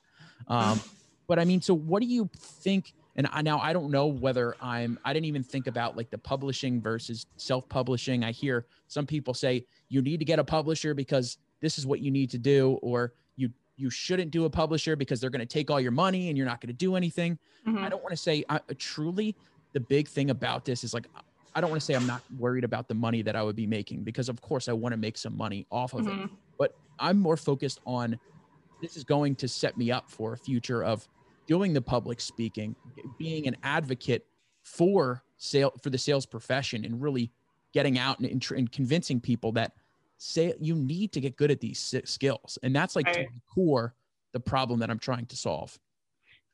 um, 0.47 0.79
but 1.27 1.39
i 1.39 1.45
mean 1.45 1.61
so 1.61 1.73
what 1.73 2.01
do 2.01 2.07
you 2.07 2.29
think 2.37 2.93
and 3.15 3.27
I, 3.31 3.41
now 3.41 3.59
I 3.59 3.73
don't 3.73 3.89
know 3.89 4.07
whether 4.07 4.55
I'm 4.61 4.99
I 5.05 5.13
didn't 5.13 5.25
even 5.25 5.43
think 5.43 5.67
about 5.67 5.95
like 5.95 6.09
the 6.09 6.17
publishing 6.17 6.81
versus 6.81 7.25
self-publishing. 7.37 8.23
I 8.23 8.31
hear 8.31 8.65
some 8.87 9.05
people 9.05 9.33
say 9.33 9.65
you 9.89 10.01
need 10.01 10.19
to 10.19 10.25
get 10.25 10.39
a 10.39 10.43
publisher 10.43 10.93
because 10.93 11.37
this 11.61 11.77
is 11.77 11.87
what 11.87 12.01
you 12.01 12.11
need 12.11 12.29
to 12.31 12.37
do 12.37 12.77
or 12.81 13.13
you 13.37 13.49
you 13.77 13.89
shouldn't 13.89 14.31
do 14.31 14.45
a 14.45 14.49
publisher 14.49 14.95
because 14.95 15.21
they're 15.21 15.29
going 15.29 15.39
to 15.39 15.45
take 15.45 15.71
all 15.71 15.79
your 15.79 15.91
money 15.91 16.29
and 16.29 16.37
you're 16.37 16.47
not 16.47 16.61
going 16.61 16.67
to 16.67 16.73
do 16.73 16.95
anything. 16.95 17.37
Mm-hmm. 17.67 17.83
I 17.83 17.89
don't 17.89 18.03
want 18.03 18.11
to 18.11 18.17
say 18.17 18.43
uh, 18.49 18.59
truly 18.77 19.35
the 19.73 19.79
big 19.79 20.07
thing 20.07 20.29
about 20.29 20.65
this 20.65 20.83
is 20.83 20.93
like 20.93 21.07
I 21.55 21.61
don't 21.61 21.69
want 21.69 21.81
to 21.81 21.85
say 21.85 21.93
I'm 21.93 22.07
not 22.07 22.21
worried 22.37 22.65
about 22.65 22.89
the 22.89 22.95
money 22.95 23.21
that 23.21 23.35
I 23.37 23.43
would 23.43 23.55
be 23.55 23.67
making 23.67 24.03
because 24.03 24.27
of 24.27 24.41
course 24.41 24.67
I 24.67 24.73
want 24.73 24.91
to 24.91 24.97
make 24.97 25.17
some 25.17 25.37
money 25.37 25.65
off 25.71 25.93
of 25.93 26.05
mm-hmm. 26.05 26.23
it. 26.23 26.29
But 26.57 26.75
I'm 26.99 27.17
more 27.17 27.37
focused 27.37 27.79
on 27.85 28.19
this 28.81 28.97
is 28.97 29.05
going 29.05 29.35
to 29.35 29.47
set 29.47 29.77
me 29.77 29.89
up 29.89 30.09
for 30.09 30.33
a 30.33 30.37
future 30.37 30.83
of 30.83 31.07
doing 31.47 31.73
the 31.73 31.81
public 31.81 32.19
speaking, 32.19 32.75
being 33.17 33.47
an 33.47 33.55
advocate 33.63 34.25
for 34.63 35.23
sale 35.37 35.73
for 35.81 35.89
the 35.89 35.97
sales 35.97 36.25
profession 36.25 36.85
and 36.85 37.01
really 37.01 37.31
getting 37.73 37.99
out 37.99 38.19
and, 38.19 38.51
and 38.51 38.71
convincing 38.71 39.19
people 39.19 39.51
that 39.51 39.73
say 40.17 40.53
you 40.59 40.75
need 40.75 41.11
to 41.11 41.19
get 41.19 41.35
good 41.35 41.51
at 41.51 41.59
these 41.59 41.93
skills. 42.05 42.57
And 42.63 42.75
that's 42.75 42.95
like 42.95 43.05
right. 43.05 43.27
the 43.27 43.41
core 43.53 43.93
the 44.33 44.39
problem 44.39 44.79
that 44.79 44.89
I'm 44.89 44.99
trying 44.99 45.25
to 45.27 45.35
solve. 45.37 45.77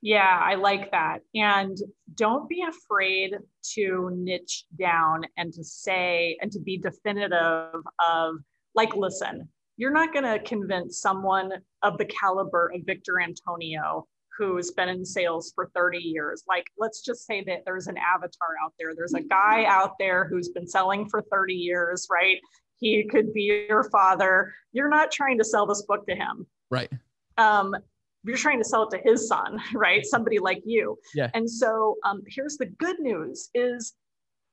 Yeah, 0.04 0.40
I 0.44 0.56
like 0.56 0.90
that. 0.92 1.22
And 1.36 1.78
don't 2.16 2.50
be 2.50 2.64
afraid 2.68 3.36
to 3.74 4.10
niche 4.14 4.66
down 4.80 5.22
and 5.38 5.54
to 5.54 5.64
say 5.64 6.38
and 6.42 6.52
to 6.52 6.60
be 6.60 6.78
definitive 6.78 7.82
of, 8.00 8.36
like, 8.74 8.96
listen, 8.96 9.48
you're 9.78 9.92
not 9.92 10.12
going 10.12 10.26
to 10.26 10.40
convince 10.44 11.00
someone 11.00 11.52
of 11.84 11.98
the 11.98 12.06
caliber 12.06 12.72
of 12.74 12.82
Victor 12.84 13.20
Antonio 13.20 14.08
who's 14.38 14.72
been 14.72 14.90
in 14.90 15.06
sales 15.06 15.52
for 15.54 15.70
30 15.76 15.98
years. 16.00 16.44
Like, 16.48 16.66
let's 16.78 17.02
just 17.02 17.26
say 17.26 17.44
that 17.46 17.64
there's 17.66 17.88
an 17.88 17.98
avatar 17.98 18.56
out 18.64 18.74
there. 18.80 18.96
There's 18.96 19.14
a 19.14 19.22
guy 19.22 19.66
out 19.66 19.98
there 20.00 20.28
who's 20.28 20.50
been 20.50 20.68
selling 20.68 21.10
for 21.10 21.22
30 21.32 21.54
years, 21.54 22.08
right? 22.10 22.38
He 22.80 23.08
could 23.10 23.34
be 23.34 23.66
your 23.70 23.90
father. 23.92 24.54
You're 24.72 24.90
not 24.90 25.12
trying 25.12 25.38
to 25.38 25.44
sell 25.44 25.66
this 25.66 25.84
book 25.84 26.06
to 26.08 26.16
him. 26.16 26.48
Right. 26.70 26.92
Um, 27.38 27.76
you're 28.24 28.38
trying 28.38 28.60
to 28.60 28.66
sell 28.66 28.88
it 28.88 28.98
to 28.98 29.10
his 29.10 29.28
son, 29.28 29.60
right? 29.74 30.06
Somebody 30.06 30.40
like 30.40 30.62
you. 30.66 30.98
Yeah. 31.14 31.30
And 31.34 31.50
so 31.50 31.98
um, 32.04 32.22
here's 32.28 32.58
the 32.58 32.66
good 32.66 33.00
news 33.00 33.50
is 33.54 33.94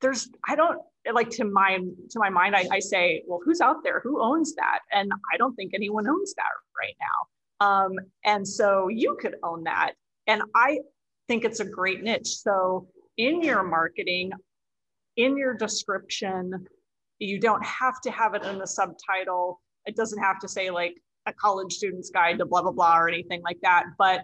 there's 0.01 0.29
I 0.47 0.55
don't 0.55 0.81
like 1.13 1.31
to 1.31 1.45
my 1.45 1.79
to 1.79 2.19
my 2.19 2.29
mind 2.29 2.55
I, 2.55 2.67
I 2.71 2.79
say 2.79 3.23
well 3.27 3.41
who's 3.45 3.61
out 3.61 3.83
there 3.83 4.01
who 4.01 4.23
owns 4.23 4.55
that 4.55 4.81
and 4.93 5.11
I 5.33 5.37
don't 5.37 5.55
think 5.55 5.73
anyone 5.75 6.07
owns 6.07 6.35
that 6.35 6.45
right 6.79 6.95
now 7.01 7.29
um, 7.61 7.93
and 8.25 8.47
so 8.47 8.89
you 8.89 9.17
could 9.21 9.37
own 9.43 9.65
that. 9.65 9.93
And 10.27 10.43
I 10.55 10.81
think 11.27 11.45
it's 11.45 11.61
a 11.61 11.65
great 11.65 12.03
niche. 12.03 12.29
So 12.29 12.89
in 13.17 13.43
your 13.43 13.63
marketing 13.63 14.33
in 15.17 15.37
your 15.37 15.53
description 15.53 16.67
you 17.19 17.41
don't 17.41 17.65
have 17.65 18.01
to 18.01 18.11
have 18.13 18.35
it 18.35 18.45
in 18.45 18.59
the 18.59 18.67
subtitle. 18.67 19.61
It 19.87 19.97
doesn't 19.97 20.23
have 20.23 20.39
to 20.39 20.49
say 20.49 20.71
like 20.71 20.95
a 21.27 21.33
college 21.33 21.73
student's 21.73 22.11
guide 22.11 22.39
to 22.39 22.47
blah 22.47 22.63
blah 22.63 22.71
blah 22.71 22.99
or 22.99 23.09
anything 23.09 23.43
like 23.43 23.59
that. 23.63 23.85
But 23.99 24.23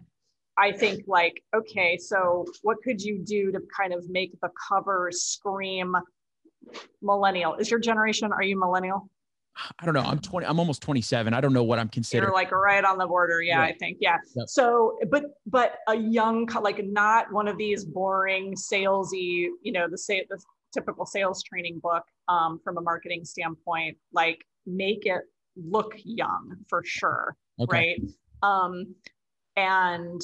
i 0.56 0.70
think 0.70 1.02
like 1.08 1.42
okay 1.52 1.96
so 1.96 2.44
what 2.62 2.76
could 2.84 3.02
you 3.02 3.18
do 3.18 3.50
to 3.50 3.58
kind 3.76 3.92
of 3.92 4.08
make 4.08 4.30
the 4.40 4.48
cover 4.68 5.10
scream 5.10 5.96
millennial? 7.02 7.54
Is 7.56 7.70
your 7.70 7.80
generation 7.80 8.32
are 8.32 8.42
you 8.42 8.58
millennial 8.58 9.10
I 9.78 9.84
don't 9.84 9.94
know. 9.94 10.00
I'm 10.00 10.18
20. 10.18 10.46
I'm 10.46 10.58
almost 10.58 10.82
27. 10.82 11.32
I 11.32 11.40
don't 11.40 11.52
know 11.52 11.62
what 11.62 11.78
I'm 11.78 11.88
considered. 11.88 12.26
You're 12.26 12.34
like 12.34 12.50
right 12.50 12.84
on 12.84 12.98
the 12.98 13.06
border. 13.06 13.40
Yeah, 13.40 13.58
yeah. 13.58 13.64
I 13.64 13.72
think. 13.78 13.98
Yeah. 14.00 14.16
Yep. 14.34 14.48
So, 14.48 14.98
but 15.10 15.24
but 15.46 15.76
a 15.88 15.96
young, 15.96 16.46
like 16.60 16.84
not 16.84 17.32
one 17.32 17.46
of 17.46 17.56
these 17.56 17.84
boring 17.84 18.54
salesy, 18.54 19.48
you 19.62 19.72
know, 19.72 19.86
the 19.88 19.98
say 19.98 20.26
the 20.28 20.40
typical 20.72 21.06
sales 21.06 21.42
training 21.42 21.78
book 21.80 22.02
um, 22.28 22.60
from 22.64 22.78
a 22.78 22.80
marketing 22.80 23.24
standpoint. 23.24 23.96
Like 24.12 24.44
make 24.66 25.06
it 25.06 25.22
look 25.56 25.94
young 26.04 26.56
for 26.68 26.82
sure 26.84 27.36
okay. 27.60 27.96
right 28.02 28.02
um 28.42 28.86
and 29.56 30.20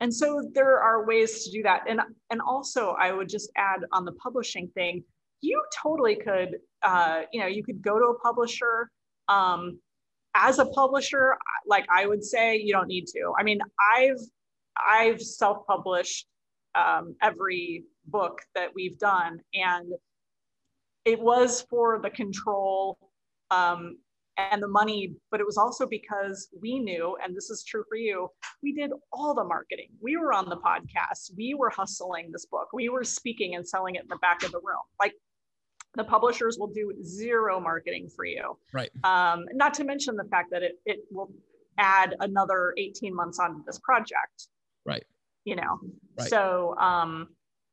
and 0.00 0.12
so 0.12 0.42
there 0.54 0.80
are 0.80 1.06
ways 1.06 1.44
to 1.44 1.50
do 1.52 1.62
that 1.62 1.82
and 1.88 2.00
and 2.30 2.40
also 2.40 2.96
i 3.00 3.12
would 3.12 3.28
just 3.28 3.50
add 3.56 3.80
on 3.92 4.04
the 4.04 4.12
publishing 4.12 4.68
thing 4.74 5.04
you 5.42 5.62
totally 5.82 6.16
could 6.16 6.56
uh 6.82 7.22
you 7.32 7.40
know 7.40 7.46
you 7.46 7.62
could 7.62 7.82
go 7.82 7.98
to 7.98 8.06
a 8.06 8.18
publisher 8.20 8.90
um 9.28 9.78
as 10.34 10.58
a 10.58 10.66
publisher 10.66 11.36
like 11.66 11.86
i 11.90 12.06
would 12.06 12.24
say 12.24 12.56
you 12.56 12.72
don't 12.72 12.88
need 12.88 13.06
to 13.06 13.32
i 13.38 13.42
mean 13.42 13.60
i've 13.94 14.20
i've 14.88 15.20
self-published 15.20 16.26
um, 16.74 17.14
every 17.20 17.84
book 18.06 18.40
that 18.54 18.70
we've 18.74 18.98
done 18.98 19.38
and 19.52 19.92
it 21.04 21.20
was 21.20 21.66
for 21.68 22.00
the 22.00 22.08
control 22.08 22.96
um, 23.50 23.98
and 24.38 24.62
the 24.62 24.68
money, 24.68 25.14
but 25.30 25.40
it 25.40 25.46
was 25.46 25.58
also 25.58 25.86
because 25.86 26.48
we 26.60 26.78
knew, 26.78 27.16
and 27.22 27.36
this 27.36 27.50
is 27.50 27.64
true 27.64 27.84
for 27.88 27.96
you, 27.96 28.28
we 28.62 28.72
did 28.72 28.90
all 29.12 29.34
the 29.34 29.44
marketing. 29.44 29.88
We 30.00 30.16
were 30.16 30.32
on 30.32 30.48
the 30.48 30.56
podcast, 30.56 31.36
we 31.36 31.54
were 31.54 31.70
hustling 31.70 32.30
this 32.32 32.46
book, 32.46 32.68
we 32.72 32.88
were 32.88 33.04
speaking 33.04 33.56
and 33.56 33.66
selling 33.66 33.96
it 33.96 34.02
in 34.02 34.08
the 34.08 34.16
back 34.16 34.42
of 34.42 34.52
the 34.52 34.60
room. 34.60 34.82
Like 35.00 35.12
the 35.94 36.04
publishers 36.04 36.56
will 36.58 36.68
do 36.68 36.94
zero 37.02 37.60
marketing 37.60 38.08
for 38.14 38.24
you. 38.24 38.56
Right. 38.72 38.90
Um, 39.04 39.44
not 39.52 39.74
to 39.74 39.84
mention 39.84 40.16
the 40.16 40.24
fact 40.24 40.50
that 40.52 40.62
it, 40.62 40.80
it 40.86 41.00
will 41.10 41.30
add 41.78 42.16
another 42.20 42.74
18 42.78 43.14
months 43.14 43.38
onto 43.38 43.62
this 43.64 43.78
project. 43.78 44.48
Right. 44.84 45.04
You 45.44 45.56
know, 45.56 45.80
right. 46.18 46.28
so 46.28 46.76
um, 46.78 47.28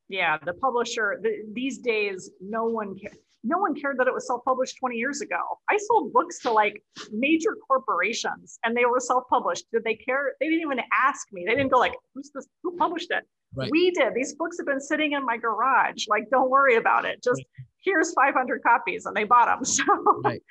yeah, 0.09 0.37
the 0.43 0.53
publisher, 0.53 1.19
the, 1.21 1.43
these 1.53 1.77
days, 1.77 2.31
no 2.41 2.65
one 2.65 2.97
cares 2.97 3.17
no 3.43 3.57
one 3.57 3.73
cared 3.73 3.97
that 3.97 4.07
it 4.07 4.13
was 4.13 4.27
self-published 4.27 4.77
20 4.79 4.97
years 4.97 5.21
ago. 5.21 5.39
I 5.69 5.77
sold 5.77 6.11
books 6.11 6.39
to 6.39 6.51
like 6.51 6.83
major 7.11 7.55
corporations 7.67 8.59
and 8.65 8.75
they 8.75 8.85
were 8.85 8.99
self-published. 8.99 9.65
Did 9.71 9.83
they 9.83 9.95
care? 9.95 10.33
They 10.39 10.47
didn't 10.47 10.61
even 10.61 10.79
ask 10.93 11.27
me. 11.31 11.45
They 11.47 11.55
didn't 11.55 11.71
go 11.71 11.77
like, 11.77 11.93
who's 12.13 12.31
this? 12.33 12.47
Who 12.63 12.75
published 12.75 13.11
it? 13.11 13.23
Right. 13.55 13.69
We 13.71 13.91
did. 13.91 14.13
These 14.13 14.35
books 14.35 14.57
have 14.59 14.67
been 14.67 14.81
sitting 14.81 15.13
in 15.13 15.25
my 15.25 15.37
garage. 15.37 16.05
Like, 16.07 16.29
don't 16.29 16.49
worry 16.49 16.75
about 16.75 17.05
it. 17.05 17.23
Just 17.23 17.39
right. 17.39 17.65
Here's 17.81 18.13
500 18.13 18.61
copies 18.63 19.05
and 19.05 19.15
they 19.15 19.23
bought 19.23 19.45
them. 19.45 19.63
So 19.65 19.83
right. 20.23 20.41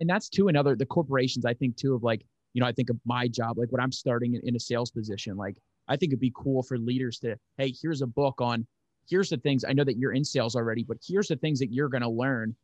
And 0.00 0.08
that's 0.08 0.28
too 0.28 0.48
another, 0.48 0.76
the 0.76 0.86
corporations, 0.86 1.44
I 1.44 1.54
think 1.54 1.76
too 1.76 1.94
of 1.94 2.02
like, 2.02 2.24
you 2.54 2.60
know, 2.60 2.66
I 2.66 2.72
think 2.72 2.90
of 2.90 2.98
my 3.04 3.28
job, 3.28 3.58
like 3.58 3.70
when 3.70 3.80
I'm 3.80 3.92
starting 3.92 4.34
in, 4.34 4.40
in 4.44 4.56
a 4.56 4.60
sales 4.60 4.90
position, 4.90 5.36
like 5.36 5.56
I 5.88 5.96
think 5.96 6.10
it'd 6.10 6.20
be 6.20 6.32
cool 6.34 6.62
for 6.62 6.78
leaders 6.78 7.18
to, 7.20 7.36
hey, 7.58 7.72
here's 7.80 8.02
a 8.02 8.06
book 8.06 8.40
on 8.40 8.66
here's 9.08 9.30
the 9.30 9.36
things 9.36 9.64
I 9.64 9.72
know 9.72 9.84
that 9.84 9.96
you're 9.96 10.12
in 10.12 10.24
sales 10.24 10.56
already, 10.56 10.84
but 10.84 10.98
here's 11.06 11.28
the 11.28 11.36
things 11.36 11.58
that 11.60 11.72
you're 11.72 11.88
going 11.88 12.02
to 12.02 12.08
learn. 12.08 12.54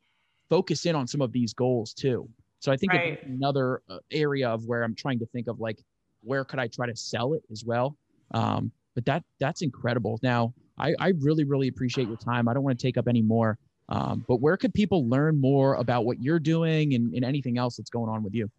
Focus 0.51 0.87
in 0.87 0.97
on 0.97 1.07
some 1.07 1.21
of 1.21 1.33
these 1.33 1.55
goals 1.55 1.95
too. 1.95 2.29
So 2.59 2.71
I 2.71 2.77
think 2.77 2.93
right. 2.93 3.23
another 3.25 3.83
uh, 3.89 3.99
area 4.11 4.49
of 4.49 4.65
where 4.67 4.83
I'm 4.83 4.95
trying 4.95 5.19
to 5.21 5.27
think 5.27 5.49
of 5.49 5.61
like 5.61 5.79
where 6.23 6.45
could 6.45 6.59
I 6.59 6.69
try 6.69 6.87
to 6.87 6.97
sell 6.97 7.35
it 7.35 7.43
as 7.51 7.65
well. 7.65 7.97
Um, 8.33 8.71
but 8.95 9.05
that 9.07 9.25
that's 9.41 9.63
incredible. 9.63 10.19
Now 10.23 10.55
I, 10.79 10.95
I 11.01 11.13
really 11.21 11.45
really 11.45 11.69
appreciate 11.69 12.07
your 12.07 12.17
time. 12.17 12.49
I 12.49 12.55
don't 12.55 12.63
want 12.63 12.79
to 12.79 12.87
take 12.87 12.97
up 12.97 13.09
any 13.09 13.23
more. 13.23 13.59
Um, 13.89 14.25
but 14.27 14.37
where 14.37 14.57
could 14.57 14.73
people 14.73 15.09
learn 15.09 15.41
more 15.41 15.75
about 15.75 16.05
what 16.05 16.23
you're 16.23 16.39
doing 16.39 16.95
and, 16.95 17.15
and 17.15 17.25
anything 17.25 17.59
else 17.59 17.77
that's 17.77 17.91
going 17.91 18.09
on 18.09 18.23
with 18.23 18.35
you? 18.35 18.51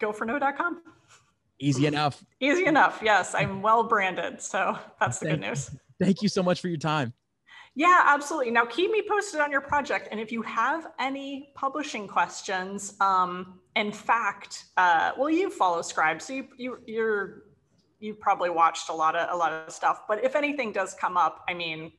GoForNo.com. 0.00 0.82
Easy 1.58 1.86
enough. 1.86 2.24
Easy 2.40 2.66
enough. 2.66 3.00
Yes, 3.02 3.34
I'm 3.34 3.62
well 3.62 3.84
branded. 3.84 4.42
So 4.42 4.76
that's 4.98 5.20
the 5.20 5.30
good 5.30 5.40
news. 5.40 5.70
Thank 6.00 6.20
you 6.20 6.28
so 6.28 6.42
much 6.42 6.60
for 6.60 6.68
your 6.68 6.78
time. 6.78 7.12
Yeah, 7.74 8.02
absolutely. 8.06 8.50
Now 8.50 8.66
keep 8.66 8.90
me 8.90 9.02
posted 9.08 9.40
on 9.40 9.50
your 9.50 9.60
project. 9.60 10.08
And 10.10 10.20
if 10.20 10.30
you 10.30 10.42
have 10.42 10.88
any 10.98 11.52
publishing 11.54 12.06
questions, 12.06 12.94
um, 13.00 13.60
in 13.76 13.92
fact, 13.92 14.64
uh, 14.76 15.12
well, 15.16 15.30
you 15.30 15.48
follow 15.48 15.80
Scribe, 15.80 16.20
so 16.20 16.34
you, 16.34 16.48
you 16.58 16.78
you're 16.86 17.44
you've 17.98 18.20
probably 18.20 18.50
watched 18.50 18.90
a 18.90 18.92
lot 18.92 19.16
of 19.16 19.32
a 19.32 19.36
lot 19.36 19.52
of 19.52 19.72
stuff. 19.72 20.02
But 20.06 20.22
if 20.22 20.36
anything 20.36 20.72
does 20.72 20.94
come 20.94 21.16
up, 21.16 21.44
I 21.48 21.54
mean, 21.54 21.92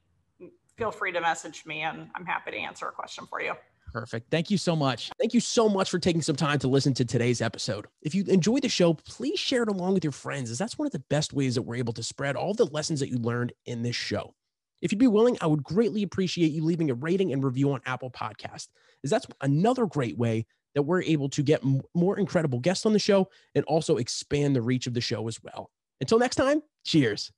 feel 0.78 0.92
free 0.92 1.12
to 1.12 1.22
message 1.22 1.66
me, 1.66 1.82
and 1.82 2.10
I'm 2.16 2.26
happy 2.26 2.52
to 2.52 2.58
answer 2.58 2.88
a 2.88 2.92
question 2.92 3.26
for 3.28 3.42
you. 3.42 3.54
Perfect. 3.92 4.32
Thank 4.32 4.50
you 4.50 4.58
so 4.58 4.76
much. 4.76 5.12
Thank 5.20 5.36
you 5.36 5.40
so 5.40 5.70
much 5.70 5.92
for 5.92 6.00
taking 6.00 6.24
some 6.24 6.36
time 6.36 6.58
to 6.60 6.68
listen 6.68 6.96
to 6.96 7.06
today's 7.06 7.42
episode. 7.42 7.86
If 8.02 8.16
you 8.16 8.24
enjoyed 8.28 8.64
the 8.64 8.70
show, 8.70 8.96
please 8.96 9.40
share 9.40 9.62
it 9.64 9.70
along 9.70 9.94
with 9.94 10.04
your 10.04 10.12
friends, 10.12 10.50
as 10.50 10.58
that's 10.58 10.80
one 10.80 10.88
of 10.88 10.92
the 10.92 11.04
best 11.10 11.32
ways 11.32 11.54
that 11.56 11.62
we're 11.62 11.76
able 11.76 11.94
to 11.94 12.04
spread 12.04 12.36
all 12.36 12.56
the 12.56 12.66
lessons 12.66 13.00
that 13.02 13.10
you 13.10 13.18
learned 13.18 13.54
in 13.68 13.84
this 13.84 13.96
show. 13.96 14.34
If 14.82 14.92
you'd 14.92 15.00
be 15.00 15.08
willing, 15.08 15.38
I 15.42 15.48
would 15.48 15.64
greatly 15.64 16.02
appreciate 16.04 16.52
you 16.52 16.64
leaving 16.64 16.90
a 16.90 16.96
rating 16.96 17.32
and 17.32 17.44
review 17.44 17.72
on 17.72 17.82
Apple 17.86 18.10
Podcast, 18.10 18.68
as 19.04 19.12
that's 19.12 19.28
another 19.42 19.86
great 19.86 20.18
way 20.18 20.48
that 20.74 20.82
we're 20.82 21.04
able 21.04 21.30
to 21.30 21.44
get 21.44 21.62
more 21.94 22.18
incredible 22.18 22.60
guests 22.60 22.86
on 22.86 22.94
the 22.94 23.00
show 23.00 23.30
and 23.54 23.64
also 23.66 23.98
expand 23.98 24.56
the 24.56 24.62
reach 24.62 24.88
of 24.88 24.96
the 24.96 25.02
show 25.02 25.28
as 25.28 25.42
well. 25.44 25.70
Until 26.02 26.20
next 26.20 26.36
time, 26.36 26.64
cheers. 26.84 27.32